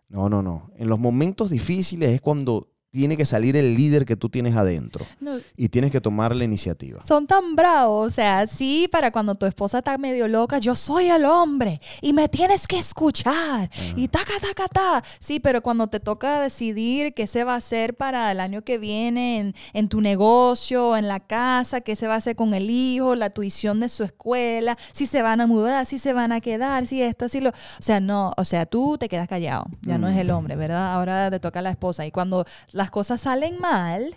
No, 0.07 0.29
no, 0.29 0.41
no. 0.43 0.69
En 0.77 0.87
los 0.87 0.99
momentos 0.99 1.49
difíciles 1.49 2.11
es 2.11 2.21
cuando 2.21 2.67
tiene 2.91 3.15
que 3.15 3.25
salir 3.25 3.55
el 3.55 3.75
líder 3.75 4.05
que 4.05 4.15
tú 4.15 4.29
tienes 4.29 4.55
adentro 4.55 5.05
No, 5.19 5.37
y 5.55 5.69
tienes 5.69 5.91
que 5.91 6.01
tomar 6.01 6.35
la 6.35 6.43
iniciativa. 6.43 7.05
son 7.05 7.27
tan 7.27 7.55
bravos, 7.55 8.11
o 8.11 8.13
sea, 8.13 8.47
sí, 8.47 8.87
para 8.91 9.11
cuando 9.11 9.35
tu 9.35 9.45
esposa 9.45 9.79
está 9.79 9.97
medio 9.97 10.27
loca, 10.27 10.57
yo 10.57 10.73
soy 10.75 11.09
el 11.09 11.25
hombre 11.25 11.81
y 12.01 12.13
me 12.13 12.27
tienes 12.29 12.67
que 12.67 12.79
escuchar 12.79 13.69
y 13.95 14.07
taca, 14.07 14.33
taca, 14.41 14.67
ta. 14.67 15.03
Sí, 15.19 15.39
pero 15.39 15.61
cuando 15.61 15.87
te 15.87 15.99
toca 15.99 16.41
decidir 16.41 17.13
qué 17.13 17.27
se 17.27 17.43
va 17.43 17.53
a 17.53 17.57
hacer 17.57 17.95
para 17.95 18.31
el 18.31 18.39
año 18.39 18.63
que 18.63 18.77
viene 18.77 19.39
en, 19.39 19.55
en 19.73 19.87
tu 19.87 20.01
negocio, 20.01 20.97
en 20.97 21.07
la 21.07 21.19
casa, 21.19 21.81
qué 21.81 21.95
se 21.95 22.07
va 22.07 22.15
a 22.15 22.17
hacer 22.17 22.35
con 22.35 22.53
el 22.53 22.69
hijo, 22.69 23.15
la 23.15 23.29
tuición 23.29 23.79
de 23.79 23.89
su 23.89 24.03
escuela, 24.03 24.77
si 24.93 25.05
se 25.05 25.21
van 25.21 25.41
a 25.41 25.47
mudar, 25.47 25.85
si 25.85 25.99
se 25.99 26.13
van 26.13 26.31
a 26.31 26.41
quedar, 26.41 26.87
si 26.87 27.01
esto, 27.01 27.29
si 27.29 27.39
lo... 27.39 27.49
O 27.49 27.53
sea, 27.81 27.99
no, 27.99 28.31
o 28.35 28.45
sea, 28.45 28.65
tú 28.65 28.97
te 28.97 29.09
quedas 29.09 29.27
callado, 29.27 29.65
ya 29.81 29.97
no 29.97 30.07
es 30.07 30.17
el 30.17 30.31
hombre, 30.31 30.55
¿verdad? 30.55 30.93
Ahora 30.93 31.29
te 31.29 31.39
toca 31.39 31.59
a 31.59 31.61
la 31.61 31.71
esposa 31.71 32.05
y 32.05 32.11
cuando 32.11 32.45
las 32.79 32.91
cosas 32.91 33.19
salen 33.21 33.59
mal, 33.59 34.15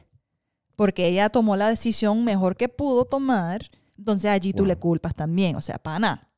porque 0.76 1.06
ella 1.08 1.28
tomó 1.30 1.56
la 1.56 1.68
decisión 1.68 2.24
mejor 2.24 2.56
que 2.56 2.68
pudo 2.68 3.04
tomar, 3.04 3.66
entonces 3.98 4.30
allí 4.30 4.52
tú 4.52 4.62
Wow. 4.62 4.66
le 4.68 4.76
culpas 4.76 5.14
también. 5.14 5.56
O 5.56 5.60
sea, 5.60 5.78
pana, 5.78 6.28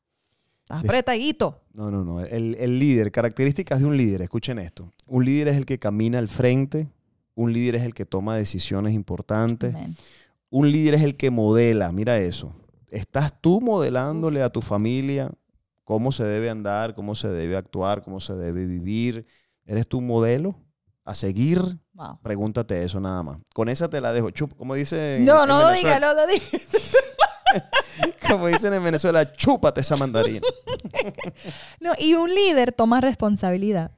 estás 0.63 0.83
apretadito. 0.83 1.61
No, 1.73 1.91
no, 1.91 2.03
no. 2.03 2.21
El, 2.21 2.55
el 2.55 2.79
líder, 2.79 3.11
características 3.11 3.79
de 3.79 3.85
un 3.85 3.95
líder, 3.95 4.21
escuchen 4.23 4.57
esto. 4.59 4.91
Un 5.05 5.23
líder 5.23 5.49
es 5.49 5.57
el 5.57 5.65
que 5.65 5.77
camina 5.77 6.17
al 6.17 6.27
frente, 6.27 6.87
un 7.35 7.53
líder 7.53 7.75
es 7.75 7.83
el 7.83 7.93
que 7.93 8.05
toma 8.05 8.35
decisiones 8.35 8.93
importantes, 8.93 9.75
un 10.49 10.71
líder 10.71 10.95
es 10.95 11.03
el 11.03 11.15
que 11.17 11.29
modela, 11.29 11.91
mira 11.91 12.17
eso. 12.17 12.53
Estás 12.89 13.39
tú 13.39 13.61
modelándole 13.61 14.41
a 14.41 14.49
tu 14.49 14.61
familia 14.61 15.31
cómo 15.83 16.11
se 16.11 16.23
debe 16.23 16.49
andar, 16.49 16.95
cómo 16.95 17.13
se 17.13 17.27
debe 17.27 17.55
actuar, 17.55 18.03
cómo 18.03 18.19
se 18.19 18.33
debe 18.33 18.65
vivir. 18.65 19.27
¿Eres 19.65 19.85
tu 19.87 20.01
modelo 20.01 20.55
a 21.03 21.13
seguir? 21.13 21.59
Wow. 21.95 22.19
Pregúntate 22.21 22.83
eso 22.83 22.99
nada 22.99 23.23
más. 23.23 23.37
Con 23.53 23.69
esa 23.69 23.89
te 23.89 23.99
la 24.01 24.11
dejo. 24.11 24.29
Chup, 24.31 24.53
como 24.57 24.75
dice 24.75 25.17
en- 25.17 25.25
No, 25.25 25.43
en 25.43 25.49
no 25.49 25.59
lo 25.61 25.67
Venezuela- 25.69 25.97
digas, 25.97 26.01
no 26.01 26.13
lo 26.13 26.27
digas. 26.27 26.67
Como 28.29 28.47
dicen 28.47 28.73
en 28.73 28.83
Venezuela, 28.83 29.31
chúpate 29.31 29.79
esa 29.81 29.95
mandarina. 29.95 30.41
No, 31.79 31.93
y 31.97 32.13
un 32.15 32.33
líder 32.33 32.71
toma 32.73 32.99
responsabilidad. 33.01 33.91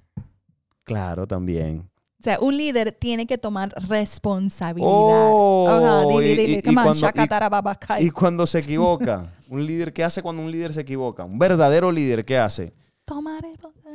claro, 0.84 1.26
también. 1.28 1.90
O 2.20 2.24
sea, 2.24 2.40
un 2.40 2.58
líder 2.58 2.92
tiene 2.92 3.26
que 3.28 3.38
tomar 3.38 3.74
responsabilidad. 3.88 4.90
Oh. 4.90 6.20
Y 8.00 8.10
cuando 8.12 8.46
se 8.48 8.60
equivoca, 8.60 9.32
un 9.50 9.66
líder, 9.66 9.94
¿qué 9.94 10.04
hace 10.04 10.22
cuando 10.22 10.42
un 10.42 10.52
líder 10.52 10.74
se 10.74 10.82
equivoca? 10.82 11.24
Un 11.24 11.38
verdadero 11.40 11.92
líder, 11.92 12.26
¿qué 12.26 12.38
hace? 12.38 12.74
Toma 13.06 13.40
responsabilidad. 13.40 13.87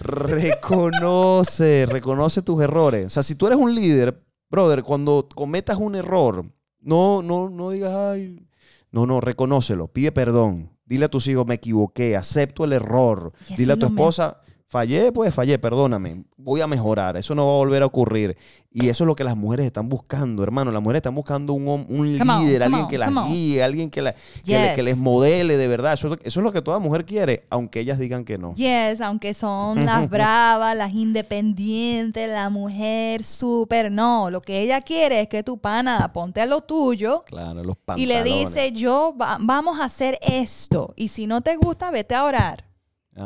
Reconoce, 0.00 1.86
reconoce 1.86 2.42
tus 2.42 2.60
errores. 2.62 3.06
O 3.06 3.10
sea, 3.10 3.22
si 3.22 3.34
tú 3.34 3.46
eres 3.46 3.58
un 3.58 3.74
líder, 3.74 4.22
brother, 4.50 4.82
cuando 4.82 5.28
cometas 5.34 5.76
un 5.78 5.94
error, 5.94 6.44
no, 6.80 7.22
no, 7.22 7.48
no 7.48 7.70
digas, 7.70 7.92
ay, 7.94 8.46
no, 8.90 9.06
no, 9.06 9.20
reconócelo, 9.20 9.88
pide 9.88 10.12
perdón. 10.12 10.70
Dile 10.84 11.06
a 11.06 11.08
tus 11.08 11.26
hijos, 11.28 11.46
me 11.46 11.54
equivoqué, 11.54 12.16
acepto 12.16 12.64
el 12.64 12.72
error. 12.72 13.32
Dile 13.56 13.72
a 13.72 13.76
tu 13.76 13.86
me- 13.86 13.92
esposa, 13.92 14.40
fallé, 14.72 15.12
pues 15.12 15.34
fallé, 15.34 15.58
perdóname, 15.58 16.24
voy 16.38 16.62
a 16.62 16.66
mejorar, 16.66 17.18
eso 17.18 17.34
no 17.34 17.46
va 17.46 17.52
a 17.52 17.56
volver 17.58 17.82
a 17.82 17.86
ocurrir. 17.86 18.36
Y 18.74 18.88
eso 18.88 19.04
es 19.04 19.06
lo 19.06 19.14
que 19.14 19.22
las 19.22 19.36
mujeres 19.36 19.66
están 19.66 19.86
buscando, 19.90 20.42
hermano. 20.42 20.72
Las 20.72 20.80
mujeres 20.80 21.00
están 21.00 21.14
buscando 21.14 21.52
un, 21.52 21.68
un 21.68 21.86
on, 22.00 22.08
líder, 22.40 22.62
alguien 22.62 22.84
on, 22.84 22.88
que 22.88 22.96
las 22.96 23.10
guíe, 23.28 23.62
alguien 23.62 23.90
que, 23.90 24.00
la- 24.00 24.14
que, 24.14 24.18
le- 24.58 24.70
que 24.70 24.76
Yes. 24.76 24.84
les 24.84 24.96
modele 24.96 25.58
de 25.58 25.68
verdad. 25.68 25.92
Eso, 25.92 26.06
es 26.06 26.10
lo- 26.12 26.18
eso 26.24 26.40
es 26.40 26.44
lo 26.44 26.52
que 26.52 26.62
toda 26.62 26.78
mujer 26.78 27.04
quiere, 27.04 27.44
aunque 27.50 27.80
ellas 27.80 27.98
digan 27.98 28.24
que 28.24 28.38
no. 28.38 28.54
Yes, 28.54 29.02
aunque 29.02 29.34
son 29.34 29.84
las 29.84 30.08
bravas, 30.08 30.74
las 30.74 30.94
independientes, 30.94 32.30
la 32.30 32.48
mujer 32.48 33.22
súper. 33.24 33.92
No, 33.92 34.30
lo 34.30 34.40
que 34.40 34.62
ella 34.62 34.80
quiere 34.80 35.20
es 35.20 35.28
que 35.28 35.42
tu 35.42 35.58
pana 35.58 36.10
ponte 36.14 36.40
a 36.40 36.46
lo 36.46 36.62
tuyo 36.62 37.24
Claro, 37.26 37.62
los 37.62 37.76
y 37.96 38.06
le 38.06 38.14
pantalones. 38.22 38.24
dice, 38.54 38.72
yo 38.72 39.14
va- 39.20 39.36
vamos 39.38 39.80
a 39.80 39.84
hacer 39.84 40.18
esto. 40.22 40.94
Y 40.96 41.08
si 41.08 41.26
no 41.26 41.42
te 41.42 41.56
gusta, 41.56 41.90
vete 41.90 42.14
a 42.14 42.24
orar. 42.24 42.64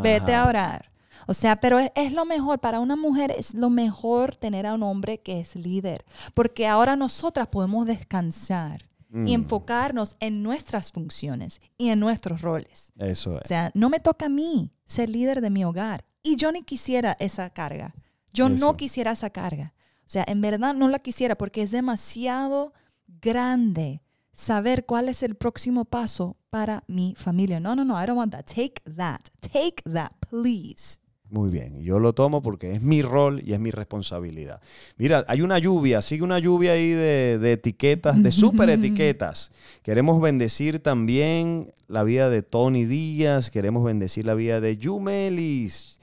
Vete 0.02 0.34
a 0.34 0.46
orar. 0.48 0.90
O 1.26 1.34
sea, 1.34 1.56
pero 1.60 1.78
es, 1.78 1.90
es 1.94 2.12
lo 2.12 2.24
mejor, 2.24 2.60
para 2.60 2.80
una 2.80 2.96
mujer 2.96 3.32
es 3.36 3.54
lo 3.54 3.68
mejor 3.70 4.36
tener 4.36 4.66
a 4.66 4.74
un 4.74 4.82
hombre 4.82 5.18
que 5.18 5.40
es 5.40 5.56
líder, 5.56 6.04
porque 6.34 6.66
ahora 6.66 6.96
nosotras 6.96 7.48
podemos 7.48 7.86
descansar 7.86 8.82
y 9.08 9.16
Mm, 9.18 9.28
enfocarnos 9.28 10.16
en 10.20 10.42
nuestras 10.42 10.90
funciones 10.92 11.60
y 11.78 11.88
en 11.90 12.00
nuestros 12.00 12.42
roles. 12.42 12.92
Eso 12.98 13.34
O 13.34 13.40
es. 13.40 13.46
sea, 13.46 13.70
no 13.72 13.88
me 13.88 14.00
toca 14.00 14.26
a 14.26 14.28
mí 14.28 14.72
ser 14.84 15.08
líder 15.08 15.40
de 15.40 15.48
mi 15.50 15.64
hogar. 15.64 16.04
Y 16.22 16.36
yo 16.36 16.50
ni 16.52 16.62
quisiera 16.62 17.16
esa 17.20 17.48
carga. 17.50 17.94
Yo 18.32 18.48
Eso. 18.48 18.56
no 18.66 18.76
quisiera 18.76 19.12
esa 19.12 19.30
carga. 19.30 19.74
O 20.00 20.08
sea, 20.08 20.24
en 20.26 20.40
verdad 20.40 20.74
no 20.74 20.88
la 20.88 20.98
quisiera 20.98 21.36
porque 21.38 21.62
es 21.62 21.70
demasiado 21.70 22.72
grande 23.20 24.02
saber 24.32 24.84
cuál 24.84 25.08
es 25.08 25.22
el 25.22 25.34
próximo 25.36 25.84
paso 25.84 26.36
para 26.50 26.82
mi 26.88 27.14
familia. 27.16 27.60
No, 27.60 27.74
no, 27.74 27.84
no, 27.84 28.00
I 28.02 28.06
don't 28.06 28.18
want 28.18 28.32
that. 28.32 28.44
Take 28.46 28.82
that. 28.96 29.20
Take 29.40 29.82
that, 29.92 30.12
please. 30.28 30.98
Muy 31.30 31.50
bien. 31.50 31.80
Yo 31.82 31.98
lo 31.98 32.12
tomo 32.12 32.42
porque 32.42 32.72
es 32.72 32.82
mi 32.82 33.02
rol 33.02 33.42
y 33.44 33.52
es 33.52 33.60
mi 33.60 33.70
responsabilidad. 33.70 34.60
Mira, 34.96 35.24
hay 35.26 35.42
una 35.42 35.58
lluvia, 35.58 36.00
sigue 36.02 36.22
una 36.22 36.38
lluvia 36.38 36.72
ahí 36.72 36.90
de, 36.90 37.38
de 37.38 37.52
etiquetas, 37.52 38.22
de 38.22 38.30
super 38.30 38.70
etiquetas. 38.70 39.50
Queremos 39.82 40.20
bendecir 40.20 40.78
también 40.80 41.72
la 41.88 42.04
vida 42.04 42.30
de 42.30 42.42
Tony 42.42 42.84
Díaz, 42.84 43.50
queremos 43.50 43.84
bendecir 43.84 44.26
la 44.26 44.34
vida 44.34 44.60
de 44.60 44.76
Yumelis. 44.76 45.98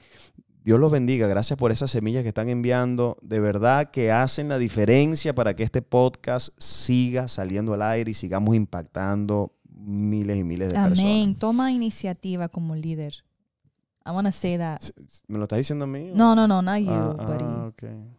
Dios 0.64 0.80
los 0.80 0.90
bendiga. 0.90 1.26
Gracias 1.26 1.58
por 1.58 1.72
esas 1.72 1.90
semillas 1.90 2.22
que 2.22 2.30
están 2.30 2.48
enviando. 2.48 3.18
De 3.20 3.38
verdad 3.38 3.90
que 3.90 4.10
hacen 4.10 4.48
la 4.48 4.56
diferencia 4.56 5.34
para 5.34 5.54
que 5.54 5.62
este 5.62 5.82
podcast 5.82 6.48
siga 6.56 7.28
saliendo 7.28 7.74
al 7.74 7.82
aire 7.82 8.12
y 8.12 8.14
sigamos 8.14 8.56
impactando 8.56 9.52
miles 9.68 10.38
y 10.38 10.44
miles 10.44 10.72
de 10.72 10.78
personas. 10.78 10.98
Amén. 11.00 11.34
Toma 11.34 11.70
iniciativa 11.70 12.48
como 12.48 12.74
líder. 12.76 13.24
I 14.06 14.10
want 14.10 14.26
to 14.26 14.32
say 14.32 14.58
that. 14.58 14.80
¿Me 15.28 15.38
lo 15.38 15.44
estás 15.44 15.58
diciendo 15.58 15.84
a 15.86 15.88
mí? 15.88 16.10
o- 16.10 16.14
No, 16.14 16.34
no, 16.34 16.46
no, 16.46 16.60
not 16.62 16.78
you, 16.78 16.90
Ah, 16.90 17.14
buddy. 17.26 17.44
ah. 17.44 17.70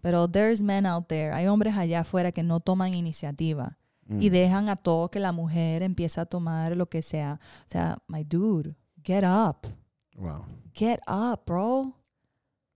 Pero 0.01 0.27
there's 0.27 0.61
men 0.61 0.85
out 0.85 1.07
there. 1.07 1.31
Hay 1.33 1.47
hombres 1.47 1.75
allá 1.75 1.99
afuera 2.01 2.31
que 2.31 2.43
no 2.43 2.59
toman 2.59 2.93
iniciativa. 2.93 3.77
Mm. 4.07 4.21
y 4.21 4.29
dejan 4.29 4.69
a 4.69 4.75
todo 4.75 5.09
que 5.09 5.19
la 5.19 5.31
mujer 5.31 5.81
empiece 5.81 6.21
a 6.21 6.27
tomar 6.27 6.77
lo 6.77 6.87
que 6.87 7.01
sea. 7.01 7.39
O 7.65 7.69
sea, 7.71 7.97
my 8.07 8.23
dude, 8.23 8.75
get 9.03 9.23
up. 9.23 9.67
Wow. 10.15 10.45
Get 10.75 10.99
up, 11.07 11.41
bro. 11.47 11.79
O 11.81 11.93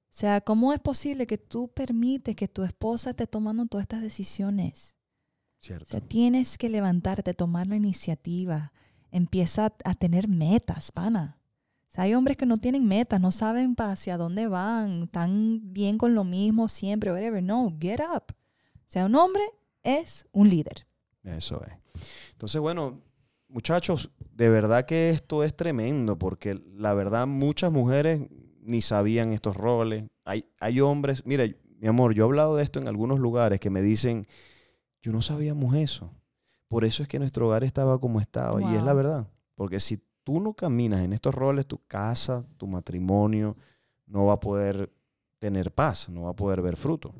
sea, 0.09 0.41
¿cómo 0.41 0.73
es 0.73 0.79
posible 0.79 1.27
que 1.27 1.37
tú 1.37 1.67
permites 1.67 2.35
que 2.35 2.47
tu 2.47 2.63
esposa 2.63 3.11
esté 3.11 3.27
tomando 3.27 3.67
todas 3.67 3.83
estas 3.83 4.01
decisiones? 4.01 4.95
O 5.61 5.65
Cierto. 5.65 5.85
sea, 5.85 5.99
tienes 6.01 6.57
que 6.57 6.67
levantarte, 6.67 7.35
tomar 7.35 7.67
la 7.67 7.75
iniciativa. 7.75 8.71
Empieza 9.11 9.71
a 9.85 9.93
tener 9.93 10.27
metas, 10.27 10.91
pana. 10.91 11.37
O 11.89 11.91
sea, 11.91 12.03
hay 12.03 12.13
hombres 12.13 12.37
que 12.37 12.45
no 12.45 12.57
tienen 12.57 12.87
metas, 12.87 13.19
no 13.19 13.31
saben 13.31 13.75
hacia 13.79 14.15
dónde 14.15 14.47
van, 14.47 15.03
están 15.03 15.73
bien 15.73 15.97
con 15.97 16.13
lo 16.13 16.23
mismo 16.23 16.69
siempre, 16.69 17.11
whatever. 17.11 17.41
No, 17.41 17.75
get 17.79 17.99
up. 17.99 18.25
O 18.31 18.91
sea, 18.91 19.07
un 19.07 19.15
hombre 19.15 19.41
es 19.81 20.27
un 20.31 20.49
líder. 20.49 20.85
Eso 21.23 21.63
es. 21.65 21.73
Entonces, 22.33 22.61
bueno, 22.61 23.01
muchachos, 23.47 24.11
de 24.35 24.49
verdad 24.49 24.85
que 24.85 25.09
esto 25.09 25.43
es 25.43 25.55
tremendo, 25.55 26.17
porque 26.19 26.61
la 26.75 26.93
verdad 26.93 27.25
muchas 27.25 27.71
mujeres 27.71 28.21
ni 28.61 28.81
sabían 28.81 29.33
estos 29.33 29.57
roles. 29.57 30.05
Hay, 30.25 30.45
hay 30.59 30.81
hombres, 30.81 31.25
mira, 31.25 31.45
mi 31.79 31.87
amor, 31.87 32.13
yo 32.13 32.23
he 32.23 32.27
hablado 32.27 32.55
de 32.55 32.63
esto 32.63 32.79
en 32.79 32.87
algunos 32.87 33.19
lugares 33.19 33.59
que 33.59 33.71
me 33.71 33.81
dicen, 33.81 34.27
yo 35.01 35.11
no 35.11 35.23
sabíamos 35.23 35.73
eso. 35.75 36.13
Por 36.67 36.85
eso 36.85 37.01
es 37.01 37.09
que 37.09 37.17
nuestro 37.17 37.47
hogar 37.47 37.63
estaba 37.63 37.99
como 37.99 38.21
estaba. 38.21 38.61
Y 38.61 38.75
es 38.75 38.83
la 38.83 38.93
verdad. 38.93 39.27
Porque 39.55 39.79
si 39.79 39.99
tú 40.29 40.39
no 40.39 40.53
caminas 40.53 41.01
en 41.01 41.11
estos 41.11 41.33
roles, 41.33 41.65
tu 41.65 41.79
casa, 41.87 42.45
tu 42.57 42.67
matrimonio, 42.67 43.57
no 44.05 44.25
va 44.27 44.33
a 44.33 44.39
poder 44.39 44.91
tener 45.39 45.71
paz, 45.73 46.07
no 46.07 46.21
va 46.25 46.29
a 46.29 46.35
poder 46.35 46.61
ver 46.61 46.75
fruto. 46.77 47.15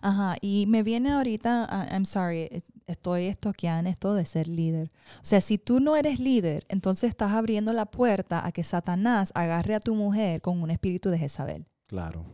Ajá, 0.00 0.34
y 0.40 0.66
me 0.66 0.82
viene 0.82 1.12
ahorita, 1.12 1.66
ah, 1.70 1.86
I'm 1.92 2.04
sorry, 2.04 2.48
es- 2.50 2.72
estoy 2.88 3.26
estoqueando 3.26 3.88
esto 3.90 4.14
de 4.14 4.24
ser 4.26 4.48
líder. 4.48 4.90
O 5.18 5.24
sea, 5.24 5.40
si 5.40 5.56
tú 5.56 5.78
no 5.78 5.94
eres 5.94 6.18
líder, 6.18 6.64
entonces 6.68 7.10
estás 7.10 7.30
abriendo 7.30 7.72
la 7.72 7.86
puerta 7.86 8.44
a 8.44 8.50
que 8.50 8.64
Satanás 8.64 9.30
agarre 9.36 9.76
a 9.76 9.80
tu 9.80 9.94
mujer 9.94 10.40
con 10.40 10.60
un 10.62 10.72
espíritu 10.72 11.10
de 11.10 11.18
Jezabel. 11.18 11.68
Claro. 11.86 12.24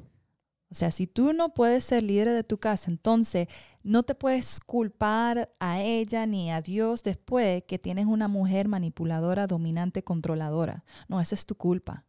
O 0.71 0.75
sea, 0.75 0.91
si 0.91 1.07
tú 1.07 1.33
no 1.33 1.55
puedes 1.55 1.85
ser 1.85 2.03
líder 2.03 2.29
de 2.29 2.45
tu 2.45 2.59
casa, 2.59 2.91
entonces 2.91 3.49
no 3.83 4.03
te 4.03 4.15
puedes 4.15 4.61
culpar 4.61 5.51
a 5.59 5.81
ella 5.81 6.27
ni 6.27 6.51
a 6.51 6.61
Dios 6.61 7.03
después 7.03 7.63
que 7.67 7.79
tienes 7.79 8.05
una 8.05 8.29
mujer 8.29 8.69
manipuladora, 8.69 9.47
dominante, 9.47 10.05
controladora. 10.05 10.85
No, 11.09 11.21
esa 11.21 11.35
es 11.35 11.47
tu 11.47 11.55
culpa. 11.55 12.05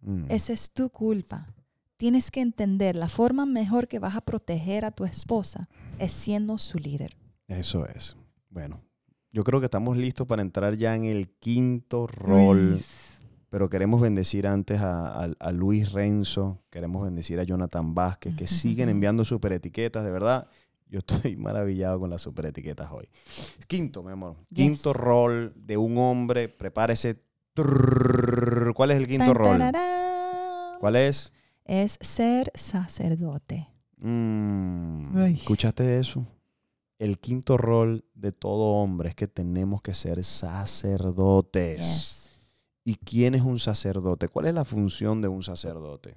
Mm. 0.00 0.24
Esa 0.28 0.52
es 0.52 0.72
tu 0.72 0.90
culpa. 0.90 1.54
Tienes 1.96 2.30
que 2.30 2.40
entender 2.40 2.96
la 2.96 3.08
forma 3.08 3.46
mejor 3.46 3.86
que 3.86 3.98
vas 3.98 4.16
a 4.16 4.22
proteger 4.22 4.84
a 4.84 4.90
tu 4.90 5.04
esposa 5.04 5.68
es 5.98 6.12
siendo 6.12 6.58
su 6.58 6.78
líder. 6.78 7.16
Eso 7.46 7.86
es. 7.86 8.16
Bueno, 8.48 8.80
yo 9.30 9.44
creo 9.44 9.60
que 9.60 9.66
estamos 9.66 9.96
listos 9.96 10.26
para 10.26 10.42
entrar 10.42 10.76
ya 10.76 10.96
en 10.96 11.04
el 11.04 11.28
quinto 11.28 12.06
rol. 12.08 12.80
Pero 13.50 13.68
queremos 13.68 14.00
bendecir 14.00 14.46
antes 14.46 14.80
a, 14.80 15.24
a- 15.24 15.32
a 15.38 15.52
Luis 15.52 15.92
Renzo, 15.92 16.62
queremos 16.70 17.02
bendecir 17.04 17.38
a 17.40 17.44
Jonathan 17.44 17.94
Vázquez, 17.94 18.34
que 18.36 18.46
siguen 18.46 18.88
enviando 18.88 19.24
super 19.24 19.52
etiquetas, 19.52 20.04
de 20.04 20.10
verdad. 20.10 20.46
Yo 20.88 21.00
estoy 21.00 21.36
maravillado 21.36 21.98
con 22.00 22.10
las 22.10 22.22
super 22.22 22.46
etiquetas 22.46 22.90
hoy. 22.92 23.08
Quinto, 23.66 24.02
mi 24.02 24.12
amor. 24.12 24.36
Yes. 24.50 24.56
Quinto 24.66 24.92
rol 24.92 25.52
de 25.56 25.76
un 25.76 25.98
hombre. 25.98 26.48
Prepárese. 26.48 27.16
¿Cuál 28.74 28.90
es 28.92 28.96
el 28.96 29.06
quinto 29.08 29.34
rol? 29.34 29.60
¿Cuál 30.78 30.96
es? 30.96 31.32
Es 31.64 31.98
ser 32.00 32.50
sacerdote. 32.54 33.68
Mm. 33.98 35.18
¿Escuchaste 35.26 35.98
eso? 35.98 36.24
El 36.98 37.18
quinto 37.18 37.56
rol 37.56 38.04
de 38.14 38.32
todo 38.32 38.76
hombre 38.76 39.10
es 39.10 39.14
que 39.14 39.26
tenemos 39.28 39.82
que 39.82 39.94
ser 39.94 40.22
sacerdotes. 40.24 41.78
Yes. 41.80 42.19
¿Y 42.90 42.96
quién 42.96 43.36
es 43.36 43.42
un 43.42 43.60
sacerdote? 43.60 44.26
¿Cuál 44.28 44.46
es 44.46 44.54
la 44.54 44.64
función 44.64 45.22
de 45.22 45.28
un 45.28 45.44
sacerdote? 45.44 46.16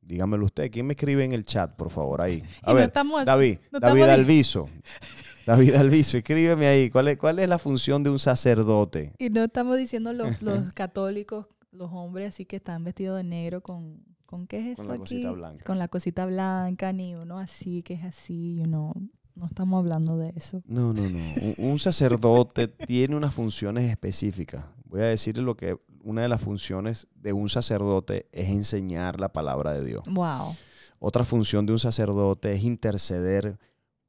Dígamelo 0.00 0.44
usted. 0.44 0.70
¿Quién 0.70 0.86
me 0.86 0.92
escribe 0.92 1.24
en 1.24 1.32
el 1.32 1.44
chat, 1.44 1.74
por 1.74 1.90
favor? 1.90 2.20
Ahí. 2.20 2.42
A 2.62 2.70
Y 2.70 2.74
no 2.74 2.74
ver, 2.74 2.92
David, 3.24 3.58
no 3.72 3.80
David 3.80 4.04
di- 4.04 4.08
Alviso. 4.10 4.68
David 5.46 5.74
Alviso, 5.74 6.16
escríbeme 6.18 6.66
ahí. 6.68 6.90
¿Cuál 6.90 7.08
es, 7.08 7.18
¿Cuál 7.18 7.40
es 7.40 7.48
la 7.48 7.58
función 7.58 8.04
de 8.04 8.10
un 8.10 8.20
sacerdote? 8.20 9.12
Y 9.18 9.30
no 9.30 9.42
estamos 9.42 9.76
diciendo 9.76 10.12
los, 10.12 10.40
los 10.42 10.72
católicos, 10.74 11.46
los 11.72 11.90
hombres 11.92 12.28
así 12.28 12.44
que 12.44 12.56
están 12.56 12.84
vestidos 12.84 13.16
de 13.16 13.24
negro 13.24 13.62
con, 13.62 14.04
¿con 14.26 14.46
qué 14.46 14.58
es 14.58 14.66
eso 14.66 14.76
Con 14.76 14.86
la 14.88 14.92
aquí? 14.94 15.00
cosita 15.00 15.30
blanca. 15.32 15.64
Con 15.64 15.78
la 15.80 15.88
cosita 15.88 16.26
blanca, 16.26 16.92
ni 16.92 17.16
uno 17.16 17.38
así 17.40 17.82
que 17.82 17.94
es 17.94 18.04
así, 18.04 18.56
you 18.58 18.64
know. 18.64 18.92
No 19.34 19.46
estamos 19.46 19.78
hablando 19.78 20.16
de 20.16 20.32
eso. 20.36 20.62
No, 20.66 20.92
no, 20.92 21.02
no. 21.02 21.18
Un, 21.58 21.70
un 21.72 21.78
sacerdote 21.78 22.68
tiene 22.86 23.16
unas 23.16 23.34
funciones 23.34 23.90
específicas. 23.90 24.64
Voy 24.84 25.00
a 25.00 25.06
decirle 25.06 25.42
lo 25.42 25.56
que 25.56 25.78
una 26.02 26.22
de 26.22 26.28
las 26.28 26.40
funciones 26.40 27.06
de 27.14 27.32
un 27.32 27.48
sacerdote 27.48 28.28
es 28.32 28.48
enseñar 28.48 29.20
la 29.20 29.32
palabra 29.32 29.72
de 29.72 29.84
Dios. 29.84 30.02
Wow. 30.10 30.54
Otra 30.98 31.24
función 31.24 31.66
de 31.66 31.72
un 31.72 31.78
sacerdote 31.78 32.52
es 32.52 32.62
interceder 32.62 33.58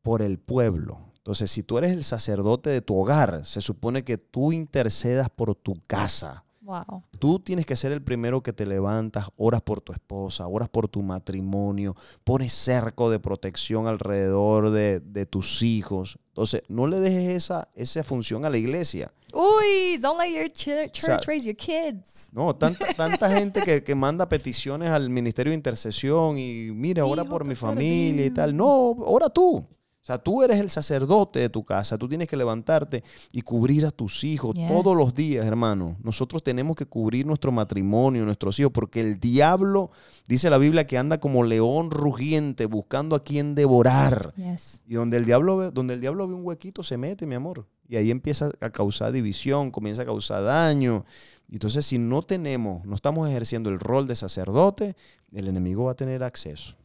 por 0.01 0.21
el 0.21 0.37
pueblo. 0.39 0.99
Entonces, 1.17 1.49
si 1.49 1.63
tú 1.63 1.77
eres 1.77 1.91
el 1.91 2.03
sacerdote 2.03 2.69
de 2.69 2.81
tu 2.81 2.99
hogar, 2.99 3.45
se 3.45 3.61
supone 3.61 4.03
que 4.03 4.17
tú 4.17 4.51
intercedas 4.51 5.29
por 5.29 5.55
tu 5.55 5.81
casa. 5.87 6.43
Wow. 6.63 7.03
Tú 7.19 7.39
tienes 7.39 7.65
que 7.65 7.75
ser 7.75 7.91
el 7.91 8.01
primero 8.01 8.41
que 8.41 8.53
te 8.53 8.65
levantas, 8.65 9.27
oras 9.35 9.61
por 9.61 9.81
tu 9.81 9.91
esposa, 9.91 10.47
oras 10.47 10.69
por 10.69 10.87
tu 10.87 11.01
matrimonio, 11.01 11.95
pones 12.23 12.53
cerco 12.53 13.09
de 13.09 13.19
protección 13.19 13.85
alrededor 13.87 14.71
de, 14.71 15.01
de 15.01 15.25
tus 15.25 15.61
hijos. 15.61 16.17
Entonces, 16.29 16.63
no 16.69 16.87
le 16.87 16.99
dejes 16.99 17.29
esa, 17.31 17.67
esa 17.75 18.03
función 18.03 18.45
a 18.45 18.49
la 18.49 18.57
iglesia. 18.57 19.11
Uy, 19.33 19.97
don't 19.97 20.19
let 20.19 20.31
your 20.31 20.49
church 20.49 21.01
sea, 21.01 21.19
raise 21.27 21.45
your 21.45 21.55
kids. 21.55 22.29
No, 22.31 22.55
tanta, 22.55 22.85
tanta 22.97 23.29
gente 23.29 23.61
que, 23.61 23.83
que 23.83 23.95
manda 23.95 24.29
peticiones 24.29 24.89
al 24.89 25.09
Ministerio 25.09 25.51
de 25.51 25.55
Intercesión 25.55 26.37
y 26.37 26.71
mira, 26.71 27.03
ora 27.03 27.23
Hijo, 27.23 27.31
por 27.31 27.45
mi 27.45 27.55
familia 27.55 28.25
y 28.25 28.31
tal. 28.31 28.55
No, 28.55 28.91
ora 28.91 29.29
tú. 29.29 29.65
O 30.03 30.05
sea, 30.05 30.17
tú 30.17 30.43
eres 30.43 30.59
el 30.59 30.69
sacerdote 30.69 31.39
de 31.39 31.47
tu 31.47 31.63
casa. 31.63 31.97
Tú 31.97 32.09
tienes 32.09 32.27
que 32.27 32.35
levantarte 32.35 33.05
y 33.31 33.41
cubrir 33.41 33.85
a 33.85 33.91
tus 33.91 34.25
hijos 34.25 34.53
Yes. 34.53 34.67
todos 34.67 34.97
los 34.97 35.15
días, 35.15 35.45
hermano. 35.45 35.95
Nosotros 36.03 36.43
tenemos 36.43 36.75
que 36.75 36.85
cubrir 36.85 37.25
nuestro 37.25 37.53
matrimonio, 37.53 38.25
nuestros 38.25 38.59
hijos, 38.59 38.73
porque 38.73 38.99
el 38.99 39.17
diablo, 39.17 39.91
dice 40.27 40.49
la 40.49 40.57
Biblia, 40.57 40.85
que 40.85 40.97
anda 40.97 41.21
como 41.21 41.45
león 41.45 41.89
rugiente 41.89 42.65
buscando 42.65 43.15
a 43.15 43.23
quien 43.23 43.55
devorar. 43.55 44.33
Yes. 44.35 44.81
Y 44.85 44.95
donde 44.95 45.15
el 45.15 45.23
diablo 45.23 45.55
ve, 45.55 45.71
donde 45.71 45.93
el 45.93 46.01
diablo 46.01 46.27
ve 46.27 46.33
un 46.33 46.45
huequito, 46.45 46.83
se 46.83 46.97
mete, 46.97 47.25
mi 47.25 47.35
amor. 47.35 47.65
Y 47.87 47.95
ahí 47.95 48.11
empieza 48.11 48.51
a 48.59 48.69
causar 48.71 49.13
división, 49.13 49.71
comienza 49.71 50.01
a 50.01 50.05
causar 50.05 50.43
daño. 50.43 51.05
Entonces, 51.49 51.85
si 51.85 51.97
no 51.97 52.23
tenemos, 52.23 52.83
no 52.85 52.95
estamos 52.95 53.29
ejerciendo 53.29 53.69
el 53.69 53.79
rol 53.79 54.05
de 54.05 54.17
sacerdote, 54.17 54.97
el 55.31 55.47
enemigo 55.47 55.85
va 55.85 55.91
a 55.91 55.95
tener 55.95 56.23
acceso. 56.25 56.75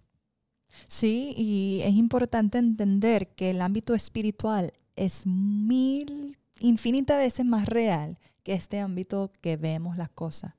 Sí, 0.87 1.35
y 1.37 1.81
es 1.85 1.95
importante 1.95 2.59
entender 2.59 3.29
que 3.35 3.51
el 3.51 3.61
ámbito 3.61 3.95
espiritual 3.95 4.73
es 4.97 5.27
mil, 5.27 6.39
infinitas 6.61 7.19
veces 7.19 7.45
más 7.45 7.67
real 7.67 8.19
que 8.43 8.55
este 8.55 8.81
ámbito 8.81 9.31
que 9.41 9.57
vemos 9.57 9.97
las 9.97 10.11
cosas. 10.11 10.55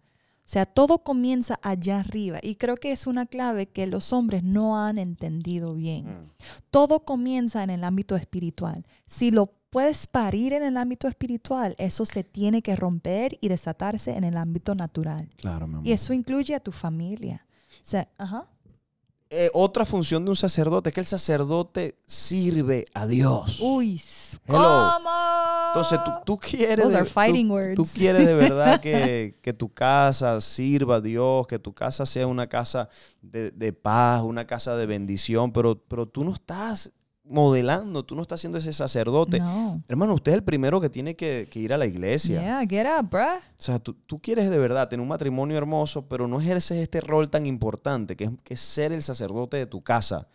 O 0.49 0.51
sea, 0.51 0.65
todo 0.65 1.03
comienza 1.03 1.59
allá 1.61 1.99
arriba 1.99 2.39
y 2.41 2.55
creo 2.55 2.76
que 2.76 2.91
es 2.91 3.05
una 3.05 3.28
clave 3.28 3.67
que 3.67 3.86
los 3.86 4.11
hombres 4.13 4.43
no 4.43 4.84
han 4.84 4.97
entendido 4.97 5.76
bien. 5.76 6.05
Mm. 6.07 6.30
Todo 6.72 7.05
comienza 7.05 7.63
en 7.63 7.70
el 7.70 7.84
ámbito 7.84 8.15
espiritual. 8.15 8.84
Si 9.05 9.30
lo 9.30 9.53
puedes 9.70 10.07
parir 10.07 10.53
en 10.53 10.63
el 10.63 10.78
ámbito 10.78 11.07
espiritual, 11.07 11.76
eso 11.78 12.03
se 12.03 12.24
tiene 12.24 12.63
que 12.63 12.76
romper 12.76 13.38
y 13.41 13.47
desatarse 13.47 14.17
en 14.17 14.24
el 14.24 14.38
ámbito 14.38 14.74
natural. 14.74 15.30
Claro, 15.38 15.67
mi 15.67 15.76
amor. 15.76 15.88
Y 15.88 15.91
eso 15.91 16.13
incluye 16.13 16.55
a 16.55 16.59
tu 16.59 16.72
familia. 16.72 17.45
O 17.74 17.86
sea, 17.86 18.09
ajá. 18.17 18.47
Eh, 19.32 19.51
otra 19.53 19.86
función 19.86 20.23
de 20.25 20.32
un 20.32 20.36
sacerdote 20.36 20.89
es 20.89 20.95
que 20.95 21.01
el 21.01 21.05
sacerdote 21.05 21.99
sirve 22.07 22.86
a 22.95 23.05
Dios. 23.05 23.59
Uy, 23.59 24.01
Hello. 24.47 24.57
¿cómo? 24.95 25.09
Entonces, 25.67 25.99
tú, 26.03 26.11
tú 26.25 26.39
quieres, 26.39 26.77
Those 26.86 26.89
de, 26.95 26.97
are 27.01 27.05
fighting 27.09 27.47
tú- 27.47 27.53
words. 27.53 27.75
tú 27.75 27.86
quieres 27.93 28.25
de 28.25 28.34
verdad 28.34 28.82
que, 28.82 29.38
que 29.43 29.53
tu 29.53 29.71
casa 29.71 30.41
sirva 30.41 30.95
a 30.95 31.01
Dios, 31.01 31.45
que 31.45 31.59
tu 31.59 31.73
casa 31.75 32.07
sea 32.07 32.25
una 32.25 32.47
casa 32.47 32.89
de, 33.21 33.51
de 33.51 33.71
paz, 33.71 34.23
una 34.23 34.47
casa 34.47 34.75
de 34.75 34.88
bendición, 34.88 35.51
pero, 35.53 35.80
pero 35.88 36.07
tú 36.07 36.23
no 36.23 36.34
estás 36.34 36.91
modelando, 37.30 38.03
tú 38.03 38.15
no 38.15 38.21
estás 38.23 38.41
siendo 38.41 38.57
ese 38.57 38.73
sacerdote. 38.73 39.39
No. 39.39 39.82
Hermano, 39.88 40.13
usted 40.15 40.32
es 40.32 40.38
el 40.38 40.43
primero 40.43 40.82
que 40.82 40.89
tiene 40.89 41.15
que, 41.15 41.47
que 41.49 41.59
ir 41.59 41.71
a 41.73 41.77
la 41.77 41.86
iglesia. 41.86 42.41
Yeah, 42.41 42.65
get 42.67 42.88
up, 42.99 43.09
bruh. 43.09 43.38
O 43.38 43.41
sea, 43.61 43.80
tú, 43.80 43.93
tú 43.93 44.19
quieres 44.19 44.49
de 44.49 44.57
verdad 44.57 44.89
tener 44.89 45.01
un 45.01 45.07
matrimonio 45.07 45.57
hermoso, 45.57 46.01
pero 46.07 46.27
no 46.27 46.41
ejerces 46.41 46.77
este 46.80 47.01
rol 47.01 47.30
tan 47.30 47.45
importante 47.45 48.15
que 48.15 48.25
es, 48.25 48.32
que 48.43 48.53
es 48.55 48.59
ser 48.59 48.91
el 48.91 49.01
sacerdote 49.01 49.57
de 49.57 49.65
tu 49.67 49.82
casa. 49.82 50.27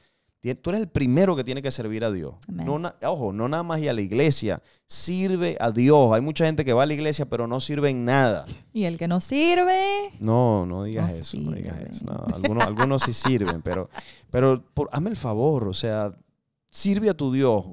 Tú 0.61 0.68
eres 0.68 0.82
el 0.82 0.88
primero 0.88 1.34
que 1.34 1.42
tiene 1.42 1.62
que 1.62 1.70
servir 1.70 2.05
a 2.05 2.12
Dios. 2.12 2.34
No 2.49 2.78
ojo, 3.05 3.32
no 3.32 3.49
nada 3.49 3.62
más 3.62 3.80
ir 3.80 3.88
a 3.88 3.95
la 3.95 4.03
iglesia. 4.03 4.62
Sirve 4.86 5.57
a 5.59 5.70
Dios. 5.70 6.12
Hay 6.12 6.20
mucha 6.20 6.45
gente 6.45 6.66
que 6.66 6.74
va 6.74 6.82
a 6.82 6.86
la 6.86 6.92
iglesia, 6.92 7.24
pero 7.24 7.47
no 7.47 7.61
sirve 7.61 7.88
en 7.88 8.05
nada. 8.05 8.45
Y 8.74 8.84
el 8.84 8.99
que 8.99 9.09
no 9.09 9.22
sirve, 9.22 10.11
No, 10.20 10.66
no 10.66 10.84
digas 10.84 11.14
No 11.14 11.20
eso, 11.20 11.38
no 11.38 11.53
digas 11.53 11.80
eso. 11.88 12.05
No, 12.05 12.26
algunos, 12.34 12.62
algunos 12.66 13.03
sí 13.03 13.14
sirven, 13.14 13.62
pero, 13.62 13.88
pero 14.30 14.62
por- 14.74 14.90
hazme 14.92 15.09
el 15.09 15.16
favor, 15.16 15.66
o 15.66 15.72
sea, 15.72 16.14
sirve 16.75 17.09
a 17.09 17.14
tu 17.14 17.33
Dios. 17.33 17.64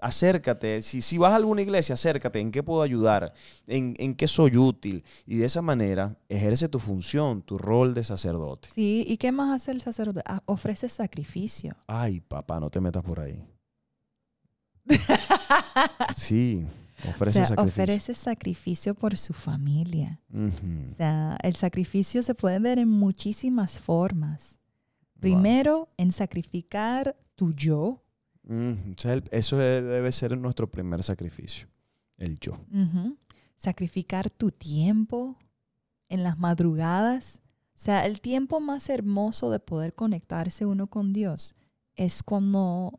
Acércate, 0.00 0.82
si, 0.82 1.00
si 1.00 1.16
vas 1.16 1.32
a 1.32 1.36
alguna 1.36 1.62
iglesia, 1.62 1.94
acércate, 1.94 2.40
¿en 2.40 2.50
qué 2.50 2.62
puedo 2.62 2.82
ayudar? 2.82 3.32
¿En, 3.68 3.94
en 3.98 4.16
qué 4.16 4.26
soy 4.26 4.56
útil? 4.56 5.04
Y 5.26 5.36
de 5.36 5.46
esa 5.46 5.62
manera 5.62 6.16
ejerce 6.28 6.68
tu 6.68 6.80
función, 6.80 7.40
tu 7.42 7.56
rol 7.56 7.94
de 7.94 8.02
sacerdote. 8.02 8.68
sí. 8.74 9.04
¿Y 9.06 9.16
qué 9.16 9.30
más 9.30 9.54
hace 9.62 9.70
el 9.70 9.80
sacerdote? 9.80 10.20
Ah, 10.26 10.42
ofrece 10.46 10.88
sacrificio. 10.88 11.76
Ay, 11.86 12.20
papá, 12.20 12.58
no 12.58 12.68
te 12.68 12.80
metas 12.80 13.02
por 13.04 13.20
ahí. 13.20 13.42
Sí, 16.16 16.64
ofrece 17.08 17.42
o 17.42 17.46
sea, 17.46 17.46
sacrificio. 17.46 17.82
ofrece 17.82 18.14
sacrificio 18.14 18.94
por 18.94 19.16
su 19.16 19.32
familia. 19.32 20.20
O 20.34 20.94
sea, 20.96 21.36
el 21.42 21.56
sacrificio 21.56 22.22
se 22.22 22.34
puede 22.34 22.58
ver 22.58 22.78
en 22.78 22.88
muchísimas 22.88 23.80
formas. 23.80 24.58
Wow. 25.14 25.20
Primero, 25.20 25.88
en 25.96 26.10
sacrificar 26.12 27.16
tu 27.36 27.52
yo. 27.54 28.01
Mm, 28.44 28.92
eso 29.30 29.56
debe 29.56 30.10
ser 30.12 30.36
nuestro 30.36 30.70
primer 30.70 31.02
sacrificio, 31.02 31.68
el 32.16 32.38
yo. 32.38 32.58
Sacrificar 33.56 34.30
tu 34.30 34.50
tiempo 34.50 35.36
en 36.08 36.22
las 36.24 36.38
madrugadas. 36.38 37.40
O 37.74 37.78
sea, 37.78 38.04
el 38.06 38.20
tiempo 38.20 38.60
más 38.60 38.88
hermoso 38.88 39.50
de 39.50 39.58
poder 39.60 39.94
conectarse 39.94 40.66
uno 40.66 40.88
con 40.88 41.12
Dios 41.12 41.54
es 41.96 42.22
cuando 42.22 42.92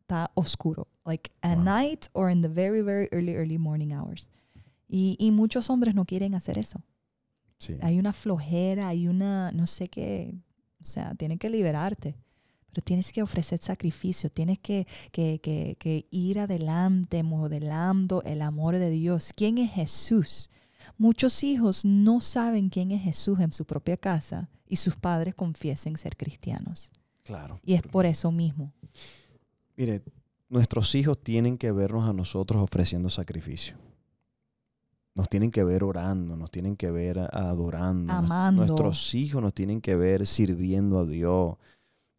está 0.00 0.30
oscuro, 0.34 0.88
like 1.04 1.30
at 1.42 1.56
Wow. 1.56 1.64
night 1.64 2.06
or 2.12 2.30
in 2.30 2.42
the 2.42 2.48
very, 2.48 2.82
very 2.82 3.08
early, 3.12 3.34
early 3.34 3.58
morning 3.58 3.92
hours. 3.92 4.28
Y, 4.88 5.16
y 5.18 5.30
muchos 5.30 5.70
hombres 5.70 5.94
no 5.94 6.04
quieren 6.04 6.34
hacer 6.34 6.58
eso. 6.58 6.82
Sí. 7.58 7.76
Hay 7.80 7.98
una 7.98 8.12
flojera, 8.12 8.88
hay 8.88 9.06
una, 9.06 9.52
no 9.52 9.66
sé 9.66 9.88
qué, 9.88 10.34
o 10.80 10.84
sea, 10.84 11.14
tienes 11.14 11.38
que 11.38 11.48
liberarte. 11.48 12.16
Pero 12.72 12.84
tienes 12.84 13.12
que 13.12 13.22
ofrecer 13.22 13.60
sacrificio, 13.62 14.30
tienes 14.30 14.58
que, 14.58 14.86
que, 15.10 15.40
que, 15.42 15.76
que 15.78 16.06
ir 16.10 16.38
adelante 16.40 17.22
modelando 17.22 18.22
el 18.22 18.42
amor 18.42 18.78
de 18.78 18.90
Dios. 18.90 19.32
¿Quién 19.36 19.58
es 19.58 19.72
Jesús? 19.72 20.48
Muchos 20.98 21.44
hijos 21.44 21.84
no 21.84 22.20
saben 22.20 22.68
quién 22.68 22.90
es 22.92 23.02
Jesús 23.02 23.40
en 23.40 23.52
su 23.52 23.64
propia 23.64 23.96
casa 23.96 24.48
y 24.66 24.76
sus 24.76 24.96
padres 24.96 25.34
confiesen 25.34 25.96
ser 25.96 26.16
cristianos. 26.16 26.90
Claro. 27.24 27.60
Y 27.64 27.74
es 27.74 27.82
por 27.82 28.06
eso 28.06 28.32
mismo. 28.32 28.72
Mire, 29.76 30.02
nuestros 30.48 30.94
hijos 30.94 31.22
tienen 31.22 31.58
que 31.58 31.72
vernos 31.72 32.08
a 32.08 32.12
nosotros 32.12 32.62
ofreciendo 32.62 33.08
sacrificio. 33.10 33.76
Nos 35.14 35.28
tienen 35.28 35.50
que 35.50 35.62
ver 35.62 35.84
orando, 35.84 36.36
nos 36.36 36.50
tienen 36.50 36.76
que 36.76 36.90
ver 36.90 37.18
adorando. 37.18 38.12
Amando. 38.12 38.64
Nuestros 38.64 39.14
hijos 39.14 39.42
nos 39.42 39.52
tienen 39.52 39.80
que 39.80 39.94
ver 39.94 40.26
sirviendo 40.26 40.98
a 40.98 41.04
Dios. 41.04 41.56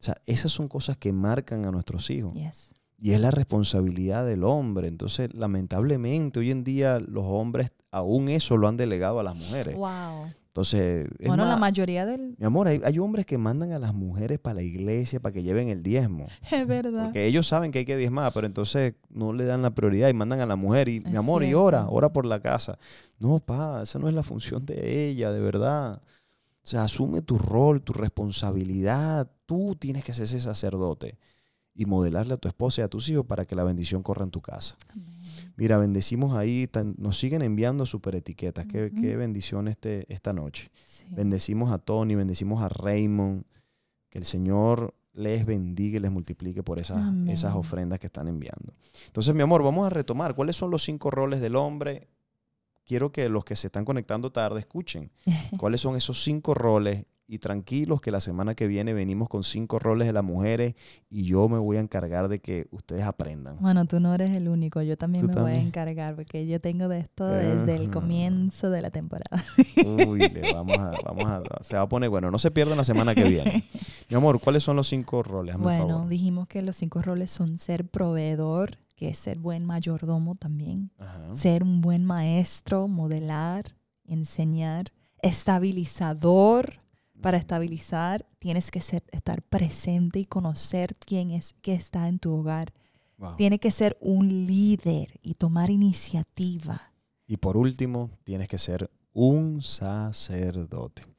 O 0.04 0.06
sea, 0.06 0.18
esas 0.26 0.52
son 0.52 0.68
cosas 0.68 0.98
que 0.98 1.14
marcan 1.14 1.66
a 1.66 1.72
nuestros 1.72 2.10
hijos. 2.10 2.34
Yes. 2.34 2.74
Y 3.00 3.12
es 3.12 3.22
la 3.22 3.32
responsabilidad 3.32 4.26
del 4.26 4.44
hombre. 4.44 4.90
Entonces, 4.90 5.34
lamentablemente, 5.34 6.42
hoy 6.42 6.52
en 6.52 6.66
día 6.66 7.00
los 7.00 7.24
hombres 7.26 7.72
aún 7.90 8.28
eso 8.28 8.58
lo 8.58 8.68
han 8.68 8.76
delegado 8.76 9.22
a 9.22 9.24
las 9.24 9.38
mujeres. 9.38 9.78
Wow. 9.78 10.26
Entonces, 10.48 11.08
es 11.20 11.28
Bueno, 11.30 11.46
la 11.46 11.56
mayoría 11.56 12.06
del... 12.06 12.36
mi 12.38 12.46
amor, 12.46 12.68
hay, 12.68 12.82
hay 12.84 13.00
hombres 13.00 13.26
que 13.26 13.38
mandan 13.38 13.72
a 13.72 13.80
las 13.80 13.94
mujeres 13.94 14.40
para 14.40 14.56
la 14.56 14.64
iglesia 14.64 15.22
para 15.22 15.32
que 15.32 15.42
lleven 15.42 15.70
el 15.70 15.82
diezmo. 15.82 16.28
Es 16.52 16.68
verdad. 16.68 17.06
Porque 17.06 17.26
ellos 17.26 17.48
saben 17.48 17.72
que 17.72 17.80
hay 17.80 17.86
que 17.86 17.96
diezmar, 17.96 18.34
pero 18.34 18.46
entonces 18.46 18.96
no 19.10 19.32
le 19.32 19.46
dan 19.46 19.62
la 19.62 19.74
prioridad 19.74 20.10
y 20.10 20.14
mandan 20.14 20.42
a 20.42 20.46
la 20.46 20.58
mujer 20.58 20.90
y, 20.90 21.00
mi 21.00 21.14
Es 21.14 21.18
amor, 21.18 21.46
y 21.46 21.54
ora, 21.54 21.88
ora 21.88 22.12
por 22.12 22.26
la 22.26 22.42
casa. 22.42 22.78
No, 23.20 23.40
pa, 23.40 23.84
esa 23.84 24.00
no 24.00 24.10
es 24.10 24.14
la 24.14 24.24
función 24.24 24.66
de 24.66 25.08
ella, 25.08 25.32
de 25.32 25.40
verdad. 25.40 26.02
O 26.64 26.68
sea, 26.68 26.84
asume 26.84 27.22
tu 27.22 27.38
rol, 27.38 27.82
tu 27.82 27.94
responsabilidad. 27.94 29.30
Tú 29.46 29.76
tienes 29.78 30.04
que 30.04 30.14
ser 30.14 30.24
ese 30.26 30.40
sacerdote 30.40 31.18
y 31.76 31.86
modelarle 31.86 32.36
a 32.36 32.38
tu 32.38 32.48
esposa 32.48 32.82
y 32.82 32.84
a 32.84 32.88
tus 32.88 33.10
hijos 33.10 33.26
para 33.26 33.46
que 33.46 33.56
la 33.56 33.64
bendición 33.64 34.04
corra 34.04 34.24
en 34.24 34.32
tu 34.32 34.42
casa. 34.42 34.78
Mira, 35.58 35.78
bendecimos 35.78 36.36
ahí, 36.36 36.68
tan- 36.68 36.96
nos 36.98 37.18
siguen 37.20 37.42
enviando 37.42 37.86
super 37.86 38.16
etiquetas. 38.16 38.66
Qué, 38.68 38.92
qué 39.00 39.16
bendición 39.18 39.68
este, 39.68 40.06
esta 40.14 40.34
noche. 40.34 40.70
Sí. 40.86 41.06
Bendecimos 41.10 41.72
a 41.72 41.80
Tony, 41.80 42.16
bendecimos 42.16 42.62
a 42.62 42.70
Raymond. 42.70 43.44
Que 44.10 44.20
el 44.20 44.26
Señor 44.26 44.94
les 45.14 45.46
bendiga 45.46 45.98
y 45.98 46.00
les 46.00 46.12
multiplique 46.12 46.62
por 46.64 46.80
esas, 46.80 46.98
Amén. 47.04 47.30
esas 47.30 47.56
ofrendas 47.56 48.00
que 48.00 48.08
están 48.08 48.28
enviando. 48.28 48.74
Entonces, 49.08 49.34
mi 49.36 49.42
amor, 49.42 49.64
vamos 49.64 49.86
a 49.88 49.90
retomar. 49.90 50.36
¿Cuáles 50.36 50.56
son 50.56 50.70
los 50.72 50.84
cinco 50.84 51.10
roles 51.12 51.42
del 51.42 51.56
hombre? 51.56 52.08
Quiero 52.86 53.12
que 53.12 53.30
los 53.30 53.46
que 53.46 53.56
se 53.56 53.68
están 53.68 53.86
conectando 53.86 54.32
tarde 54.32 54.60
escuchen. 54.60 55.12
¿Cuáles 55.58 55.82
son 55.82 55.96
esos 55.96 56.24
cinco 56.24 56.54
roles? 56.54 57.06
Y 57.26 57.40
tranquilos 57.40 58.02
que 58.02 58.12
la 58.12 58.20
semana 58.20 58.54
que 58.54 58.68
viene 58.68 58.94
venimos 58.94 59.30
con 59.30 59.44
cinco 59.44 59.80
roles 59.80 60.06
de 60.08 60.14
las 60.14 60.26
mujeres 60.26 60.76
y 61.10 61.24
yo 61.24 61.48
me 61.48 61.58
voy 61.58 61.78
a 61.78 61.80
encargar 61.80 62.28
de 62.28 62.40
que 62.40 62.68
ustedes 62.70 63.06
aprendan. 63.06 63.58
Bueno, 63.62 63.86
tú 63.86 64.02
no 64.02 64.14
eres 64.14 64.36
el 64.36 64.50
único, 64.50 64.82
yo 64.82 64.98
también 64.98 65.26
me 65.28 65.34
voy 65.34 65.54
a 65.54 65.60
encargar 65.60 66.16
porque 66.18 66.46
yo 66.46 66.60
tengo 66.60 66.90
de 66.90 67.00
esto 67.00 67.26
desde 67.26 67.76
el 67.78 67.90
comienzo 67.90 68.70
de 68.70 68.82
la 68.82 68.92
temporada. 68.92 69.42
Uy, 70.06 70.20
le 70.20 70.54
vamos 70.54 70.78
a, 70.78 70.92
vamos 71.06 71.26
a, 71.26 71.64
se 71.64 71.78
va 71.78 71.84
a 71.84 71.90
poner 71.90 72.10
bueno. 72.10 72.30
No 72.30 72.38
se 72.38 72.52
pierdan 72.52 72.76
la 72.78 72.84
semana 72.84 73.16
que 73.16 73.24
viene. 73.24 73.70
Mi 74.10 74.18
amor, 74.18 74.42
¿cuáles 74.42 74.62
son 74.64 74.76
los 74.76 74.90
cinco 74.90 75.24
roles? 75.24 75.56
Hazme 75.56 75.64
Bueno, 75.64 75.88
favor. 75.88 76.08
dijimos 76.10 76.48
que 76.50 76.62
los 76.62 76.76
cinco 76.76 77.02
roles 77.02 77.32
son 77.32 77.58
ser 77.58 77.88
proveedor, 77.88 78.78
que 78.96 79.10
es 79.10 79.18
ser 79.18 79.40
buen 79.40 79.66
mayordomo 79.66 80.36
también, 80.36 80.92
Ajá. 80.98 81.36
ser 81.36 81.64
un 81.64 81.82
buen 81.82 82.06
maestro, 82.06 82.88
modelar, 82.88 83.76
enseñar, 84.06 84.92
estabilizador. 85.22 86.82
Para 87.22 87.38
estabilizar 87.38 88.26
tienes 88.40 88.70
que 88.70 88.82
ser, 88.82 89.04
estar 89.12 89.42
presente 89.44 90.20
y 90.20 90.26
conocer 90.26 90.94
quién 90.98 91.32
es 91.32 91.54
que 91.62 91.74
está 91.74 92.10
en 92.10 92.20
tu 92.20 92.34
hogar. 92.34 92.74
Wow. 93.18 93.38
Tiene 93.38 93.60
que 93.60 93.72
ser 93.72 93.98
un 94.02 94.28
líder 94.46 95.20
y 95.22 95.36
tomar 95.36 95.70
iniciativa. 95.70 96.92
Y 97.26 97.38
por 97.38 97.56
último, 97.56 98.10
tienes 98.26 98.50
que 98.50 98.58
ser 98.58 98.92
un 99.14 99.62
sacerdote. 99.62 101.13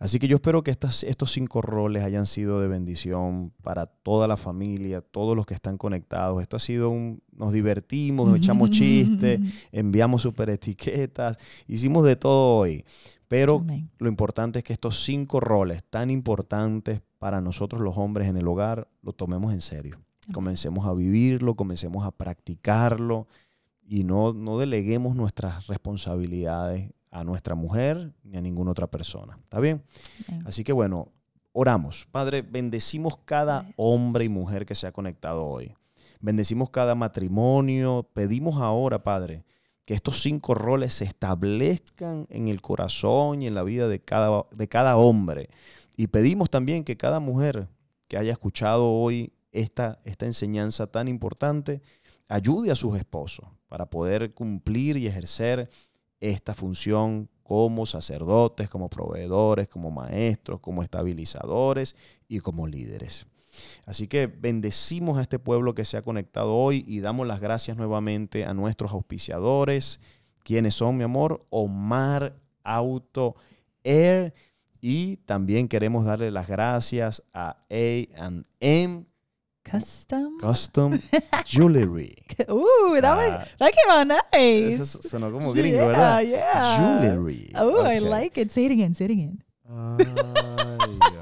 Así 0.00 0.18
que 0.18 0.28
yo 0.28 0.36
espero 0.36 0.62
que 0.62 0.70
estas, 0.70 1.04
estos 1.04 1.32
cinco 1.32 1.62
roles 1.62 2.02
hayan 2.02 2.26
sido 2.26 2.60
de 2.60 2.68
bendición 2.68 3.52
para 3.62 3.86
toda 3.86 4.26
la 4.26 4.36
familia, 4.36 5.00
todos 5.00 5.36
los 5.36 5.46
que 5.46 5.54
están 5.54 5.78
conectados. 5.78 6.42
Esto 6.42 6.56
ha 6.56 6.60
sido 6.60 6.90
un, 6.90 7.22
nos 7.32 7.52
divertimos, 7.52 8.36
echamos 8.36 8.70
chistes, 8.72 9.40
enviamos 9.70 10.22
super 10.22 10.50
etiquetas, 10.50 11.36
hicimos 11.66 12.04
de 12.04 12.16
todo 12.16 12.56
hoy. 12.56 12.84
Pero 13.28 13.56
Amén. 13.56 13.90
lo 13.98 14.08
importante 14.08 14.58
es 14.58 14.64
que 14.64 14.72
estos 14.72 15.02
cinco 15.04 15.40
roles 15.40 15.84
tan 15.84 16.10
importantes 16.10 17.00
para 17.18 17.40
nosotros 17.40 17.80
los 17.80 17.96
hombres 17.96 18.28
en 18.28 18.36
el 18.36 18.48
hogar, 18.48 18.88
lo 19.02 19.12
tomemos 19.12 19.52
en 19.52 19.60
serio. 19.60 19.94
Amén. 19.94 20.34
Comencemos 20.34 20.86
a 20.86 20.92
vivirlo, 20.92 21.54
comencemos 21.54 22.04
a 22.04 22.10
practicarlo 22.10 23.28
y 23.86 24.04
no, 24.04 24.32
no 24.32 24.58
deleguemos 24.58 25.14
nuestras 25.14 25.66
responsabilidades 25.68 26.90
a 27.12 27.22
nuestra 27.22 27.54
mujer 27.54 28.12
ni 28.24 28.36
a 28.36 28.40
ninguna 28.40 28.72
otra 28.72 28.88
persona. 28.88 29.38
¿Está 29.44 29.60
bien? 29.60 29.84
Amén. 30.28 30.44
Así 30.46 30.64
que 30.64 30.72
bueno, 30.72 31.12
oramos. 31.52 32.08
Padre, 32.10 32.42
bendecimos 32.42 33.18
cada 33.24 33.72
hombre 33.76 34.24
y 34.24 34.28
mujer 34.28 34.66
que 34.66 34.74
se 34.74 34.86
ha 34.86 34.92
conectado 34.92 35.46
hoy. 35.46 35.74
Bendecimos 36.20 36.70
cada 36.70 36.94
matrimonio. 36.94 38.08
Pedimos 38.14 38.60
ahora, 38.60 39.02
Padre, 39.02 39.44
que 39.84 39.94
estos 39.94 40.22
cinco 40.22 40.54
roles 40.54 40.94
se 40.94 41.04
establezcan 41.04 42.26
en 42.30 42.48
el 42.48 42.60
corazón 42.60 43.42
y 43.42 43.46
en 43.46 43.54
la 43.54 43.62
vida 43.62 43.88
de 43.88 44.00
cada, 44.00 44.46
de 44.50 44.68
cada 44.68 44.96
hombre. 44.96 45.50
Y 45.96 46.06
pedimos 46.06 46.48
también 46.48 46.84
que 46.84 46.96
cada 46.96 47.20
mujer 47.20 47.68
que 48.08 48.16
haya 48.16 48.32
escuchado 48.32 48.90
hoy 48.90 49.32
esta, 49.52 50.00
esta 50.04 50.26
enseñanza 50.26 50.86
tan 50.86 51.08
importante 51.08 51.82
ayude 52.28 52.70
a 52.70 52.74
sus 52.74 52.96
esposos 52.96 53.46
para 53.68 53.86
poder 53.86 54.32
cumplir 54.32 54.96
y 54.96 55.06
ejercer 55.06 55.68
esta 56.22 56.54
función 56.54 57.28
como 57.42 57.84
sacerdotes, 57.84 58.70
como 58.70 58.88
proveedores, 58.88 59.68
como 59.68 59.90
maestros, 59.90 60.60
como 60.60 60.82
estabilizadores 60.82 61.96
y 62.28 62.38
como 62.38 62.68
líderes. 62.68 63.26
Así 63.86 64.06
que 64.06 64.28
bendecimos 64.28 65.18
a 65.18 65.22
este 65.22 65.40
pueblo 65.40 65.74
que 65.74 65.84
se 65.84 65.96
ha 65.96 66.02
conectado 66.02 66.54
hoy 66.54 66.84
y 66.86 67.00
damos 67.00 67.26
las 67.26 67.40
gracias 67.40 67.76
nuevamente 67.76 68.46
a 68.46 68.54
nuestros 68.54 68.92
auspiciadores, 68.92 70.00
quienes 70.44 70.76
son, 70.76 70.96
mi 70.96 71.02
amor, 71.02 71.44
Omar 71.50 72.36
Auto 72.62 73.34
Air. 73.82 74.32
Y 74.80 75.16
también 75.18 75.66
queremos 75.66 76.04
darle 76.04 76.30
las 76.30 76.46
gracias 76.46 77.24
a 77.34 77.58
AM 77.68 79.06
Custom. 79.64 80.38
Custom 80.38 80.98
Jewelry. 81.46 82.14
Ooh, 82.50 82.98
that, 83.00 83.16
was, 83.16 83.30
Ah, 83.30 83.46
that 83.58 83.72
came 83.72 83.90
out 83.90 84.06
nice. 84.06 84.80
Eso 84.80 85.00
sonó 85.02 85.30
como 85.32 85.52
gringo, 85.52 85.76
yeah, 85.78 85.86
¿verdad? 85.86 86.22
Yeah. 86.24 87.00
Jewelry. 87.00 87.52
Oh, 87.56 87.82
I 87.86 87.98
Ok. 88.00 88.08
like 88.10 88.40
it. 88.40 88.50
Say 88.50 88.66
it 88.66 88.72
again. 88.72 88.94
Say 88.94 89.04
it 89.06 89.10
again. 89.12 89.42
Ay, 89.68 90.04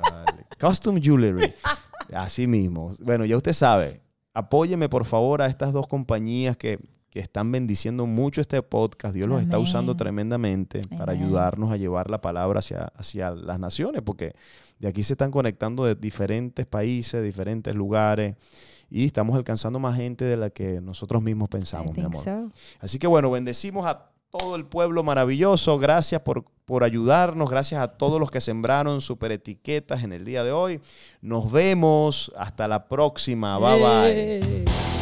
vale. 0.02 0.46
Custom 0.58 0.98
Jewelry. 1.00 1.52
Así 2.12 2.46
mismo. 2.46 2.90
Bueno, 3.00 3.24
ya 3.24 3.36
usted 3.36 3.52
sabe. 3.52 4.00
Apóyeme, 4.34 4.88
por 4.88 5.04
favor, 5.04 5.42
a 5.42 5.46
estas 5.46 5.72
dos 5.72 5.86
compañías 5.86 6.56
que, 6.56 6.78
que 7.10 7.18
están 7.18 7.50
bendiciendo 7.50 8.06
mucho 8.06 8.40
este 8.40 8.62
podcast. 8.62 9.14
Dios 9.14 9.28
los 9.28 9.42
está 9.42 9.58
usando 9.58 9.96
tremendamente 9.96 10.80
para 10.96 11.12
ayudarnos 11.12 11.72
a 11.72 11.76
llevar 11.76 12.08
la 12.10 12.20
palabra 12.20 12.60
hacia, 12.60 12.84
hacia 12.96 13.30
las 13.32 13.58
naciones, 13.58 14.02
porque 14.02 14.34
de 14.78 14.88
aquí 14.88 15.02
se 15.02 15.14
están 15.14 15.30
conectando 15.30 15.84
de 15.84 15.96
diferentes 15.96 16.66
países, 16.66 17.22
diferentes 17.24 17.74
lugares, 17.74 18.36
y 18.88 19.04
estamos 19.04 19.36
alcanzando 19.36 19.78
más 19.78 19.96
gente 19.96 20.24
de 20.24 20.36
la 20.36 20.50
que 20.50 20.80
nosotros 20.80 21.22
mismos 21.22 21.48
pensamos, 21.48 21.96
mi 21.96 22.02
amor. 22.02 22.22
so. 22.22 22.50
Así 22.80 22.98
que 22.98 23.06
bueno, 23.06 23.30
bendecimos 23.30 23.86
a 23.86 24.10
todo 24.30 24.56
el 24.56 24.66
pueblo 24.66 25.02
maravilloso. 25.02 25.78
Gracias 25.78 26.22
por, 26.22 26.44
por 26.64 26.84
ayudarnos. 26.84 27.50
Gracias 27.50 27.80
a 27.80 27.88
todos 27.88 28.20
los 28.20 28.30
que 28.30 28.40
sembraron 28.40 29.00
super 29.00 29.32
etiquetas 29.32 30.02
en 30.02 30.12
el 30.12 30.24
día 30.24 30.44
de 30.44 30.52
hoy. 30.52 30.80
Nos 31.20 31.50
vemos. 31.50 32.32
Hasta 32.36 32.68
la 32.68 32.88
próxima. 32.88 33.58
Bye 33.58 33.82
bye. 33.82 34.99